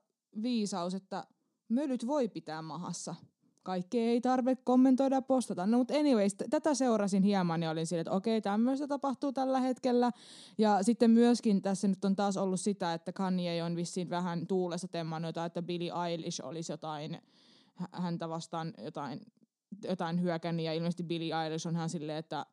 viisaus, 0.42 0.94
että 0.94 1.24
mölyt 1.70 2.08
voi 2.08 2.28
pitää 2.28 2.62
mahassa. 2.62 3.16
Kaikkea 3.68 4.10
ei 4.10 4.22
tarvitse 4.22 4.64
kommentoida 4.64 5.22
postata. 5.22 5.66
No 5.66 5.78
mutta 5.78 5.94
anyways, 5.94 6.36
t- 6.36 6.50
tätä 6.50 6.74
seurasin 6.74 7.24
hieman 7.24 7.64
ja 7.64 7.70
olin 7.70 7.88
sille, 7.88 8.02
että 8.02 8.12
okei, 8.12 8.42
tämmöistä 8.42 8.88
tapahtuu 8.88 9.34
tällä 9.34 9.60
hetkellä. 9.60 10.12
Ja 10.58 10.84
sitten 10.84 11.12
myöskin 11.12 11.62
tässä 11.62 11.88
nyt 11.88 12.06
on 12.06 12.16
taas 12.16 12.38
ollut 12.38 12.60
sitä, 12.60 12.94
että 12.94 13.14
Kanye 13.14 13.64
on 13.64 13.76
vissiin 13.76 14.10
vähän 14.10 14.48
tuulessa 14.48 14.88
temmannut 14.88 15.30
jotain, 15.30 15.48
että 15.48 15.62
Billie 15.62 15.92
Eilish 16.10 16.46
olisi 16.46 16.72
jotain, 16.72 17.22
hä- 17.76 17.90
häntä 17.92 18.30
vastaan 18.30 18.74
jotain, 18.84 19.22
jotain 19.84 20.22
hyökännyt 20.22 20.66
ja 20.66 20.74
ilmeisesti 20.74 21.04
Billie 21.04 21.44
Eilish 21.44 21.68
on 21.68 21.76
hän 21.76 21.90
silleen, 21.90 22.18
että 22.18 22.46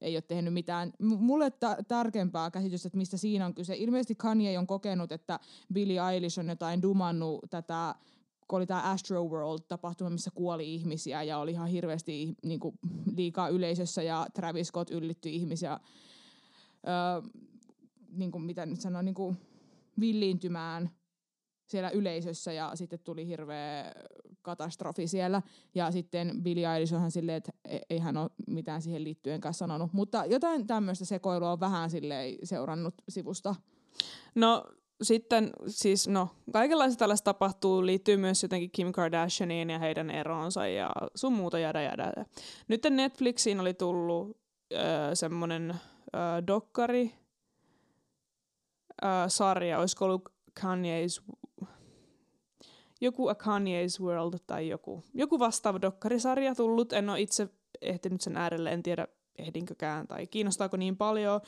ei 0.00 0.16
ole 0.16 0.22
tehnyt 0.22 0.54
mitään. 0.54 0.92
Mulle 1.00 1.50
ta- 1.50 1.76
tärkeämpää 1.88 2.50
käsitystä, 2.50 2.88
että 2.88 2.98
mistä 2.98 3.16
siinä 3.16 3.46
on 3.46 3.54
kyse. 3.54 3.76
Ilmeisesti 3.76 4.14
Kanye 4.14 4.58
on 4.58 4.66
kokenut, 4.66 5.12
että 5.12 5.40
Billie 5.72 6.00
Eilish 6.12 6.38
on 6.38 6.48
jotain 6.48 6.82
dumannut 6.82 7.40
tätä, 7.50 7.94
kun 8.48 8.56
oli 8.56 8.66
tämä 8.66 8.82
Astro 8.82 9.24
World-tapahtuma, 9.24 10.10
missä 10.10 10.30
kuoli 10.34 10.74
ihmisiä 10.74 11.22
ja 11.22 11.38
oli 11.38 11.50
ihan 11.50 11.68
hirveästi 11.68 12.34
niin 12.42 12.60
kuin, 12.60 12.78
liikaa 13.16 13.48
yleisössä 13.48 14.02
ja 14.02 14.26
Travis 14.34 14.68
Scott 14.68 14.90
yllittyi 14.90 15.34
ihmisiä, 15.36 15.72
öö, 15.72 17.30
niin 18.08 18.30
kuin, 18.30 18.44
mitä 18.44 18.66
nyt 18.66 18.80
sanoo, 18.80 19.02
niin 19.02 19.14
kuin 19.14 19.36
villiintymään 20.00 20.90
siellä 21.66 21.90
yleisössä 21.90 22.52
ja 22.52 22.70
sitten 22.74 22.98
tuli 22.98 23.26
hirveä 23.26 23.92
katastrofi 24.42 25.06
siellä. 25.06 25.42
Ja 25.74 25.90
sitten 25.90 26.42
Billie 26.42 26.74
Eilish 26.74 26.94
onhan 26.94 27.10
silleen, 27.10 27.36
että 27.36 27.52
e- 27.64 27.78
ei 27.90 27.98
hän 27.98 28.16
ole 28.16 28.30
mitään 28.46 28.82
siihen 28.82 29.04
liittyen 29.04 29.40
kanssa 29.40 29.58
sanonut. 29.58 29.92
Mutta 29.92 30.24
jotain 30.24 30.66
tämmöistä 30.66 31.04
sekoilua 31.04 31.52
on 31.52 31.60
vähän 31.60 31.90
silleen 31.90 32.34
seurannut 32.44 32.94
sivusta. 33.08 33.54
No 34.34 34.64
sitten 35.02 35.50
siis 35.66 36.08
no, 36.08 36.28
kaikenlaista 36.52 36.98
tällaista 36.98 37.24
tapahtuu, 37.24 37.86
liittyy 37.86 38.16
myös 38.16 38.42
jotenkin 38.42 38.70
Kim 38.70 38.92
Kardashianiin 38.92 39.70
ja 39.70 39.78
heidän 39.78 40.10
eroonsa 40.10 40.66
ja 40.66 40.90
sun 41.14 41.32
muuta 41.32 41.58
jada 41.58 41.82
jada. 41.82 42.12
Nyt 42.68 42.82
Netflixiin 42.90 43.60
oli 43.60 43.74
tullut 43.74 44.36
äh, 44.74 44.80
semmonen 45.14 45.70
äh, 45.70 46.46
dokkari 46.46 47.14
äh, 49.04 49.10
sarja, 49.28 49.78
olisiko 49.78 50.04
ollut 50.04 50.28
Kanye's 50.60 51.36
joku 53.02 53.28
A 53.28 53.34
Kanye's 53.34 54.00
World 54.00 54.38
tai 54.46 54.68
joku, 54.68 55.04
joku 55.14 55.38
vastaava 55.38 55.80
dokkarisarja 55.80 56.54
tullut. 56.54 56.92
En 56.92 57.10
ole 57.10 57.20
itse 57.20 57.48
ehtinyt 57.82 58.20
sen 58.20 58.36
äärelle, 58.36 58.72
en 58.72 58.82
tiedä 58.82 59.06
ehdinkökään 59.38 60.06
tai 60.06 60.26
kiinnostaako 60.26 60.76
niin 60.76 60.96
paljon. 60.96 61.40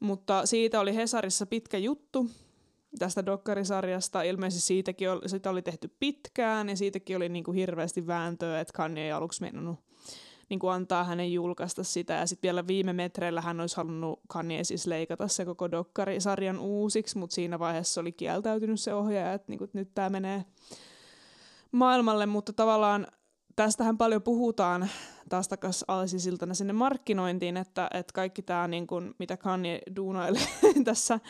Mutta 0.00 0.46
siitä 0.46 0.80
oli 0.80 0.94
Hesarissa 0.94 1.46
pitkä 1.46 1.78
juttu 1.78 2.26
tästä 2.98 3.26
dokkarisarjasta. 3.26 4.22
Ilmeisesti 4.22 4.66
siitäkin 4.66 5.10
oli, 5.10 5.28
sitä 5.28 5.50
oli 5.50 5.62
tehty 5.62 5.94
pitkään 6.00 6.68
ja 6.68 6.76
siitäkin 6.76 7.16
oli 7.16 7.28
niin 7.28 7.44
kuin 7.44 7.54
hirveästi 7.54 8.06
vääntöä, 8.06 8.60
että 8.60 8.72
Kanye 8.72 9.04
ei 9.04 9.12
aluksi 9.12 9.40
meinannut 9.40 9.78
niin 10.48 10.60
kuin 10.60 10.72
antaa 10.72 11.04
hänen 11.04 11.32
julkaista 11.32 11.84
sitä. 11.84 12.12
Ja 12.12 12.26
sitten 12.26 12.48
vielä 12.48 12.66
viime 12.66 12.92
metreillä 12.92 13.40
hän 13.40 13.60
olisi 13.60 13.76
halunnut 13.76 14.20
Kanye 14.28 14.64
siis 14.64 14.86
leikata 14.86 15.28
se 15.28 15.44
koko 15.44 15.70
dokkarisarjan 15.70 16.58
uusiksi, 16.58 17.18
mutta 17.18 17.34
siinä 17.34 17.58
vaiheessa 17.58 18.00
oli 18.00 18.12
kieltäytynyt 18.12 18.80
se 18.80 18.94
ohjaaja, 18.94 19.32
että, 19.32 19.44
niin 19.48 19.58
kuin, 19.58 19.66
että 19.66 19.78
nyt 19.78 19.94
tämä 19.94 20.10
menee 20.10 20.44
maailmalle. 21.72 22.26
Mutta 22.26 22.52
tavallaan 22.52 23.06
tästähän 23.64 23.98
paljon 23.98 24.22
puhutaan 24.22 24.88
taas 25.28 25.48
takas 25.48 25.84
alsisiltana 25.88 26.54
sinne 26.54 26.72
markkinointiin, 26.72 27.56
että, 27.56 27.90
että 27.94 28.12
kaikki 28.12 28.42
tämä, 28.42 28.68
niin 28.68 28.86
kuin, 28.86 29.14
mitä 29.18 29.36
Kanye 29.36 29.80
duunailee 29.96 30.46
tässä, 30.84 31.20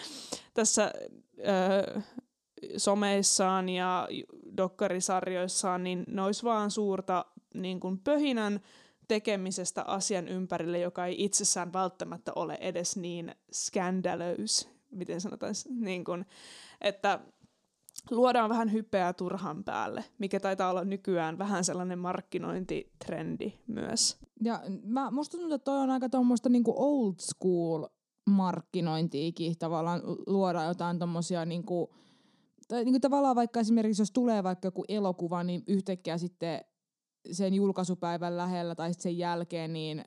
tässä 0.54 0.92
ö, 1.38 2.00
someissaan 2.76 3.68
ja 3.68 4.08
dokkarisarjoissaan, 4.56 5.84
niin 5.84 6.04
ne 6.06 6.22
olisi 6.22 6.42
vaan 6.42 6.70
suurta 6.70 7.24
niin 7.54 7.80
kuin 7.80 7.98
pöhinän 7.98 8.60
tekemisestä 9.08 9.82
asian 9.82 10.28
ympärille, 10.28 10.78
joka 10.78 11.06
ei 11.06 11.24
itsessään 11.24 11.72
välttämättä 11.72 12.32
ole 12.36 12.58
edes 12.60 12.96
niin 12.96 13.34
scandalous, 13.52 14.68
miten 14.90 15.20
sanotaan, 15.20 15.54
niin 15.70 16.04
kuin, 16.04 16.26
että 16.80 17.20
luodaan 18.10 18.50
vähän 18.50 18.72
hypeää 18.72 19.12
turhan 19.12 19.64
päälle, 19.64 20.04
mikä 20.18 20.40
taitaa 20.40 20.70
olla 20.70 20.84
nykyään 20.84 21.38
vähän 21.38 21.64
sellainen 21.64 21.98
markkinointitrendi 21.98 23.52
myös. 23.66 24.18
Ja 24.44 24.62
mä, 24.82 25.10
musta 25.10 25.38
tuntuu, 25.38 25.54
että 25.54 25.64
toi 25.64 25.78
on 25.78 25.90
aika 25.90 26.08
tuommoista 26.08 26.48
niinku 26.48 26.74
old 26.76 27.14
school 27.18 27.86
markkinointiikin 28.30 29.58
tavallaan 29.58 30.02
luoda 30.26 30.64
jotain 30.64 30.98
tommosia 30.98 31.44
niinku, 31.44 31.94
tai 32.68 32.84
niinku 32.84 33.00
tavallaan 33.00 33.36
vaikka 33.36 33.60
esimerkiksi 33.60 34.02
jos 34.02 34.10
tulee 34.10 34.42
vaikka 34.42 34.66
joku 34.66 34.84
elokuva, 34.88 35.44
niin 35.44 35.62
yhtäkkiä 35.66 36.18
sitten 36.18 36.60
sen 37.32 37.54
julkaisupäivän 37.54 38.36
lähellä 38.36 38.74
tai 38.74 38.94
sen 38.94 39.18
jälkeen 39.18 39.72
niin 39.72 40.04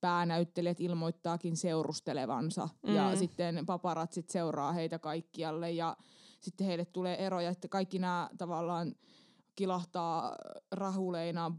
päänäyttelijät 0.00 0.80
ilmoittaakin 0.80 1.56
seurustelevansa 1.56 2.68
mm. 2.86 2.94
ja 2.94 3.16
sitten 3.16 3.66
paparatsit 3.66 4.30
seuraa 4.30 4.72
heitä 4.72 4.98
kaikkialle 4.98 5.70
ja 5.70 5.96
sitten 6.40 6.66
heille 6.66 6.84
tulee 6.84 7.26
eroja, 7.26 7.50
että 7.50 7.68
kaikki 7.68 7.98
nämä 7.98 8.30
tavallaan 8.38 8.94
kilahtaa 9.56 10.36
rahuleina 10.72 11.52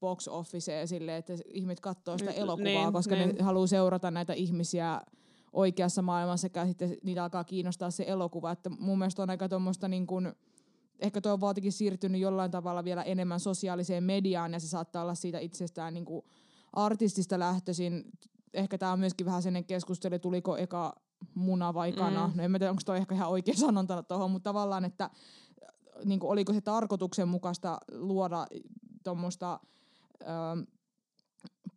box 0.00 0.28
officeen 0.28 0.88
silleen, 0.88 1.18
että 1.18 1.32
ihmiset 1.46 1.80
katsoo 1.80 2.18
sitä 2.18 2.30
elokuvaa, 2.30 2.84
niin, 2.84 2.92
koska 2.92 3.14
niin. 3.14 3.34
ne 3.34 3.42
haluaa 3.42 3.66
seurata 3.66 4.10
näitä 4.10 4.32
ihmisiä 4.32 5.00
oikeassa 5.52 6.02
maailmassa 6.02 6.42
sekä 6.42 6.66
sitten 6.66 6.96
niitä 7.02 7.22
alkaa 7.22 7.44
kiinnostaa 7.44 7.90
se 7.90 8.04
elokuva. 8.06 8.50
Että 8.50 8.70
mun 8.70 8.98
mielestä 8.98 9.22
on 9.22 9.30
aika 9.30 9.48
tuommoista 9.48 9.88
niin 9.88 10.06
kuin, 10.06 10.32
ehkä 11.00 11.20
tuo 11.20 11.32
on 11.32 11.40
vaatikin 11.40 11.72
siirtynyt 11.72 12.20
jollain 12.20 12.50
tavalla 12.50 12.84
vielä 12.84 13.02
enemmän 13.02 13.40
sosiaaliseen 13.40 14.04
mediaan 14.04 14.52
ja 14.52 14.60
se 14.60 14.68
saattaa 14.68 15.02
olla 15.02 15.14
siitä 15.14 15.38
itsestään 15.38 15.94
niin 15.94 16.04
kuin 16.04 16.24
artistista 16.72 17.38
lähtöisin. 17.38 18.04
Ehkä 18.54 18.78
tämä 18.78 18.92
on 18.92 19.00
myöskin 19.00 19.26
vähän 19.26 19.42
sellainen 19.42 19.64
keskustelu, 19.64 20.18
tuliko 20.18 20.56
eka 20.56 20.94
muna 21.34 21.74
vai 21.74 21.92
kana. 21.92 22.28
Mm. 22.28 22.36
No 22.36 22.42
en 22.42 22.50
mä 22.50 22.58
tiedä, 22.58 22.70
onko 22.70 22.82
toi 22.86 22.96
ehkä 22.96 23.14
ihan 23.14 23.28
oikein 23.28 23.58
sanonta 23.58 24.02
tuohon, 24.02 24.30
mutta 24.30 24.50
tavallaan, 24.50 24.84
että 24.84 25.10
niin 26.04 26.20
kuin, 26.20 26.30
oliko 26.30 26.52
se 26.52 26.60
tarkoituksenmukaista 26.60 27.78
luoda 27.92 28.46
tuommoista 29.04 29.60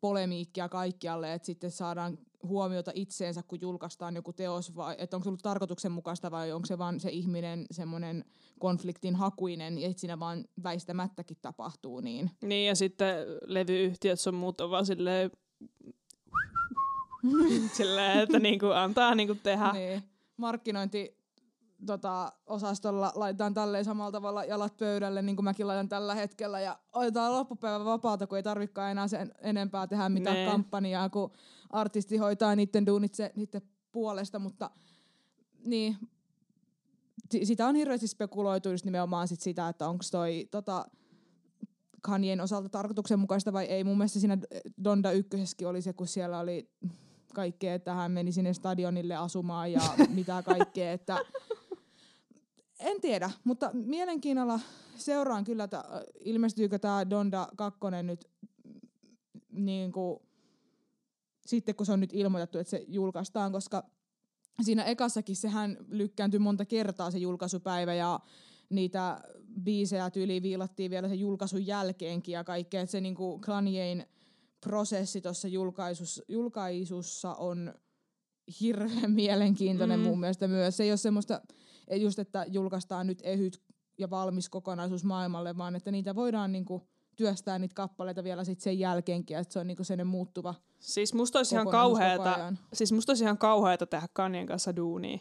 polemiikkia 0.02 0.70
kaikkialle, 0.70 1.34
että 1.34 1.46
sitten 1.46 1.72
saadaan 1.72 2.18
huomiota 2.44 2.92
itseensä, 2.96 3.44
kun 3.44 3.62
julkaistaan 3.62 4.16
joku 4.16 4.34
teos, 4.34 4.76
vai 4.76 4.96
että 4.98 5.18
onko 5.18 5.24
se 5.24 5.30
ollut 5.30 5.44
tarkoituksenmukaista 5.44 6.32
vai 6.32 6.52
onko 6.52 6.66
se 6.66 6.78
vaan 6.78 7.00
se 7.00 7.10
ihminen 7.10 7.66
semmoinen 7.72 8.26
konfliktin 8.60 9.16
hakuinen 9.16 9.78
ja 9.78 9.94
siinä 9.96 10.20
vaan 10.20 10.46
väistämättäkin 10.64 11.38
tapahtuu 11.42 12.00
niin. 12.00 12.32
Niin 12.42 12.68
ja 12.68 12.76
sitten 12.76 13.16
levyyhtiöt 13.46 14.20
sun 14.20 14.36
muut 14.36 14.62
on 14.62 14.72
vaan 14.72 14.86
silleen, 14.86 15.32
silleen 17.78 18.20
että 18.20 18.40
niinku 18.40 18.66
antaa 18.66 19.16
niinku 19.16 19.36
tehdä. 19.36 19.72
Niin. 19.72 20.04
Markkinointi 20.38 21.18
tota, 21.86 22.32
osastolla 22.46 23.12
laitetaan 23.16 23.54
tälleen 23.54 23.86
samalla 23.86 24.12
tavalla 24.12 24.44
jalat 24.44 24.78
pöydälle, 24.78 25.22
niin 25.22 25.36
kuin 25.36 25.44
mäkin 25.44 25.68
laitan 25.68 25.90
tällä 25.90 26.16
hetkellä, 26.16 26.60
ja 26.60 26.80
otetaan 26.94 27.34
loppupäivän 27.34 27.86
vapaata, 27.86 28.28
kun 28.28 28.38
ei 28.38 28.44
tarvikaan 28.44 28.92
enää 28.92 29.08
sen 29.08 29.32
enempää 29.42 29.88
tehdä 29.88 30.10
mitään 30.10 30.36
nee. 30.36 30.52
kampanjaa, 30.52 31.10
kun 31.10 31.32
artisti 31.70 32.18
hoitaa 32.18 32.56
niiden 32.56 32.86
duunit 32.86 33.14
se, 33.14 33.32
niiden 33.36 33.62
puolesta, 33.92 34.40
mutta 34.40 34.70
niin, 35.66 35.98
sitä 37.44 37.68
on 37.68 37.76
hirveästi 37.76 38.08
spekuloitu 38.08 38.70
just 38.70 38.86
nimenomaan 38.86 39.28
sit 39.28 39.42
sitä, 39.42 39.70
että 39.70 39.88
onko 39.88 40.04
toi 40.12 40.48
tota, 40.52 40.86
Kanyen 42.02 42.42
osalta 42.42 42.70
tarkoituksenmukaista 42.70 43.54
vai 43.54 43.66
ei. 43.66 43.84
Mun 43.84 43.98
mielestä 43.98 44.20
siinä 44.20 44.38
Donda 44.84 45.12
ykkösessäkin 45.12 45.68
oli 45.68 45.82
se, 45.82 45.94
kun 45.94 46.08
siellä 46.08 46.40
oli 46.40 46.70
kaikkea, 47.36 47.74
että 47.74 47.94
hän 47.94 48.12
meni 48.12 48.32
sinne 48.32 48.54
stadionille 48.54 49.16
asumaan 49.16 49.72
ja 49.72 49.82
mitä 50.16 50.44
kaikkea, 50.44 50.92
että 50.92 51.18
en 52.80 53.02
tiedä, 53.02 53.32
mutta 53.44 53.72
mielenkiinnolla 53.74 54.60
seuraan 54.96 55.44
kyllä, 55.44 55.64
että 55.64 55.84
ilmestyykö 56.20 56.80
tämä 56.80 57.10
Donda 57.10 57.48
2 57.56 57.80
nyt 58.04 58.28
niin 59.52 59.92
kuin, 59.92 60.20
sitten 61.46 61.76
kun 61.76 61.86
se 61.86 61.92
on 61.92 62.00
nyt 62.00 62.14
ilmoitettu, 62.14 62.58
että 62.58 62.72
se 62.72 62.86
julkaistaan, 62.88 63.52
koska 63.52 63.84
siinä 64.62 64.84
ekassakin 64.84 65.36
sehän 65.36 65.78
lykkääntyi 65.88 66.40
monta 66.40 66.66
kertaa 66.66 67.12
se 67.12 67.18
julkaisupäivä 67.18 67.94
ja 67.94 68.20
niitä 68.70 69.22
biisejä 69.64 70.10
tyyliin 70.10 70.44
viilattiin 70.44 70.92
vielä 70.92 71.08
sen 71.08 71.20
julkaisun 71.20 71.68
jälkeenkin 71.68 72.34
ja 72.34 72.44
kaikkea, 72.44 72.82
että 72.82 72.92
se 72.92 73.02
niinku 73.02 73.40
Kanyein 73.40 74.06
prosessi 74.62 75.22
tuossa 75.22 75.48
julkaisussa, 75.48 76.24
julkaisussa 76.28 77.34
on 77.34 77.74
hirveän 78.62 79.12
mielenkiintoinen 79.12 80.00
mm. 80.00 80.06
mun 80.06 80.20
mielestä 80.20 80.48
myös. 80.48 80.78
Se 80.78 80.84
ei 80.84 80.92
ole 80.92 80.98
semmoista, 80.98 81.42
just 81.96 82.20
että 82.20 82.46
julkaistaan 82.48 83.08
nyt 83.08 83.20
ehyt 83.24 83.62
ja 83.98 84.10
valmis 84.10 84.50
kokonaisuus 84.50 85.04
maailmalle, 85.04 85.58
vaan 85.58 85.76
että 85.76 85.92
niitä 85.92 86.16
voidaan 86.16 86.52
niinku 86.52 86.88
työstää 87.16 87.60
niitä 87.60 87.76
kappaleita 87.76 88.24
vielä 88.24 88.44
sit 88.44 88.62
sen 88.62 88.80
jälkeenkin, 88.80 89.38
että 89.38 89.54
se 89.54 89.60
on 89.60 89.68
niinku 89.68 89.84
sellainen 89.84 90.08
muuttuva 90.08 90.56
Siis 90.80 91.14
musta 91.14 91.40
olisi 91.40 91.56
ihan 91.56 91.68
kauheata, 91.68 92.54
siis 92.74 92.92
musta 92.92 93.12
olisi 93.12 93.24
ihan 93.24 93.38
kauheata 93.38 93.86
tehdä 93.86 94.08
Kanyen 94.14 94.46
kanssa 94.46 94.76
duunia. 94.76 95.20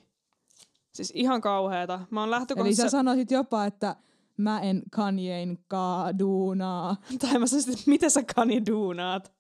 Siis 0.93 1.13
ihan 1.15 1.41
kauheata. 1.41 2.01
Mä 2.11 2.21
oon 2.21 2.31
lähtökohdassa... 2.31 2.83
Eli 2.83 2.91
sä 2.91 2.97
sanoisit 2.97 3.31
jopa, 3.31 3.65
että 3.65 3.97
mä 4.37 4.61
en 4.61 4.83
Kanyein 4.91 5.59
duunaa. 6.19 6.97
tai 7.21 7.39
mä 7.39 7.47
sanoisin, 7.47 7.73
että 7.73 7.85
mitä 7.87 8.09
sä 8.09 8.23
Kanye 8.35 8.63
duunaat? 8.71 9.33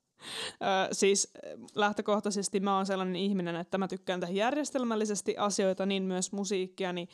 Ö, 0.52 0.88
siis 0.92 1.32
lähtökohtaisesti 1.74 2.60
mä 2.60 2.76
oon 2.76 2.86
sellainen 2.86 3.16
ihminen, 3.16 3.56
että 3.56 3.78
mä 3.78 3.88
tykkään 3.88 4.20
tehdä 4.20 4.34
järjestelmällisesti 4.34 5.36
asioita, 5.36 5.86
niin 5.86 6.02
myös 6.02 6.32
musiikkia, 6.32 6.92
niin 6.92 7.08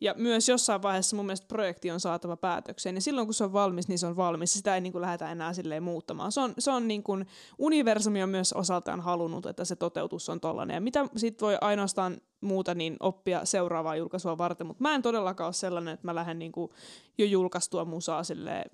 ja 0.00 0.14
myös 0.16 0.48
jossain 0.48 0.82
vaiheessa 0.82 1.16
mun 1.16 1.26
mielestä 1.26 1.48
projekti 1.48 1.90
on 1.90 2.00
saatava 2.00 2.36
päätökseen. 2.36 2.94
Ja 2.94 3.00
silloin 3.00 3.26
kun 3.26 3.34
se 3.34 3.44
on 3.44 3.52
valmis, 3.52 3.88
niin 3.88 3.98
se 3.98 4.06
on 4.06 4.16
valmis. 4.16 4.52
Sitä 4.52 4.74
ei 4.74 4.80
niin 4.80 4.92
kuin 4.92 5.02
lähdetä 5.02 5.30
enää 5.32 5.52
silleen 5.52 5.82
muuttamaan. 5.82 6.32
Se 6.32 6.40
on, 6.40 6.54
se 6.58 6.70
on 6.70 6.88
niin 6.88 7.02
kuin, 7.02 7.26
universumi 7.58 8.22
on 8.22 8.28
myös 8.28 8.52
osaltaan 8.52 9.00
halunnut, 9.00 9.46
että 9.46 9.64
se 9.64 9.76
toteutus 9.76 10.28
on 10.28 10.40
tollainen. 10.40 10.74
Ja 10.74 10.80
mitä 10.80 11.06
sit 11.16 11.42
voi 11.42 11.58
ainoastaan 11.60 12.20
muuta 12.40 12.74
niin 12.74 12.96
oppia 13.00 13.44
seuraavaa 13.44 13.96
julkaisua 13.96 14.38
varten. 14.38 14.66
Mutta 14.66 14.82
mä 14.82 14.94
en 14.94 15.02
todellakaan 15.02 15.46
ole 15.46 15.52
sellainen, 15.52 15.94
että 15.94 16.06
mä 16.06 16.14
lähden 16.14 16.38
niin 16.38 16.52
kuin 16.52 16.70
jo 17.18 17.26
julkaistua 17.26 17.84
musaa 17.84 18.24
silleen 18.24 18.70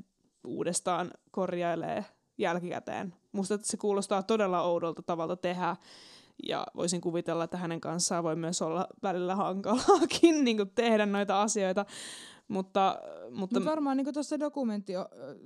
uudestaan 0.47 1.11
korjailee 1.31 2.05
jälkikäteen. 2.39 3.15
Musta 3.33 3.59
se 3.63 3.77
kuulostaa 3.77 4.23
todella 4.23 4.63
oudolta 4.63 5.03
tavalta 5.03 5.37
tehdä. 5.37 5.77
Ja 6.43 6.67
voisin 6.77 7.01
kuvitella, 7.01 7.45
että 7.45 7.57
hänen 7.57 7.81
kanssaan 7.81 8.25
voi 8.25 8.37
myös 8.37 8.63
olla 8.63 8.89
välillä 9.03 9.37
hankalaakin 9.37 10.35
niin 10.45 10.57
kuin 10.57 10.71
tehdä 10.75 11.07
noita 11.07 11.43
asioita. 11.43 11.87
Mutta, 12.49 12.99
mutta... 13.31 13.61
Mut 13.61 13.69
varmaan 13.69 13.97
niin 13.97 14.15
tuossa 14.15 14.41
dokumentti, 14.41 14.93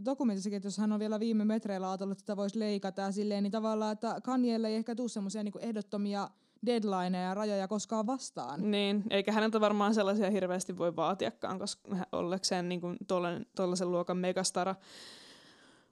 dokumentissakin, 0.04 0.56
että 0.56 0.66
jos 0.66 0.78
hän 0.78 0.92
on 0.92 1.00
vielä 1.00 1.20
viime 1.20 1.44
metreillä 1.44 1.90
ajatellut, 1.90 2.18
että 2.18 2.36
voisi 2.36 2.58
leikata 2.58 3.02
ja 3.02 3.12
silleen, 3.12 3.42
niin 3.42 3.50
tavallaan, 3.50 3.92
että 3.92 4.20
Kanyeelle 4.24 4.68
ei 4.68 4.74
ehkä 4.76 4.94
tule 4.94 5.08
semmoisia 5.08 5.42
niin 5.42 5.54
ehdottomia 5.60 6.28
deadlineja 6.66 7.24
ja 7.24 7.34
rajoja 7.34 7.68
koskaan 7.68 8.06
vastaan. 8.06 8.70
Niin, 8.70 9.04
eikä 9.10 9.32
häneltä 9.32 9.60
varmaan 9.60 9.94
sellaisia 9.94 10.30
hirveästi 10.30 10.78
voi 10.78 10.96
vaatiakaan, 10.96 11.58
koska 11.58 11.96
ollekseen 12.12 12.68
niin 12.68 12.80
tuollaisen 13.54 13.90
luokan 13.90 14.16
megastara. 14.16 14.74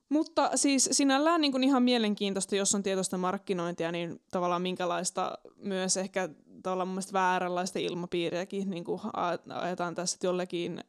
Mutta 0.08 0.50
siis 0.54 0.88
sinällään 0.92 1.40
niin 1.40 1.52
kuin 1.52 1.64
ihan 1.64 1.82
mielenkiintoista, 1.82 2.56
jos 2.56 2.74
on 2.74 2.82
tietoista 2.82 3.18
markkinointia, 3.18 3.92
niin 3.92 4.20
tavallaan 4.30 4.62
minkälaista 4.62 5.38
myös 5.56 5.96
ehkä 5.96 6.28
tavallaan 6.62 6.88
mun 6.88 7.02
vääränlaista 7.12 7.78
ilmapiiriäkin 7.78 8.70
niin 8.70 8.84
kuin 8.84 9.00
ajetaan 9.54 9.94
tässä, 9.94 10.16
että 10.16 10.26
jollekin 10.26 10.84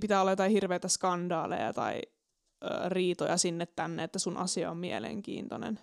pitää 0.00 0.20
olla 0.20 0.32
jotain 0.32 0.52
hirveitä 0.52 0.88
skandaaleja 0.88 1.72
tai 1.72 2.02
ö, 2.64 2.88
riitoja 2.88 3.36
sinne 3.36 3.66
tänne, 3.66 4.04
että 4.04 4.18
sun 4.18 4.36
asia 4.36 4.70
on 4.70 4.76
mielenkiintoinen. 4.76 5.78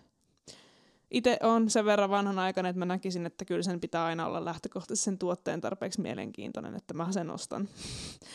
Itse 1.11 1.37
on 1.43 1.69
sen 1.69 1.85
verran 1.85 2.09
vanhan 2.09 2.39
aikana, 2.39 2.69
että 2.69 2.79
mä 2.79 2.85
näkisin, 2.85 3.25
että 3.25 3.45
kyllä 3.45 3.63
sen 3.63 3.79
pitää 3.79 4.05
aina 4.05 4.27
olla 4.27 4.45
lähtökohtaisesti 4.45 5.05
sen 5.05 5.17
tuotteen 5.17 5.61
tarpeeksi 5.61 6.01
mielenkiintoinen, 6.01 6.75
että 6.75 6.93
mä 6.93 7.11
sen 7.11 7.29
ostan. 7.29 7.69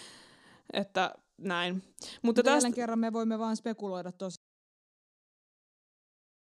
että 0.73 1.14
näin. 1.39 1.82
Mutta 2.22 2.43
tästä... 2.43 2.57
Jälleen 2.57 2.74
kerran 2.74 2.99
me 2.99 3.12
voimme 3.12 3.39
vain 3.39 3.57
spekuloida 3.57 4.12
tosi. 4.12 4.41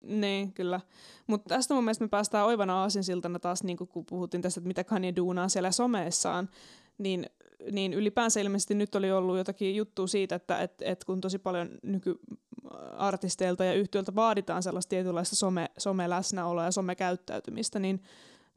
Niin, 0.03 0.53
kyllä. 0.53 0.79
Mutta 1.27 1.55
tästä 1.55 1.73
mun 1.73 1.84
mielestä 1.84 2.03
me 2.03 2.09
päästään 2.09 2.45
oivana 2.45 2.82
aasinsiltana 2.82 3.39
taas, 3.39 3.63
niin 3.63 3.77
kun 3.77 4.05
puhuttiin 4.09 4.41
tästä, 4.41 4.59
että 4.59 4.67
mitä 4.67 4.84
Kanye 4.84 5.13
duunaa 5.15 5.49
siellä 5.49 5.71
someessaan, 5.71 6.49
niin, 6.97 7.25
niin 7.71 7.93
ylipäänsä 7.93 8.39
ilmeisesti 8.39 8.75
nyt 8.75 8.95
oli 8.95 9.11
ollut 9.11 9.38
jotakin 9.38 9.75
juttua 9.75 10.07
siitä, 10.07 10.36
että 10.36 10.61
et, 10.61 10.73
et 10.82 11.03
kun 11.03 11.21
tosi 11.21 11.39
paljon 11.39 11.69
nykyartisteilta 11.84 13.65
ja 13.65 13.73
yhtiöiltä 13.73 14.15
vaaditaan 14.15 14.63
sellaista 14.63 14.89
tietynlaista 14.89 15.36
some, 15.36 15.69
some-läsnäoloa 15.77 16.65
ja 16.65 16.71
some-käyttäytymistä, 16.71 17.79
niin 17.79 18.03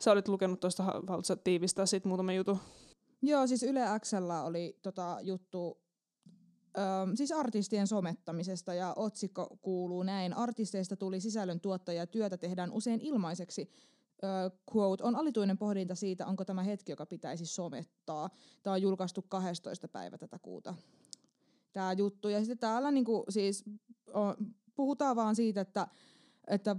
sä 0.01 0.13
olit 0.13 0.29
lukenut 0.29 0.61
tuosta, 0.61 0.83
haluatko 0.83 1.37
tiivistää 1.45 1.87
siitä 1.87 2.09
muutama 2.09 2.33
jutu? 2.33 2.59
Joo, 3.23 3.47
siis 3.47 3.63
Yle 3.63 3.81
Xllä 4.01 4.43
oli 4.43 4.79
tota 4.83 5.19
juttu 5.23 5.84
Öm, 6.79 7.17
siis 7.17 7.33
artistien 7.33 7.87
somettamisesta 7.87 8.75
ja 8.75 8.93
otsikko 8.97 9.59
kuuluu 9.63 10.03
näin. 10.03 10.33
Artisteista 10.33 10.97
tuli 10.97 11.21
sisällön 11.21 11.61
tuottaja 11.61 11.99
ja 11.99 12.07
työtä 12.07 12.37
tehdään 12.37 12.73
usein 12.73 13.01
ilmaiseksi. 13.01 13.71
Ö, 14.25 14.51
quote, 14.75 15.05
on 15.05 15.17
alituinen 15.17 15.59
pohdinta 15.59 15.95
siitä, 15.95 16.27
onko 16.27 16.45
tämä 16.45 16.63
hetki, 16.63 16.93
joka 16.93 17.07
pitäisi 17.07 17.47
somettaa. 17.47 18.31
Tämä 18.63 18.75
on 18.75 18.83
julkaistu 18.83 19.23
12. 19.29 19.89
päivä 19.89 20.19
tätä 20.19 20.39
kuuta. 20.39 20.75
Tämä 21.73 21.93
juttu. 21.93 22.29
Ja 22.29 22.39
sitten 22.39 22.59
täällä 22.59 22.91
niinku, 22.91 23.25
siis, 23.29 23.65
puhutaan 24.75 25.17
vaan 25.17 25.37
siitä, 25.37 25.61
että, 25.61 25.89
että 26.47 26.77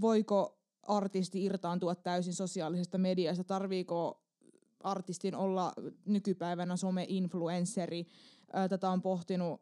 voiko 0.00 0.58
artisti 0.82 1.44
irtaantua 1.44 1.94
täysin 1.94 2.34
sosiaalisesta 2.34 2.98
mediasta, 2.98 3.44
tarviiko 3.44 4.22
artistin 4.82 5.34
olla 5.34 5.72
nykypäivänä 6.06 6.76
some-influenceri, 6.76 8.06
tätä 8.68 8.90
on 8.90 9.02
pohtinut 9.02 9.60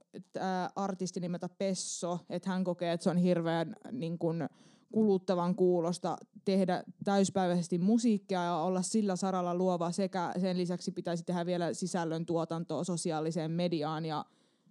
artisti 0.77 1.21
nimeltä 1.21 1.49
Pesso, 1.49 2.19
että 2.31 2.51
hän 2.51 2.65
kokee, 2.65 2.93
että 2.93 3.05
se 3.05 3.11
on 3.11 3.17
hirveän 3.17 3.77
niin 3.93 4.19
kun, 4.19 4.49
kuluttavan 4.93 5.55
kuulosta 5.55 6.17
tehdä 6.45 6.85
täyspäiväisesti 7.05 7.79
musiikkia 7.79 8.45
ja 8.45 8.55
olla 8.55 8.83
sillä 8.83 9.17
saralla 9.17 9.55
luova. 9.55 9.93
Sekä 9.93 10.33
sen 10.41 10.59
lisäksi 10.59 10.91
pitäisi 10.91 11.25
tehdä 11.25 11.47
vielä 11.47 11.75
sisällön 11.75 12.27
tuotantoa 12.27 12.85
sosiaaliseen 12.85 13.51
mediaan. 13.51 14.05
Ja 14.07 14.25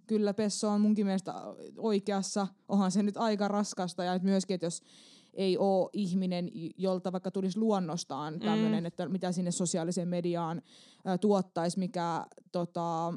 kyllä 0.06 0.34
Pesso 0.34 0.68
on 0.68 0.80
munkin 0.80 1.06
mielestä 1.06 1.34
oikeassa. 1.76 2.46
Onhan 2.68 2.90
se 2.90 3.02
nyt 3.02 3.16
aika 3.16 3.48
raskasta 3.48 4.04
ja 4.04 4.20
myöskin, 4.22 4.54
että 4.54 4.66
jos 4.66 4.82
ei 5.34 5.58
ole 5.58 5.90
ihminen, 5.92 6.50
jolta 6.76 7.12
vaikka 7.12 7.30
tulisi 7.30 7.58
luonnostaan 7.58 8.40
tämmöinen, 8.40 8.82
mm. 8.82 8.86
että 8.86 9.08
mitä 9.08 9.32
sinne 9.32 9.50
sosiaaliseen 9.50 10.08
mediaan 10.08 10.62
ä, 11.06 11.18
tuottaisi, 11.18 11.78
mikä 11.78 12.26
tota, 12.52 13.08
ä, 13.08 13.14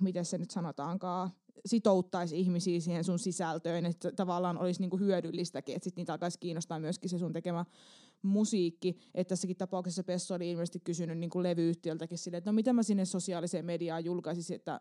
miten 0.00 0.24
se 0.24 0.38
nyt 0.38 0.50
sanotaankaan, 0.50 1.30
sitouttaisi 1.66 2.40
ihmisiä 2.40 2.80
siihen 2.80 3.04
sun 3.04 3.18
sisältöön, 3.18 3.86
että 3.86 4.12
tavallaan 4.12 4.58
olisi 4.58 4.80
niinku 4.80 4.98
hyödyllistäkin, 4.98 5.76
että 5.76 5.84
sitten 5.84 6.02
niitä 6.02 6.12
alkaisi 6.12 6.38
kiinnostaa 6.38 6.78
myöskin 6.78 7.10
se 7.10 7.18
sun 7.18 7.32
tekemä 7.32 7.64
musiikki. 8.22 8.98
Että 9.14 9.28
tässäkin 9.28 9.56
tapauksessa 9.56 10.04
Pesso 10.04 10.34
oli 10.34 10.50
ilmeisesti 10.50 10.80
kysynyt 10.80 11.18
niinku 11.18 11.42
levyyhtiöltäkin 11.42 12.18
silleen, 12.18 12.38
että 12.38 12.50
no 12.50 12.54
mitä 12.54 12.72
mä 12.72 12.82
sinne 12.82 13.04
sosiaaliseen 13.04 13.64
mediaan 13.64 14.04
julkaisisin, 14.04 14.56
että 14.56 14.80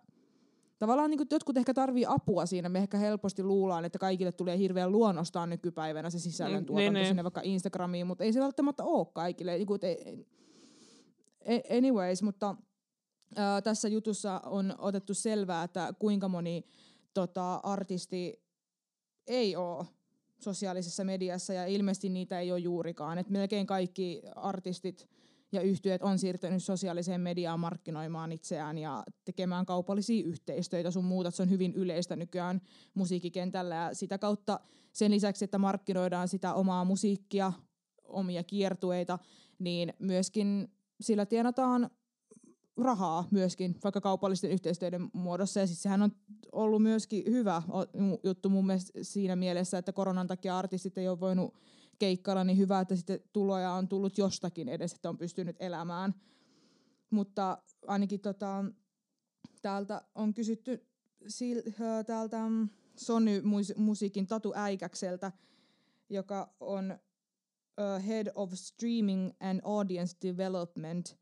tavallaan 0.80 1.10
niin 1.10 1.28
jotkut 1.32 1.58
ehkä 1.58 1.74
tarvii 1.74 2.06
apua 2.08 2.46
siinä. 2.46 2.70
Me 2.70 2.80
ehkä 2.80 2.98
helposti 2.98 3.44
luullaan, 3.44 3.86
että 3.86 4.00
kaikille 4.00 4.32
tulee 4.32 4.58
hirveän 4.58 4.92
luonnostaan 4.92 5.50
nykypäivänä 5.50 6.10
se 6.10 6.20
sisällön 6.20 6.66
tuotanto 6.66 6.92
niin, 6.92 6.94
niin. 6.94 7.08
sinne 7.08 7.24
vaikka 7.24 7.42
Instagramiin, 7.44 8.08
mutta 8.08 8.24
ei 8.24 8.34
se 8.34 8.40
välttämättä 8.40 8.84
ole 8.84 9.08
kaikille. 9.14 9.58
Niin 9.58 9.68
kuin, 9.68 9.80
anyways, 11.78 12.24
mutta 12.24 12.56
ää, 13.36 13.62
tässä 13.62 13.88
jutussa 13.88 14.42
on 14.46 14.76
otettu 14.78 15.14
selvää, 15.14 15.64
että 15.64 15.94
kuinka 16.00 16.28
moni 16.28 16.66
tota, 17.14 17.56
artisti 17.56 18.42
ei 19.28 19.56
ole 19.56 19.86
sosiaalisessa 20.40 21.04
mediassa 21.04 21.54
ja 21.54 21.66
ilmeisesti 21.66 22.10
niitä 22.10 22.40
ei 22.40 22.52
ole 22.52 22.60
juurikaan. 22.60 23.18
Et 23.18 23.30
melkein 23.30 23.68
kaikki 23.68 24.22
artistit 24.36 25.08
ja 25.52 25.62
yhtiöt 25.62 26.02
on 26.02 26.20
siirtynyt 26.20 26.64
sosiaaliseen 26.64 27.22
mediaan 27.22 27.60
markkinoimaan 27.60 28.32
itseään 28.32 28.78
ja 28.78 29.04
tekemään 29.26 29.66
kaupallisia 29.66 30.26
yhteistyötä 30.26 30.92
sun 30.92 31.06
muuta. 31.06 31.32
Se 31.32 31.44
on 31.44 31.50
hyvin 31.50 31.74
yleistä 31.74 32.16
nykyään 32.16 32.62
musiikkikentällä 32.94 33.76
ja 33.76 33.94
sitä 33.94 34.18
kautta 34.18 34.60
sen 34.94 35.12
lisäksi, 35.12 35.46
että 35.46 35.58
markkinoidaan 35.58 36.28
sitä 36.28 36.54
omaa 36.54 36.86
musiikkia, 36.86 37.54
omia 38.04 38.44
kiertueita, 38.44 39.20
niin 39.60 39.94
myöskin 40.00 40.68
sillä 41.02 41.26
tienataan 41.26 41.90
rahaa 42.78 43.28
myöskin, 43.32 43.76
vaikka 43.84 44.02
kaupallisten 44.02 44.52
yhteistyöiden 44.52 45.10
muodossa. 45.14 45.60
Ja 45.60 45.68
siis 45.68 45.84
sehän 45.84 46.02
on 46.02 46.12
ollut 46.52 46.82
myöskin 46.82 47.24
hyvä 47.32 47.62
juttu 48.24 48.50
mun 48.50 48.68
mielestä 48.68 49.00
siinä 49.02 49.36
mielessä, 49.36 49.78
että 49.78 49.94
koronan 49.94 50.28
takia 50.28 50.58
artistit 50.58 50.98
ei 50.98 51.08
ole 51.08 51.20
voinut 51.20 51.54
keikkailla, 52.00 52.44
niin 52.44 52.58
hyvä, 52.58 52.80
että 52.80 52.96
sitten 52.96 53.20
tuloja 53.34 53.72
on 53.72 53.88
tullut 53.88 54.18
jostakin 54.18 54.70
edes, 54.70 54.94
että 54.94 55.10
on 55.10 55.18
pystynyt 55.18 55.56
elämään. 55.60 56.14
Mutta 57.10 57.58
ainakin 57.88 58.20
tota, 58.20 58.66
täältä 59.62 60.02
on 60.16 60.34
kysytty 60.34 60.88
sil, 61.38 61.60
täältä 62.08 62.38
Sony 62.96 63.42
Musiikin 63.76 64.28
Tatu 64.28 64.54
Äikäkseltä, 64.56 65.32
joka 66.10 66.54
on 66.60 67.00
Head 68.08 68.28
of 68.36 68.54
Streaming 68.54 69.32
and 69.40 69.62
Audience 69.64 70.18
Development 70.22 71.18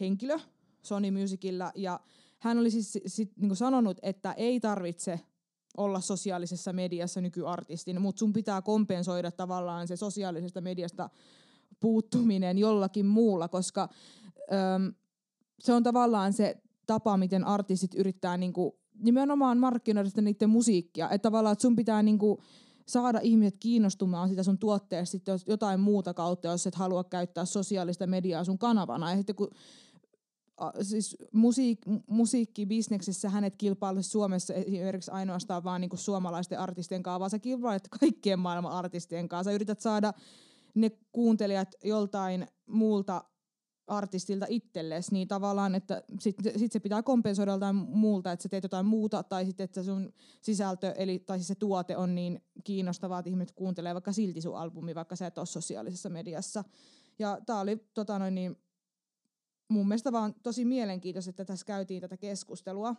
henkilö 0.00 0.38
Sony 0.82 1.10
Musicilla. 1.10 1.72
Ja 1.74 2.00
hän 2.38 2.58
oli 2.58 2.70
siis 2.70 2.98
sit, 3.06 3.36
niin 3.36 3.56
sanonut, 3.56 3.98
että 4.02 4.32
ei 4.32 4.60
tarvitse 4.60 5.20
olla 5.76 6.00
sosiaalisessa 6.00 6.72
mediassa 6.72 7.20
nykyartistin, 7.20 8.00
mutta 8.00 8.18
sun 8.18 8.32
pitää 8.32 8.62
kompensoida 8.62 9.30
tavallaan 9.30 9.88
se 9.88 9.96
sosiaalisesta 9.96 10.60
mediasta 10.60 11.10
puuttuminen 11.80 12.58
jollakin 12.58 13.06
muulla, 13.06 13.48
koska 13.48 13.88
öm, 14.52 14.94
se 15.60 15.72
on 15.72 15.82
tavallaan 15.82 16.32
se 16.32 16.56
tapa, 16.86 17.16
miten 17.16 17.44
artistit 17.44 17.94
yrittää 17.94 18.36
niinku, 18.36 18.78
nimenomaan 18.98 19.58
markkinoida 19.58 20.10
niiden 20.20 20.50
musiikkia. 20.50 21.10
Että 21.10 21.22
tavallaan, 21.22 21.52
että 21.52 21.62
sun 21.62 21.76
pitää 21.76 22.02
niinku, 22.02 22.42
saada 22.86 23.20
ihmiset 23.22 23.56
kiinnostumaan 23.60 24.28
sitä 24.28 24.42
sun 24.42 24.58
tuotteesta 24.58 25.18
jotain 25.46 25.80
muuta 25.80 26.14
kautta, 26.14 26.48
jos 26.48 26.66
et 26.66 26.74
halua 26.74 27.04
käyttää 27.04 27.44
sosiaalista 27.44 28.06
mediaa 28.06 28.44
sun 28.44 28.58
kanavana. 28.58 29.10
Ja 29.10 29.16
sitten 29.16 29.36
kun 29.36 29.50
siis 30.82 31.16
musiik, 31.32 31.78
musiikkibisneksessä 32.06 33.28
hänet 33.30 33.56
kilpailu 33.56 34.02
Suomessa 34.02 34.54
esimerkiksi 34.54 35.10
ainoastaan 35.10 35.64
vaan 35.64 35.80
niin 35.80 35.90
suomalaisten 35.94 36.58
artistien 36.58 37.02
kanssa, 37.02 37.20
vaan 37.20 37.30
sä 37.30 37.38
kilpailet 37.38 37.88
kaikkien 38.00 38.38
maailman 38.38 38.72
artistien 38.72 39.28
kanssa. 39.28 39.50
Sä 39.50 39.54
yrität 39.54 39.80
saada 39.80 40.12
ne 40.74 40.90
kuuntelijat 41.12 41.74
joltain 41.84 42.46
muulta 42.66 43.24
artistilta 43.86 44.46
itsellesi, 44.48 45.12
niin 45.12 45.28
tavallaan, 45.28 45.74
että 45.74 46.02
sitten 46.20 46.58
sit 46.58 46.72
se 46.72 46.80
pitää 46.80 47.02
kompensoida 47.02 47.50
joltain 47.50 47.76
muulta, 47.76 48.32
että 48.32 48.42
sä 48.42 48.48
teet 48.48 48.62
jotain 48.62 48.86
muuta, 48.86 49.22
tai 49.22 49.46
sitten, 49.46 49.64
että 49.64 49.82
sun 49.82 50.12
sisältö, 50.42 50.90
eli, 50.90 51.18
tai 51.18 51.38
siis 51.38 51.48
se 51.48 51.54
tuote 51.54 51.96
on 51.96 52.14
niin 52.14 52.40
kiinnostavaa, 52.64 53.18
että 53.18 53.30
ihmiset 53.30 53.54
kuuntelee 53.54 53.94
vaikka 53.94 54.12
silti 54.12 54.40
sun 54.40 54.56
albumi, 54.56 54.94
vaikka 54.94 55.16
sä 55.16 55.26
et 55.26 55.38
ole 55.38 55.46
sosiaalisessa 55.46 56.08
mediassa. 56.08 56.64
Ja 57.18 57.38
tää 57.46 57.60
oli 57.60 57.76
tota 57.94 58.18
noin, 58.18 58.34
niin, 58.34 58.56
mun 59.68 59.88
mielestä 59.88 60.12
vaan 60.12 60.34
tosi 60.42 60.64
mielenkiintoista, 60.64 61.30
että 61.30 61.44
tässä 61.44 61.66
käytiin 61.66 62.00
tätä 62.00 62.16
keskustelua. 62.16 62.94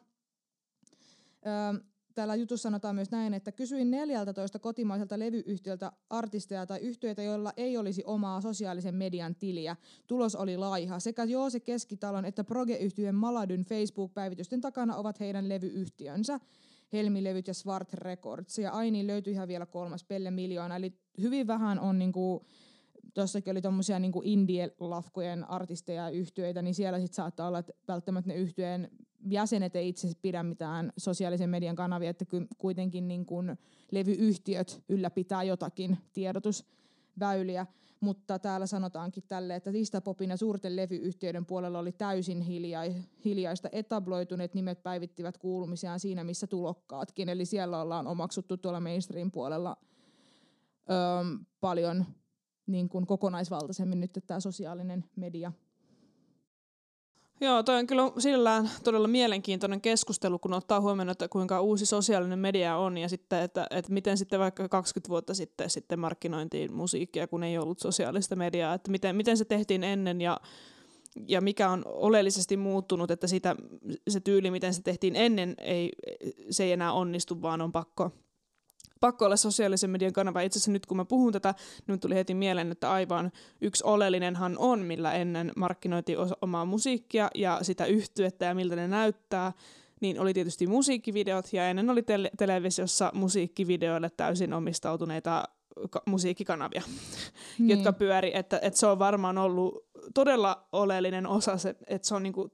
Öö, 1.48 1.82
täällä 2.16 2.36
jutussa 2.36 2.64
sanotaan 2.64 2.96
myös 2.96 3.12
näin, 3.12 3.34
että 3.34 3.52
kysyin 3.52 3.92
14 3.92 4.60
kotimaiselta 4.60 5.20
levyyhtiöltä 5.20 5.92
artisteja 6.10 6.66
tai 6.66 6.80
yhtiöitä, 6.80 7.24
joilla 7.24 7.54
ei 7.58 7.78
olisi 7.78 8.04
omaa 8.06 8.42
sosiaalisen 8.42 8.96
median 8.96 9.36
tiliä. 9.36 9.76
Tulos 10.08 10.36
oli 10.36 10.58
laiha. 10.58 11.00
Sekä 11.00 11.24
Joose 11.24 11.60
Keskitalon 11.60 12.26
että 12.26 12.44
Proge-yhtiön 12.44 13.16
Maladyn 13.16 13.64
Facebook-päivitysten 13.64 14.62
takana 14.62 14.96
ovat 14.96 15.20
heidän 15.20 15.50
levyyhtiönsä. 15.50 16.40
Helmilevyt 16.94 17.48
ja 17.48 17.54
Svart 17.54 17.94
Records. 17.94 18.58
Ja 18.58 18.72
Aini 18.72 19.08
löytyi 19.08 19.34
ihan 19.34 19.48
vielä 19.48 19.66
kolmas 19.66 20.04
Pelle 20.04 20.32
Miljoona. 20.32 20.76
Eli 20.76 20.94
hyvin 21.22 21.48
vähän 21.48 21.80
on 21.80 22.00
niinku, 22.00 22.46
tuossakin 23.14 23.52
oli 23.52 23.62
tuommoisia 23.62 24.00
niin 24.00 24.14
indie-lafkojen 24.24 25.50
artisteja 25.50 26.04
ja 26.04 26.10
yhtyeitä, 26.10 26.62
niin 26.62 26.76
siellä 26.76 27.00
sitten 27.00 27.16
saattaa 27.16 27.48
olla, 27.48 27.60
että 27.60 27.74
välttämättä 27.88 28.28
ne 28.28 28.36
yhtyeen 28.36 28.92
jäsenet 29.30 29.76
ei 29.76 29.90
itse 29.90 30.12
pidä 30.22 30.44
mitään 30.44 30.94
sosiaalisen 30.98 31.50
median 31.50 31.76
kanavia, 31.76 32.10
että 32.10 32.26
kuitenkin 32.58 33.08
niin 33.08 33.26
kuin 33.26 33.58
levyyhtiöt 33.92 34.84
ylläpitää 34.90 35.44
jotakin 35.44 35.98
tiedotusväyliä. 36.14 37.66
Mutta 38.00 38.40
täällä 38.40 38.66
sanotaankin 38.66 39.24
tälle, 39.28 39.56
että 39.56 39.72
Popin 40.04 40.30
ja 40.30 40.38
suurten 40.38 40.76
levyyhtiöiden 40.76 41.46
puolella 41.46 41.80
oli 41.80 41.92
täysin 41.92 42.42
hiljaista. 43.26 43.70
Etabloituneet 43.72 44.54
nimet 44.54 44.84
päivittivät 44.84 45.38
kuulumisiaan 45.38 46.00
siinä, 46.00 46.24
missä 46.24 46.48
tulokkaatkin. 46.48 47.30
Eli 47.30 47.46
siellä 47.46 47.82
ollaan 47.82 48.08
omaksuttu 48.08 48.58
tuolla 48.58 48.80
mainstream-puolella 48.80 49.78
öö, 50.90 50.98
paljon 51.60 52.06
niin 52.70 52.90
kuin 52.90 53.08
kokonaisvaltaisemmin 53.08 54.00
nyt 54.00 54.20
tämä 54.28 54.40
sosiaalinen 54.40 55.06
media. 55.16 55.52
Joo, 57.42 57.64
toi 57.64 57.80
on 57.80 57.88
kyllä 57.88 58.12
sillään 58.18 58.70
todella 58.84 59.08
mielenkiintoinen 59.08 59.82
keskustelu, 59.82 60.40
kun 60.40 60.54
ottaa 60.54 60.82
huomioon, 60.82 61.10
että 61.10 61.28
kuinka 61.28 61.62
uusi 61.62 61.86
sosiaalinen 61.86 62.40
media 62.40 62.78
on 62.78 62.98
ja 62.98 63.10
sitten, 63.10 63.42
että, 63.42 63.68
että 63.70 63.94
miten 63.94 64.18
sitten 64.18 64.40
vaikka 64.40 64.70
20 64.70 65.10
vuotta 65.10 65.34
sitten, 65.34 65.70
sitten 65.70 66.00
markkinointiin 66.00 66.74
musiikkia, 66.74 67.28
kun 67.28 67.44
ei 67.44 67.58
ollut 67.58 67.80
sosiaalista 67.80 68.36
mediaa, 68.36 68.74
että 68.74 68.92
miten, 68.92 69.16
miten 69.16 69.38
se 69.38 69.46
tehtiin 69.46 69.84
ennen 69.84 70.22
ja, 70.22 70.40
ja 71.28 71.42
mikä 71.42 71.70
on 71.70 71.84
oleellisesti 71.86 72.58
muuttunut, 72.58 73.12
että 73.12 73.28
sitä, 73.28 73.56
se 74.10 74.20
tyyli, 74.20 74.52
miten 74.52 74.74
se 74.74 74.82
tehtiin 74.82 75.16
ennen, 75.16 75.56
ei, 75.58 75.92
se 76.50 76.64
ei 76.64 76.72
enää 76.72 76.94
onnistu, 76.94 77.42
vaan 77.42 77.62
on 77.62 77.72
pakko, 77.72 78.12
pakko 79.00 79.26
olla 79.26 79.36
sosiaalisen 79.36 79.90
median 79.90 80.14
kanava. 80.14 80.42
Itse 80.42 80.58
asiassa 80.58 80.72
nyt 80.72 80.86
kun 80.86 80.98
mä 80.98 81.06
puhun 81.06 81.34
tätä, 81.34 81.56
niin 81.88 82.00
tuli 82.00 82.16
heti 82.16 82.34
mieleen, 82.34 82.72
että 82.72 82.92
aivan 82.92 83.32
yksi 83.62 83.84
oleellinenhan 83.84 84.58
on, 84.58 84.80
millä 84.80 85.14
ennen 85.14 85.52
markkinoitiin 85.56 86.18
omaa 86.42 86.66
musiikkia 86.66 87.30
ja 87.36 87.60
sitä 87.62 87.86
yhtyettä 87.86 88.46
ja 88.46 88.56
miltä 88.56 88.76
ne 88.76 88.88
näyttää, 88.88 89.54
niin 90.02 90.20
oli 90.20 90.34
tietysti 90.34 90.68
musiikkivideot 90.68 91.54
ja 91.54 91.70
ennen 91.70 91.90
oli 91.90 92.02
tele- 92.02 92.32
televisiossa 92.38 93.12
musiikkivideoille 93.14 94.10
täysin 94.10 94.54
omistautuneita 94.54 95.44
ka- 95.90 96.04
musiikkikanavia, 96.06 96.82
niin. 97.60 97.70
jotka 97.70 97.94
pyöri, 97.94 98.32
että, 98.34 98.60
että 98.62 98.80
se 98.80 98.88
on 98.88 99.00
varmaan 99.00 99.38
ollut 99.38 99.86
todella 100.14 100.68
oleellinen 100.72 101.28
osa, 101.28 101.58
se, 101.58 101.76
että 101.88 102.08
se 102.08 102.16
on 102.16 102.24
niinku 102.24 102.52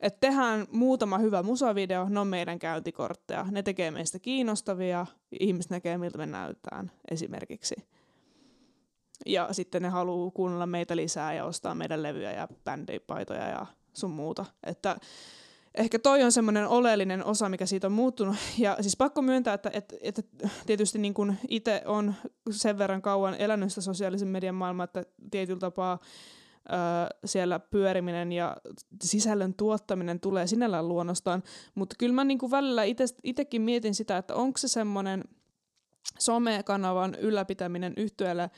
että 0.00 0.20
tehdään 0.20 0.66
muutama 0.70 1.18
hyvä 1.18 1.42
musavideo, 1.42 2.08
ne 2.08 2.20
on 2.20 2.26
meidän 2.26 2.58
käyntikortteja. 2.58 3.46
Ne 3.50 3.62
tekee 3.62 3.90
meistä 3.90 4.18
kiinnostavia, 4.18 5.06
ihmiset 5.40 5.70
näkee 5.70 5.98
miltä 5.98 6.18
me 6.18 6.26
näytään 6.26 6.90
esimerkiksi. 7.10 7.74
Ja 9.26 9.48
sitten 9.52 9.82
ne 9.82 9.88
haluaa 9.88 10.30
kuunnella 10.30 10.66
meitä 10.66 10.96
lisää 10.96 11.34
ja 11.34 11.44
ostaa 11.44 11.74
meidän 11.74 12.02
levyjä 12.02 12.32
ja 12.32 12.48
bändipaitoja 12.64 13.48
ja 13.48 13.66
sun 13.92 14.10
muuta. 14.10 14.44
Että 14.66 14.96
ehkä 15.74 15.98
toi 15.98 16.22
on 16.22 16.32
semmoinen 16.32 16.68
oleellinen 16.68 17.24
osa, 17.24 17.48
mikä 17.48 17.66
siitä 17.66 17.86
on 17.86 17.92
muuttunut. 17.92 18.36
Ja 18.58 18.76
siis 18.80 18.96
pakko 18.96 19.22
myöntää, 19.22 19.54
että, 19.54 19.70
että, 19.72 19.96
että 20.00 20.22
tietysti 20.66 20.98
niin 20.98 21.14
kuin 21.14 21.38
itse 21.48 21.82
on 21.84 22.14
sen 22.50 22.78
verran 22.78 23.02
kauan 23.02 23.34
elänyt 23.34 23.68
sitä 23.68 23.80
sosiaalisen 23.80 24.28
median 24.28 24.54
maailmaa, 24.54 24.84
että 24.84 25.04
tietyllä 25.30 25.60
tapaa 25.60 25.98
siellä 27.24 27.58
pyöriminen 27.58 28.32
ja 28.32 28.56
sisällön 29.02 29.54
tuottaminen 29.54 30.20
tulee 30.20 30.46
sinällään 30.46 30.88
luonnostaan, 30.88 31.42
mutta 31.74 31.96
kyllä 31.98 32.14
mä 32.14 32.24
niin 32.24 32.38
kuin 32.38 32.50
välillä 32.50 32.82
itsekin 33.22 33.62
mietin 33.62 33.94
sitä, 33.94 34.16
että 34.16 34.34
onko 34.34 34.58
se 34.58 34.68
semmoinen 34.68 35.24
somekanavan 36.18 37.14
ylläpitäminen 37.14 37.92
yhtiölle, 37.96 38.50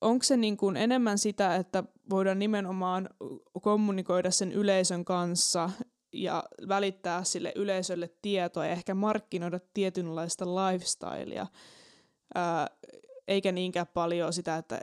onko 0.00 0.22
se 0.22 0.36
niin 0.36 0.56
kuin 0.56 0.76
enemmän 0.76 1.18
sitä, 1.18 1.56
että 1.56 1.84
voidaan 2.10 2.38
nimenomaan 2.38 3.08
kommunikoida 3.62 4.30
sen 4.30 4.52
yleisön 4.52 5.04
kanssa 5.04 5.70
ja 6.12 6.44
välittää 6.68 7.24
sille 7.24 7.52
yleisölle 7.56 8.10
tietoa 8.22 8.66
ja 8.66 8.72
ehkä 8.72 8.94
markkinoida 8.94 9.60
tietynlaista 9.74 10.44
lifestylea, 10.46 11.46
eikä 13.28 13.52
niinkään 13.52 13.86
paljon 13.94 14.32
sitä, 14.32 14.56
että 14.56 14.80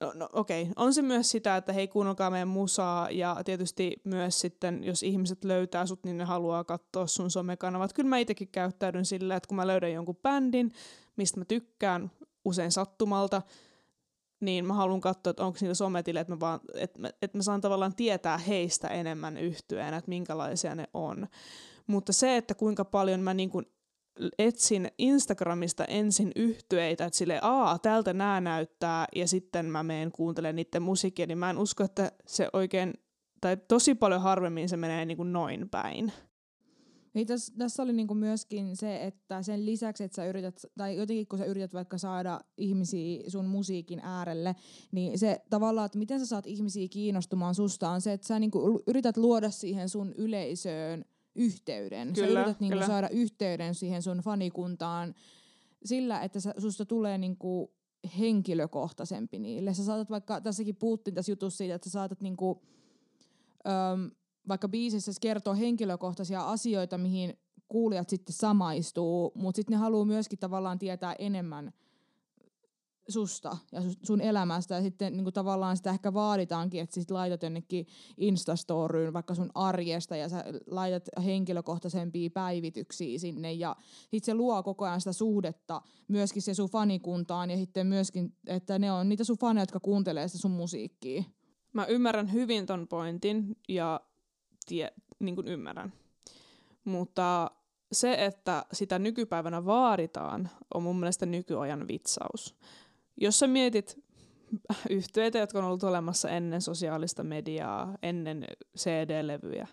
No, 0.00 0.12
no 0.14 0.28
okei, 0.32 0.62
okay. 0.62 0.72
on 0.76 0.94
se 0.94 1.02
myös 1.02 1.30
sitä, 1.30 1.56
että 1.56 1.72
hei 1.72 1.88
kuunnelkaa 1.88 2.30
meidän 2.30 2.48
musaa 2.48 3.10
ja 3.10 3.36
tietysti 3.44 3.96
myös 4.04 4.40
sitten, 4.40 4.84
jos 4.84 5.02
ihmiset 5.02 5.44
löytää 5.44 5.86
sut, 5.86 6.04
niin 6.04 6.18
ne 6.18 6.24
haluaa 6.24 6.64
katsoa 6.64 7.06
sun 7.06 7.30
somekanavat. 7.30 7.92
Kyllä 7.92 8.08
mä 8.08 8.18
itsekin 8.18 8.48
käyttäydyn 8.48 9.04
sillä, 9.04 9.36
että 9.36 9.48
kun 9.48 9.56
mä 9.56 9.66
löydän 9.66 9.92
jonkun 9.92 10.16
bändin, 10.22 10.72
mistä 11.16 11.40
mä 11.40 11.44
tykkään 11.44 12.10
usein 12.44 12.72
sattumalta, 12.72 13.42
niin 14.40 14.66
mä 14.66 14.74
haluan 14.74 15.00
katsoa, 15.00 15.30
että 15.30 15.44
onko 15.44 15.58
niillä 15.60 15.74
sometille, 15.74 16.20
että 16.20 16.32
mä, 16.32 16.40
vaan, 16.40 16.60
että, 16.74 17.00
mä, 17.00 17.10
että 17.22 17.38
mä 17.38 17.42
saan 17.42 17.60
tavallaan 17.60 17.94
tietää 17.94 18.38
heistä 18.38 18.88
enemmän 18.88 19.36
yhtyeen, 19.36 19.94
että 19.94 20.08
minkälaisia 20.08 20.74
ne 20.74 20.88
on. 20.94 21.28
Mutta 21.86 22.12
se, 22.12 22.36
että 22.36 22.54
kuinka 22.54 22.84
paljon 22.84 23.20
mä 23.20 23.34
niin 23.34 23.50
kuin 23.50 23.66
etsin 24.38 24.88
Instagramista 24.98 25.84
ensin 25.84 26.32
yhtyeitä, 26.36 27.04
että 27.04 27.16
sille 27.18 27.38
aa, 27.42 27.78
tältä 27.78 28.12
nämä 28.12 28.40
näyttää, 28.40 29.06
ja 29.16 29.28
sitten 29.28 29.66
mä 29.66 29.82
meen 29.82 30.12
kuuntelemaan 30.12 30.56
niiden 30.56 30.82
musiikkia, 30.82 31.26
niin 31.26 31.38
mä 31.38 31.50
en 31.50 31.58
usko, 31.58 31.84
että 31.84 32.12
se 32.26 32.48
oikein, 32.52 32.94
tai 33.40 33.56
tosi 33.68 33.94
paljon 33.94 34.20
harvemmin 34.20 34.68
se 34.68 34.76
menee 34.76 35.04
niin 35.04 35.16
kuin 35.16 35.32
noin 35.32 35.68
päin. 35.68 36.12
Niin 37.14 37.26
tässä, 37.26 37.52
tässä 37.58 37.82
oli 37.82 37.92
niinku 37.92 38.14
myöskin 38.14 38.76
se, 38.76 39.04
että 39.04 39.42
sen 39.42 39.66
lisäksi, 39.66 40.04
että 40.04 40.16
sä 40.16 40.26
yrität, 40.26 40.60
tai 40.76 40.96
jotenkin 40.96 41.26
kun 41.26 41.38
sä 41.38 41.44
yrität 41.44 41.74
vaikka 41.74 41.98
saada 41.98 42.40
ihmisiä 42.56 43.30
sun 43.30 43.44
musiikin 43.44 44.00
äärelle, 44.02 44.56
niin 44.92 45.18
se 45.18 45.40
tavallaan, 45.50 45.86
että 45.86 45.98
miten 45.98 46.20
sä 46.20 46.26
saat 46.26 46.46
ihmisiä 46.46 46.88
kiinnostumaan 46.88 47.54
susta, 47.54 47.90
on 47.90 48.00
se, 48.00 48.12
että 48.12 48.26
sä 48.26 48.38
niinku 48.38 48.82
yrität 48.86 49.16
luoda 49.16 49.50
siihen 49.50 49.88
sun 49.88 50.14
yleisöön 50.18 51.04
yhteyden. 51.34 52.12
Kyllä, 52.12 52.26
sä 52.26 52.40
yrität 52.40 52.60
niinku 52.60 52.86
saada 52.86 53.08
yhteyden 53.08 53.74
siihen 53.74 54.02
sun 54.02 54.18
fanikuntaan 54.18 55.14
sillä, 55.84 56.20
että 56.20 56.40
sä, 56.40 56.54
susta 56.58 56.86
tulee 56.86 57.18
niinku 57.18 57.72
henkilökohtaisempi 58.18 59.38
niille. 59.38 59.74
Sä 59.74 59.84
saatat 59.84 60.10
vaikka, 60.10 60.40
tässäkin 60.40 60.76
puhuttiin 60.76 61.14
tässä 61.14 61.32
jutussa 61.32 61.58
siitä, 61.58 61.74
että 61.74 61.88
sä 61.88 61.92
saatat 61.92 62.20
niinku, 62.20 62.62
öm, 63.66 64.10
vaikka 64.48 64.68
biisissä 64.68 65.12
kertoo 65.20 65.54
henkilökohtaisia 65.54 66.50
asioita, 66.50 66.98
mihin 66.98 67.38
kuulijat 67.68 68.08
sitten 68.08 68.34
samaistuu, 68.34 69.32
mutta 69.34 69.56
sitten 69.56 69.72
ne 69.72 69.78
haluaa 69.78 70.04
myöskin 70.04 70.38
tavallaan 70.38 70.78
tietää 70.78 71.14
enemmän 71.18 71.72
susta 73.08 73.56
ja 73.72 73.82
sun 74.02 74.20
elämästä 74.20 74.74
ja 74.74 74.82
sitten 74.82 75.12
niin 75.12 75.24
kuin 75.24 75.34
tavallaan 75.34 75.76
sitä 75.76 75.90
ehkä 75.90 76.14
vaaditaankin, 76.14 76.80
että 76.80 76.94
sit 76.94 77.10
laitat 77.10 77.42
jonnekin 77.42 77.86
Instastoryyn 78.18 79.12
vaikka 79.12 79.34
sun 79.34 79.50
arjesta 79.54 80.16
ja 80.16 80.28
sä 80.28 80.44
laitat 80.66 81.08
henkilökohtaisempia 81.24 82.30
päivityksiä 82.30 83.18
sinne 83.18 83.52
ja 83.52 83.76
sitten 84.00 84.24
se 84.24 84.34
luo 84.34 84.62
koko 84.62 84.84
ajan 84.84 85.00
sitä 85.00 85.12
suhdetta 85.12 85.82
myöskin 86.08 86.42
se 86.42 86.54
sun 86.54 86.70
fanikuntaan 86.70 87.50
ja 87.50 87.56
sitten 87.56 87.86
myöskin, 87.86 88.36
että 88.46 88.78
ne 88.78 88.92
on 88.92 89.08
niitä 89.08 89.24
sun 89.24 89.38
faneja, 89.38 89.62
jotka 89.62 89.80
kuuntelee 89.80 90.28
sitä 90.28 90.42
sun 90.42 90.50
musiikkia. 90.50 91.24
Mä 91.72 91.86
ymmärrän 91.86 92.32
hyvin 92.32 92.66
ton 92.66 92.88
pointin 92.88 93.56
ja 93.68 94.00
tie, 94.66 94.92
niin 95.18 95.34
kuin 95.34 95.48
ymmärrän. 95.48 95.92
Mutta 96.84 97.50
se, 97.92 98.24
että 98.24 98.64
sitä 98.72 98.98
nykypäivänä 98.98 99.64
vaaditaan, 99.64 100.50
on 100.74 100.82
mun 100.82 101.00
mielestä 101.00 101.26
nykyajan 101.26 101.88
vitsaus. 101.88 102.56
Jos 103.16 103.38
sä 103.38 103.46
mietit 103.46 104.04
yhtyeitä, 104.90 105.38
jotka 105.38 105.58
on 105.58 105.64
ollut 105.64 105.84
olemassa 105.84 106.30
ennen 106.30 106.62
sosiaalista 106.62 107.24
mediaa, 107.24 107.98
ennen 108.02 108.44
CD-levyjä, 108.78 109.66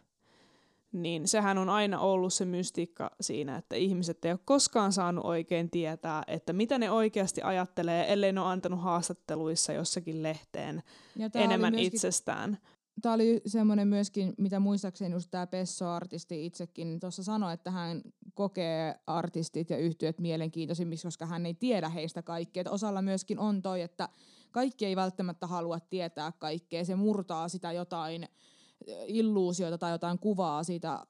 niin 0.91 1.27
sehän 1.27 1.57
on 1.57 1.69
aina 1.69 1.99
ollut 1.99 2.33
se 2.33 2.45
mystiikka 2.45 3.11
siinä, 3.21 3.57
että 3.57 3.75
ihmiset 3.75 4.25
ei 4.25 4.31
ole 4.31 4.39
koskaan 4.45 4.93
saanut 4.93 5.25
oikein 5.25 5.69
tietää, 5.69 6.23
että 6.27 6.53
mitä 6.53 6.77
ne 6.77 6.91
oikeasti 6.91 7.41
ajattelee, 7.41 8.13
ellei 8.13 8.33
ne 8.33 8.41
ole 8.41 8.49
antanut 8.49 8.81
haastatteluissa 8.81 9.73
jossakin 9.73 10.23
lehteen 10.23 10.83
enemmän 11.35 11.73
myöskin, 11.73 11.93
itsestään. 11.93 12.57
Tämä 13.01 13.15
oli 13.15 13.41
semmoinen 13.45 13.87
myöskin, 13.87 14.33
mitä 14.37 14.59
muistaakseni 14.59 15.15
just 15.15 15.31
tämä 15.31 15.47
Pesso-artisti 15.47 16.45
itsekin 16.45 16.99
tuossa 16.99 17.23
sanoi, 17.23 17.53
että 17.53 17.71
hän 17.71 18.01
kokee 18.33 18.95
artistit 19.07 19.69
ja 19.69 19.77
yhtyöt 19.77 20.19
mielenkiintoisimmiksi, 20.19 21.07
koska 21.07 21.25
hän 21.25 21.45
ei 21.45 21.53
tiedä 21.53 21.89
heistä 21.89 22.21
kaikkea. 22.21 22.61
Että 22.61 22.71
osalla 22.71 23.01
myöskin 23.01 23.39
on 23.39 23.61
toi, 23.61 23.81
että 23.81 24.09
kaikki 24.51 24.85
ei 24.85 24.95
välttämättä 24.95 25.47
halua 25.47 25.79
tietää 25.79 26.31
kaikkea. 26.31 26.85
Se 26.85 26.95
murtaa 26.95 27.49
sitä 27.49 27.71
jotain 27.71 28.27
illuusioita 29.07 29.77
tai 29.77 29.91
jotain 29.91 30.19
kuvaa 30.19 30.63
siitä 30.63 31.05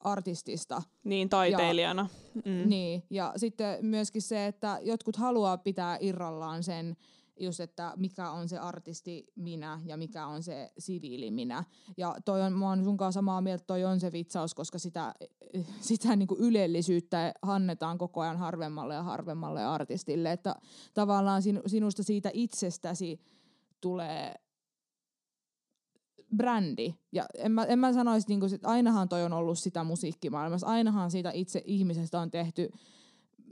artistista. 0.00 0.82
Niin, 1.04 1.28
taiteilijana. 1.28 2.08
Ja, 2.34 2.42
mm. 2.44 2.68
Niin, 2.68 3.02
ja 3.10 3.32
sitten 3.36 3.86
myöskin 3.86 4.22
se, 4.22 4.46
että 4.46 4.78
jotkut 4.82 5.16
haluaa 5.16 5.58
pitää 5.58 5.98
irrallaan 6.00 6.62
sen, 6.62 6.96
just, 7.40 7.60
että 7.60 7.92
mikä 7.96 8.30
on 8.30 8.48
se 8.48 8.58
artisti 8.58 9.26
minä 9.36 9.80
ja 9.84 9.96
mikä 9.96 10.26
on 10.26 10.42
se 10.42 10.72
siviili 10.78 11.30
minä. 11.30 11.64
Ja 11.96 12.16
toi 12.24 12.42
on, 12.42 12.52
mä 12.52 12.68
oon 12.68 12.84
sun 12.84 12.96
kanssa 12.96 13.18
samaa 13.18 13.40
mieltä, 13.40 13.64
toi 13.66 13.84
on 13.84 14.00
se 14.00 14.12
vitsaus, 14.12 14.54
koska 14.54 14.78
sitä, 14.78 15.14
sitä 15.80 16.16
niin 16.16 16.28
kuin 16.28 16.40
ylellisyyttä 16.40 17.32
hannetaan 17.42 17.98
koko 17.98 18.20
ajan 18.20 18.36
harvemmalle 18.36 18.94
ja 18.94 19.02
harvemmalle 19.02 19.64
artistille. 19.64 20.32
Että 20.32 20.54
tavallaan 20.94 21.42
sinusta 21.66 22.02
siitä 22.02 22.30
itsestäsi 22.32 23.20
tulee 23.80 24.34
brändi. 26.36 26.94
Ja 27.12 27.26
en 27.34 27.52
mä, 27.52 27.64
en 27.64 27.78
mä 27.78 27.92
sanoisi, 27.92 28.28
niin 28.28 28.40
kuin, 28.40 28.54
että 28.54 28.68
ainahan 28.68 29.08
toi 29.08 29.24
on 29.24 29.32
ollut 29.32 29.58
sitä 29.58 29.84
musiikkimaailmassa, 29.84 30.66
ainahan 30.66 31.10
siitä 31.10 31.30
itse 31.34 31.62
ihmisestä 31.64 32.20
on 32.20 32.30
tehty 32.30 32.70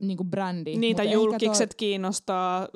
niin 0.00 0.16
kuin 0.16 0.30
brändi. 0.30 0.76
Niitä 0.76 1.02
julkikset 1.02 1.70
toi... 1.70 1.76
kiinnostaa 1.76 2.68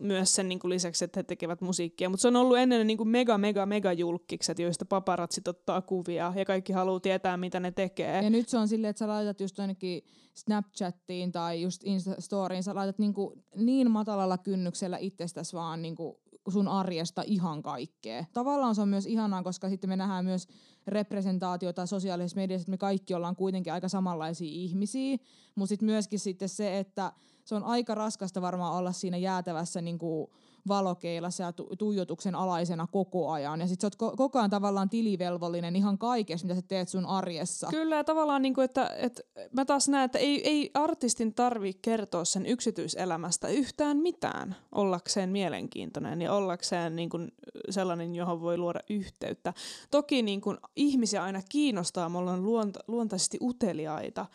myös 0.00 0.34
sen 0.34 0.48
niin 0.48 0.58
kuin 0.58 0.68
lisäksi, 0.68 1.04
että 1.04 1.18
he 1.18 1.22
tekevät 1.22 1.60
musiikkia. 1.60 2.08
Mutta 2.08 2.22
se 2.22 2.28
on 2.28 2.36
ollut 2.36 2.58
ennen 2.58 2.86
niin 2.86 2.96
kuin 2.96 3.08
mega, 3.08 3.38
mega, 3.38 3.66
mega 3.66 3.92
julkikset, 3.92 4.58
joista 4.58 4.84
paparatsit 4.84 5.48
ottaa 5.48 5.82
kuvia 5.82 6.32
ja 6.36 6.44
kaikki 6.44 6.72
haluaa 6.72 7.00
tietää, 7.00 7.36
mitä 7.36 7.60
ne 7.60 7.70
tekee. 7.70 8.22
Ja 8.22 8.30
nyt 8.30 8.48
se 8.48 8.58
on 8.58 8.68
silleen, 8.68 8.90
että 8.90 8.98
sä 8.98 9.08
laitat 9.08 9.40
just 9.40 9.60
ainakin 9.60 10.02
Snapchattiin 10.34 11.32
tai 11.32 11.62
just 11.62 11.84
Instastoriin, 11.84 12.62
sä 12.62 12.74
laitat 12.74 12.98
niin, 12.98 13.14
kuin 13.14 13.44
niin 13.56 13.90
matalalla 13.90 14.38
kynnyksellä 14.38 14.98
itsestäsi 14.98 15.56
vaan 15.56 15.82
niin 15.82 15.96
kuin 15.96 16.16
sun 16.48 16.68
arjesta 16.68 17.22
ihan 17.26 17.62
kaikkea. 17.62 18.24
Tavallaan 18.32 18.74
se 18.74 18.82
on 18.82 18.88
myös 18.88 19.06
ihanaa, 19.06 19.42
koska 19.42 19.68
sitten 19.68 19.90
me 19.90 19.96
nähdään 19.96 20.24
myös 20.24 20.46
representaatiota 20.86 21.86
sosiaalisessa 21.86 22.40
mediassa, 22.40 22.62
että 22.62 22.70
me 22.70 22.78
kaikki 22.78 23.14
ollaan 23.14 23.36
kuitenkin 23.36 23.72
aika 23.72 23.88
samanlaisia 23.88 24.50
ihmisiä, 24.50 25.16
mutta 25.54 25.68
sitten 25.68 25.86
myöskin 25.86 26.18
sitten 26.18 26.48
se, 26.48 26.78
että 26.78 27.12
se 27.48 27.54
on 27.54 27.64
aika 27.64 27.94
raskasta 27.94 28.42
varmaan 28.42 28.74
olla 28.74 28.92
siinä 28.92 29.16
jäätävässä 29.16 29.80
niin 29.80 29.98
kuin 29.98 30.30
valokeilassa 30.68 31.42
ja 31.42 31.52
tu- 31.52 31.76
tuijotuksen 31.78 32.34
alaisena 32.34 32.86
koko 32.86 33.30
ajan. 33.30 33.60
Ja 33.60 33.66
sit 33.66 33.80
sä 33.80 33.86
oot 33.86 33.94
ko- 34.12 34.16
koko 34.16 34.38
ajan 34.38 34.50
tavallaan 34.50 34.90
tilivelvollinen 34.90 35.76
ihan 35.76 35.98
kaikessa, 35.98 36.46
mitä 36.46 36.60
sä 36.60 36.66
teet 36.68 36.88
sun 36.88 37.06
arjessa. 37.06 37.66
Kyllä, 37.70 37.96
ja 37.96 38.04
tavallaan 38.04 38.42
niin 38.42 38.54
kuin, 38.54 38.64
että, 38.64 38.90
että 38.96 39.22
mä 39.52 39.64
taas 39.64 39.88
näen, 39.88 40.04
että 40.04 40.18
ei, 40.18 40.48
ei 40.48 40.70
artistin 40.74 41.34
tarvi 41.34 41.72
kertoa 41.82 42.24
sen 42.24 42.46
yksityiselämästä 42.46 43.48
yhtään 43.48 43.96
mitään 43.96 44.56
ollakseen 44.72 45.30
mielenkiintoinen 45.30 46.22
ja 46.22 46.32
ollakseen 46.32 46.96
niin 46.96 47.10
kuin 47.10 47.32
sellainen, 47.70 48.14
johon 48.14 48.40
voi 48.40 48.58
luoda 48.58 48.80
yhteyttä. 48.90 49.54
Toki 49.90 50.22
niin 50.22 50.40
kuin 50.40 50.58
ihmisiä 50.76 51.22
aina 51.22 51.42
kiinnostaa, 51.48 52.08
me 52.08 52.18
ollaan 52.18 52.44
luonta- 52.44 52.84
luontaisesti 52.88 53.38
uteliaita, 53.42 54.26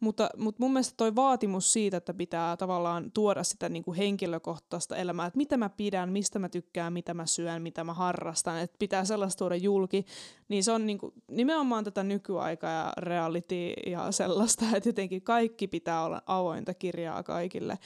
mutta, 0.00 0.30
mutta 0.36 0.62
mun 0.62 0.72
mielestä 0.72 0.94
toi 0.96 1.14
vaatimus 1.14 1.72
siitä, 1.72 1.96
että 1.96 2.14
pitää 2.14 2.56
tavallaan 2.56 3.12
tuoda 3.12 3.44
sitä 3.44 3.68
niin 3.68 3.82
kuin 3.82 3.96
henkilökohtaista 3.96 4.96
elämää, 4.96 5.26
että 5.26 5.36
mitä 5.36 5.56
mä 5.56 5.68
pidän, 5.68 6.12
mistä 6.12 6.38
mä 6.38 6.48
tykkään, 6.48 6.92
mitä 6.92 7.14
mä 7.14 7.26
syön, 7.26 7.62
mitä 7.62 7.84
mä 7.84 7.94
harrastan, 7.94 8.58
että 8.58 8.76
pitää 8.78 9.04
sellaista 9.04 9.38
tuoda 9.38 9.56
julki, 9.56 10.04
niin 10.48 10.64
se 10.64 10.72
on 10.72 10.86
niin 10.86 10.98
kuin 10.98 11.12
nimenomaan 11.30 11.84
tätä 11.84 12.02
nykyaikaa 12.02 12.72
ja 12.72 12.92
reality 12.96 13.72
ja 13.86 14.12
sellaista, 14.12 14.64
että 14.76 14.88
jotenkin 14.88 15.22
kaikki 15.22 15.68
pitää 15.68 16.04
olla 16.04 16.22
avointa 16.26 16.74
kirjaa 16.74 17.22
kaikille. 17.22 17.78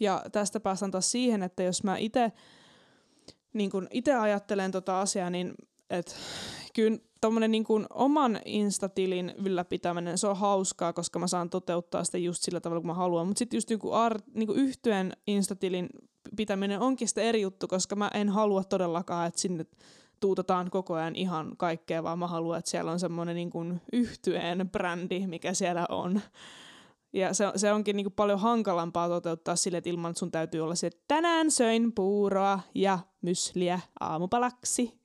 Ja 0.00 0.22
tästä 0.32 0.60
päästään 0.60 0.90
taas 0.90 1.10
siihen, 1.10 1.42
että 1.42 1.62
jos 1.62 1.84
mä 1.84 1.96
itse 1.96 2.32
niin 3.52 3.70
ajattelen 4.20 4.70
tota 4.70 5.00
asiaa, 5.00 5.30
niin 5.30 5.54
että 5.90 6.12
kyllä 6.74 6.98
tommonen 7.20 7.50
niin 7.50 7.64
kuin 7.64 7.86
oman 7.90 8.40
instatilin 8.44 9.34
ylläpitäminen, 9.44 10.18
se 10.18 10.26
on 10.26 10.36
hauskaa, 10.36 10.92
koska 10.92 11.18
mä 11.18 11.26
saan 11.26 11.50
toteuttaa 11.50 12.04
sitä 12.04 12.18
just 12.18 12.42
sillä 12.42 12.60
tavalla, 12.60 12.80
kun 12.80 12.86
mä 12.86 12.94
haluan. 12.94 13.26
Mutta 13.26 13.38
sitten 13.38 13.56
just 13.56 13.70
joku 13.70 13.92
art, 13.92 14.24
niin 14.34 14.46
kuin 14.46 14.72
instatilin 15.26 15.88
pitäminen 16.36 16.80
onkin 16.80 17.08
sitten 17.08 17.24
eri 17.24 17.40
juttu, 17.40 17.68
koska 17.68 17.96
mä 17.96 18.10
en 18.14 18.28
halua 18.28 18.64
todellakaan, 18.64 19.26
että 19.26 19.40
sinne 19.40 19.66
tuutetaan 20.20 20.70
koko 20.70 20.94
ajan 20.94 21.16
ihan 21.16 21.56
kaikkea, 21.56 22.02
vaan 22.02 22.18
mä 22.18 22.26
haluan, 22.26 22.58
että 22.58 22.70
siellä 22.70 22.90
on 22.90 23.00
semmoinen 23.00 23.36
niin 23.36 23.50
kuin 23.50 23.80
yhtyeen 23.92 24.70
brändi, 24.70 25.26
mikä 25.26 25.54
siellä 25.54 25.86
on. 25.88 26.20
Ja 27.12 27.34
se, 27.34 27.44
se 27.56 27.72
onkin 27.72 27.96
niin 27.96 28.04
kuin 28.04 28.14
paljon 28.14 28.40
hankalampaa 28.40 29.08
toteuttaa 29.08 29.56
sille, 29.56 29.78
että 29.78 29.90
ilman, 29.90 30.10
että 30.10 30.18
sun 30.18 30.30
täytyy 30.30 30.60
olla 30.60 30.74
se, 30.74 30.86
että 30.86 31.04
tänään 31.08 31.50
söin 31.50 31.92
puuroa 31.92 32.60
ja 32.74 32.98
mysliä 33.22 33.80
aamupalaksi. 34.00 35.00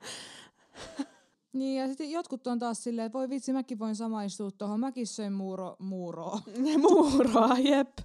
Niin, 1.52 1.80
ja 1.80 1.88
sitten 1.88 2.10
jotkut 2.10 2.46
on 2.46 2.58
taas 2.58 2.82
silleen, 2.82 3.06
että 3.06 3.18
voi 3.18 3.28
vitsi, 3.28 3.52
mäkin 3.52 3.78
voin 3.78 3.96
samaistua 3.96 4.50
tuohon. 4.50 4.80
Mäkin 4.80 5.06
söin 5.06 5.32
muuro, 5.32 5.76
muuroa. 5.78 6.40
Muuroa, 6.88 7.58
jep. 7.58 7.98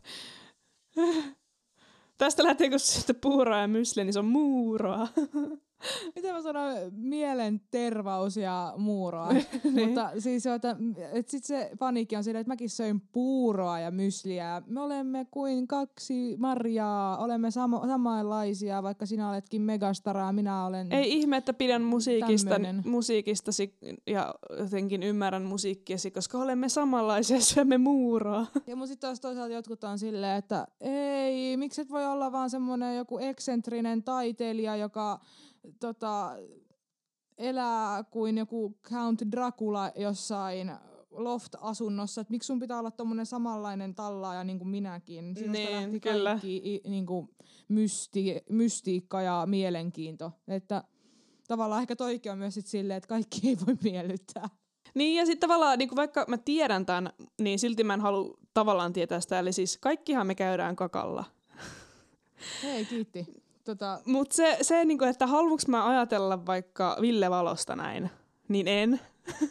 Tästä 2.17 2.43
lähtee, 2.43 2.69
kun 2.69 2.79
sitten 2.79 3.15
puuroa 3.15 3.61
ja 3.61 3.67
mysli, 3.67 4.03
niin 4.03 4.13
se 4.13 4.19
on 4.19 4.25
muuroa. 4.25 5.07
Miten 6.15 6.33
mä 6.33 6.41
sanon 6.41 6.75
mielentervaus 6.91 8.37
ja 8.37 8.73
muuroa. 8.77 9.29
niin. 9.33 9.87
Mutta 9.87 10.11
siis 10.19 10.45
että, 10.45 10.75
että 11.11 11.31
sit 11.31 11.43
se 11.43 11.71
paniikki 11.79 12.15
on 12.15 12.23
silleen, 12.23 12.41
että 12.41 12.51
mäkin 12.51 12.69
söin 12.69 13.01
puuroa 13.01 13.79
ja 13.79 13.91
mysliä. 13.91 14.61
Me 14.67 14.81
olemme 14.81 15.25
kuin 15.31 15.67
kaksi 15.67 16.37
Marjaa, 16.39 17.17
olemme 17.17 17.51
samo, 17.51 17.87
samanlaisia, 17.87 18.83
vaikka 18.83 19.05
sinä 19.05 19.29
oletkin 19.29 19.61
megastaraa, 19.61 20.33
minä 20.33 20.65
olen... 20.65 20.91
Ei 20.91 21.13
ihme, 21.13 21.37
että 21.37 21.53
pidän 21.53 21.81
musiikista, 21.81 22.49
Tämmönen. 22.49 22.81
musiikistasi 22.85 23.77
ja 24.07 24.35
jotenkin 24.59 25.03
ymmärrän 25.03 25.43
musiikkiasi, 25.43 26.11
koska 26.11 26.37
olemme 26.37 26.69
samanlaisia, 26.69 27.41
syömme 27.55 27.77
muuroa. 27.77 28.45
Ja 28.67 28.75
mun 28.75 28.87
sitten 28.87 29.07
taas 29.07 29.19
toisaalta 29.19 29.53
jotkut 29.53 29.83
on 29.83 29.99
silleen, 29.99 30.37
että 30.37 30.67
ei, 30.81 31.57
miksi 31.57 31.81
et 31.81 31.89
voi 31.89 32.05
olla 32.05 32.31
vaan 32.31 32.49
semmoinen 32.49 32.97
joku 32.97 33.17
eksentrinen 33.17 34.03
taiteilija, 34.03 34.75
joka 34.75 35.19
tota, 35.79 36.31
elää 37.37 38.03
kuin 38.03 38.37
joku 38.37 38.77
Count 38.89 39.21
Dracula 39.31 39.91
jossain 39.95 40.71
loft-asunnossa, 41.11 42.21
että 42.21 42.31
miksi 42.31 42.47
sun 42.47 42.59
pitää 42.59 42.79
olla 42.79 42.91
tommonen 42.91 43.25
samanlainen 43.25 43.95
tallaaja 43.95 44.43
niin 44.43 44.57
kuin 44.57 44.67
minäkin. 44.67 45.35
Sinusta 45.35 45.51
Niin, 45.51 45.71
lähti 45.71 45.99
kyllä. 45.99 46.29
kaikki 46.29 46.81
niin 46.87 47.05
kuin 47.05 47.29
mysti, 47.67 48.43
mystiikka 48.49 49.21
ja 49.21 49.43
mielenkiinto. 49.45 50.31
Että 50.47 50.83
tavallaan 51.47 51.81
ehkä 51.81 51.95
toikin 51.95 52.31
on 52.31 52.37
myös 52.37 52.53
sit 52.53 52.67
silleen, 52.67 52.97
että 52.97 53.07
kaikki 53.07 53.49
ei 53.49 53.57
voi 53.67 53.75
miellyttää. 53.83 54.49
Niin 54.95 55.15
ja 55.17 55.25
sitten 55.25 55.49
tavallaan, 55.49 55.79
niin 55.79 55.95
vaikka 55.95 56.25
mä 56.27 56.37
tiedän 56.37 56.85
tämän, 56.85 57.09
niin 57.41 57.59
silti 57.59 57.83
mä 57.83 57.93
en 57.93 58.01
halua 58.01 58.37
tavallaan 58.53 58.93
tietää 58.93 59.19
sitä. 59.19 59.39
Eli 59.39 59.53
siis 59.53 59.77
kaikkihan 59.77 60.27
me 60.27 60.35
käydään 60.35 60.75
kakalla. 60.75 61.25
Hei, 62.63 62.85
kiitti. 62.85 63.44
Tota, 63.65 63.99
Mutta 64.05 64.35
se, 64.35 64.57
se 64.61 64.85
niin 64.85 64.97
kuin, 64.97 65.09
että 65.09 65.27
haluuks 65.27 65.67
mä 65.67 65.89
ajatella 65.89 66.45
vaikka 66.45 66.97
Ville 67.01 67.29
Valosta 67.29 67.75
näin, 67.75 68.09
niin 68.47 68.67
en. 68.67 68.99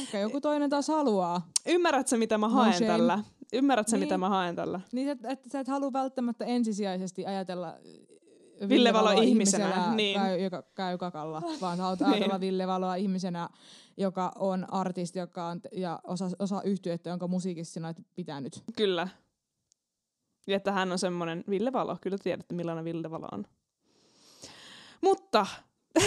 ehkä 0.00 0.18
joku 0.18 0.40
toinen 0.40 0.70
taas 0.70 0.88
haluaa. 0.88 1.48
Ymmärrätkö, 1.66 2.16
mitä 2.16 2.38
mä 2.38 2.46
No 2.48 2.52
haen 2.54 2.72
shame. 2.72 2.86
tällä? 2.86 3.18
Ymmärrätkö, 3.52 3.92
Niin. 3.96 4.00
mitä 4.00 4.18
mä 4.18 4.28
haen 4.28 4.56
tällä? 4.56 4.80
Niin, 4.92 5.08
että, 5.08 5.28
että 5.30 5.50
sä 5.50 5.60
et 5.60 5.68
halua 5.68 5.92
välttämättä 5.92 6.44
ensisijaisesti 6.44 7.26
ajatella 7.26 7.68
äh, 7.68 8.68
Ville 8.68 8.92
Valo 8.92 9.08
Valoa 9.08 9.22
ihmisenä, 9.22 9.64
ihmisenä, 9.68 9.94
niin. 9.94 10.20
käy, 10.20 10.38
joka 10.40 10.62
käy 10.74 10.98
kakalla, 10.98 11.42
vaan 11.60 11.78
haluat 11.78 12.00
Niin. 12.00 12.10
ajatella 12.12 12.40
Ville 12.40 12.66
Valoa 12.66 12.94
ihmisenä, 12.94 13.48
joka 13.96 14.32
on 14.38 14.72
artisti, 14.72 15.18
joka 15.18 15.46
on, 15.46 15.60
ja 15.72 16.00
osa, 16.04 16.30
osa 16.38 16.62
yhtyettä, 16.62 17.10
jonka 17.10 17.28
musiikissa 17.28 17.72
sinä 17.74 17.88
olet 17.88 17.96
pitänyt. 18.14 18.62
Kyllä. 18.76 19.08
Ja 20.46 20.56
että 20.56 20.72
hän 20.72 20.92
on 20.92 20.98
semmoinen 20.98 21.44
Ville 21.50 21.72
Valo. 21.72 21.96
Kyllä 22.00 22.18
tiedätte, 22.22 22.54
millainen 22.54 22.84
Ville 22.84 23.10
Valo 23.10 23.28
on. 23.32 23.44
Mutta 25.02 25.46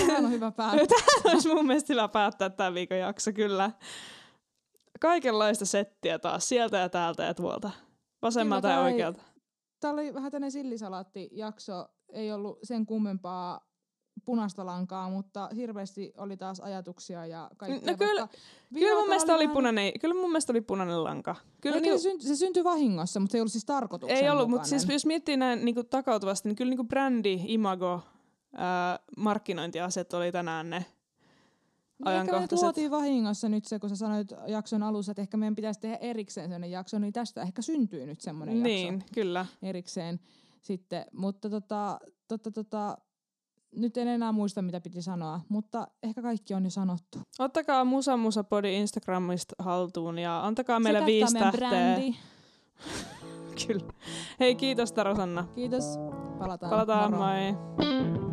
Tämä 0.08 0.18
on 0.18 0.32
hyvä 0.32 0.52
päättää. 0.52 0.98
olisi 1.34 1.54
mun 1.54 1.68
mielestä 1.68 1.94
hyvä 1.94 2.08
päättää 2.08 2.50
tämän 2.50 2.74
viikon 2.74 2.98
jakso, 2.98 3.34
kyllä. 3.34 3.72
Kaikenlaista 5.00 5.66
settiä 5.66 6.20
taas, 6.20 6.50
sieltä 6.50 6.78
ja 6.78 6.90
täältä 6.90 7.24
ja 7.24 7.34
tuolta. 7.34 7.72
Vasemmalta 8.22 8.68
Kyllä, 8.68 8.80
ja 8.80 8.86
oikealta. 8.86 9.24
Tämä 9.80 9.94
oli 9.94 10.14
vähän 10.14 10.32
tämmöinen 10.32 10.52
sillisalaatti-jakso. 10.52 11.88
Ei 12.14 12.32
ollut 12.32 12.60
sen 12.64 12.86
kummempaa 12.86 13.69
punaista 14.26 14.66
lankaa, 14.66 15.10
mutta 15.10 15.50
hirveästi 15.56 16.14
oli 16.18 16.38
taas 16.38 16.60
ajatuksia 16.60 17.26
ja 17.26 17.50
kaikkea. 17.58 17.92
No 17.92 17.98
kyllä- 17.98 18.28
Kyllä 18.74 18.96
mun, 18.96 19.08
mielestä 19.08 19.36
oli 19.36 19.44
vähän- 19.44 19.54
punainen, 19.54 19.92
kyllä 20.02 20.16
mun 20.16 20.30
mielestä 20.30 20.54
oli 20.54 20.62
punainen 20.62 21.04
lanka. 21.04 21.36
Kyllä 21.62 21.80
niinku, 21.80 21.98
se, 22.00 22.02
syntyi, 22.02 22.28
se 22.28 22.36
syntyi 22.36 22.64
vahingossa, 22.64 23.20
mutta 23.20 23.32
se 23.32 23.38
ei 23.38 23.42
ollut 23.42 23.52
siis 23.52 23.66
tarkoituksenmukainen. 23.66 24.26
ei 24.26 24.32
ollut, 24.38 24.50
mutta 24.50 24.68
siis 24.68 24.88
jos 24.90 25.06
miettii 25.06 25.38
näin 25.38 25.66
niinku 25.66 25.84
takautuvasti, 25.84 26.50
niin 26.50 26.56
kyllä 26.56 26.70
niinku 26.70 26.84
brändi, 26.84 27.40
imago, 27.48 28.02
ää, 28.56 29.00
markkinointiaset 29.18 30.14
oli 30.14 30.32
tänään 30.32 30.70
ne 30.70 30.78
Niin 30.80 30.88
ehkä 30.88 32.04
me 32.04 32.12
ajankohtaiset. 32.12 32.60
tuotiin 32.66 32.92
vahingossa 32.92 33.50
nyt 33.50 33.66
se, 33.66 33.80
kun 33.80 33.90
sä 33.90 33.96
sanoit 33.96 34.28
jakson 34.48 34.84
alussa, 34.84 35.12
että 35.12 35.22
ehkä 35.22 35.38
meidän 35.38 35.56
pitäisi 35.56 35.80
tehdä 35.80 35.96
erikseen 35.96 36.48
sellainen 36.48 36.72
jakso, 36.72 37.00
niin 37.00 37.14
tästä 37.14 37.42
ehkä 37.42 37.62
syntyy 37.62 38.06
nyt 38.06 38.22
semmoinen 38.22 38.64
Niin, 38.64 38.94
jakso 38.94 39.08
kyllä. 39.14 39.46
erikseen 39.62 40.20
sitten. 40.62 41.06
Mutta 41.14 41.50
tota, 41.50 42.00
tota, 42.28 42.52
tota, 42.52 42.98
nyt 43.76 43.98
en 43.98 44.08
enää 44.08 44.32
muista, 44.32 44.62
mitä 44.62 44.82
piti 44.82 45.02
sanoa, 45.02 45.42
mutta 45.50 45.88
ehkä 46.04 46.22
kaikki 46.22 46.54
on 46.54 46.64
jo 46.64 46.70
sanottu. 46.70 47.20
Ottakaa 47.40 47.86
Musa 47.86 48.18
Musa 48.18 48.44
Podi 48.44 48.76
Instagramista 48.76 49.56
haltuun 49.60 50.20
ja 50.20 50.46
antakaa 50.46 50.80
meille 50.80 51.06
viisi 51.06 51.34
tähteä. 51.40 51.98
Kyllä. 53.68 53.94
Hei, 54.40 54.56
kiitos 54.56 54.92
Tarosanna. 54.92 55.48
Kiitos. 55.56 55.84
Palataan. 56.40 56.70
Palataan, 56.70 57.12
Moro. 57.12 57.24
moi. 57.24 58.29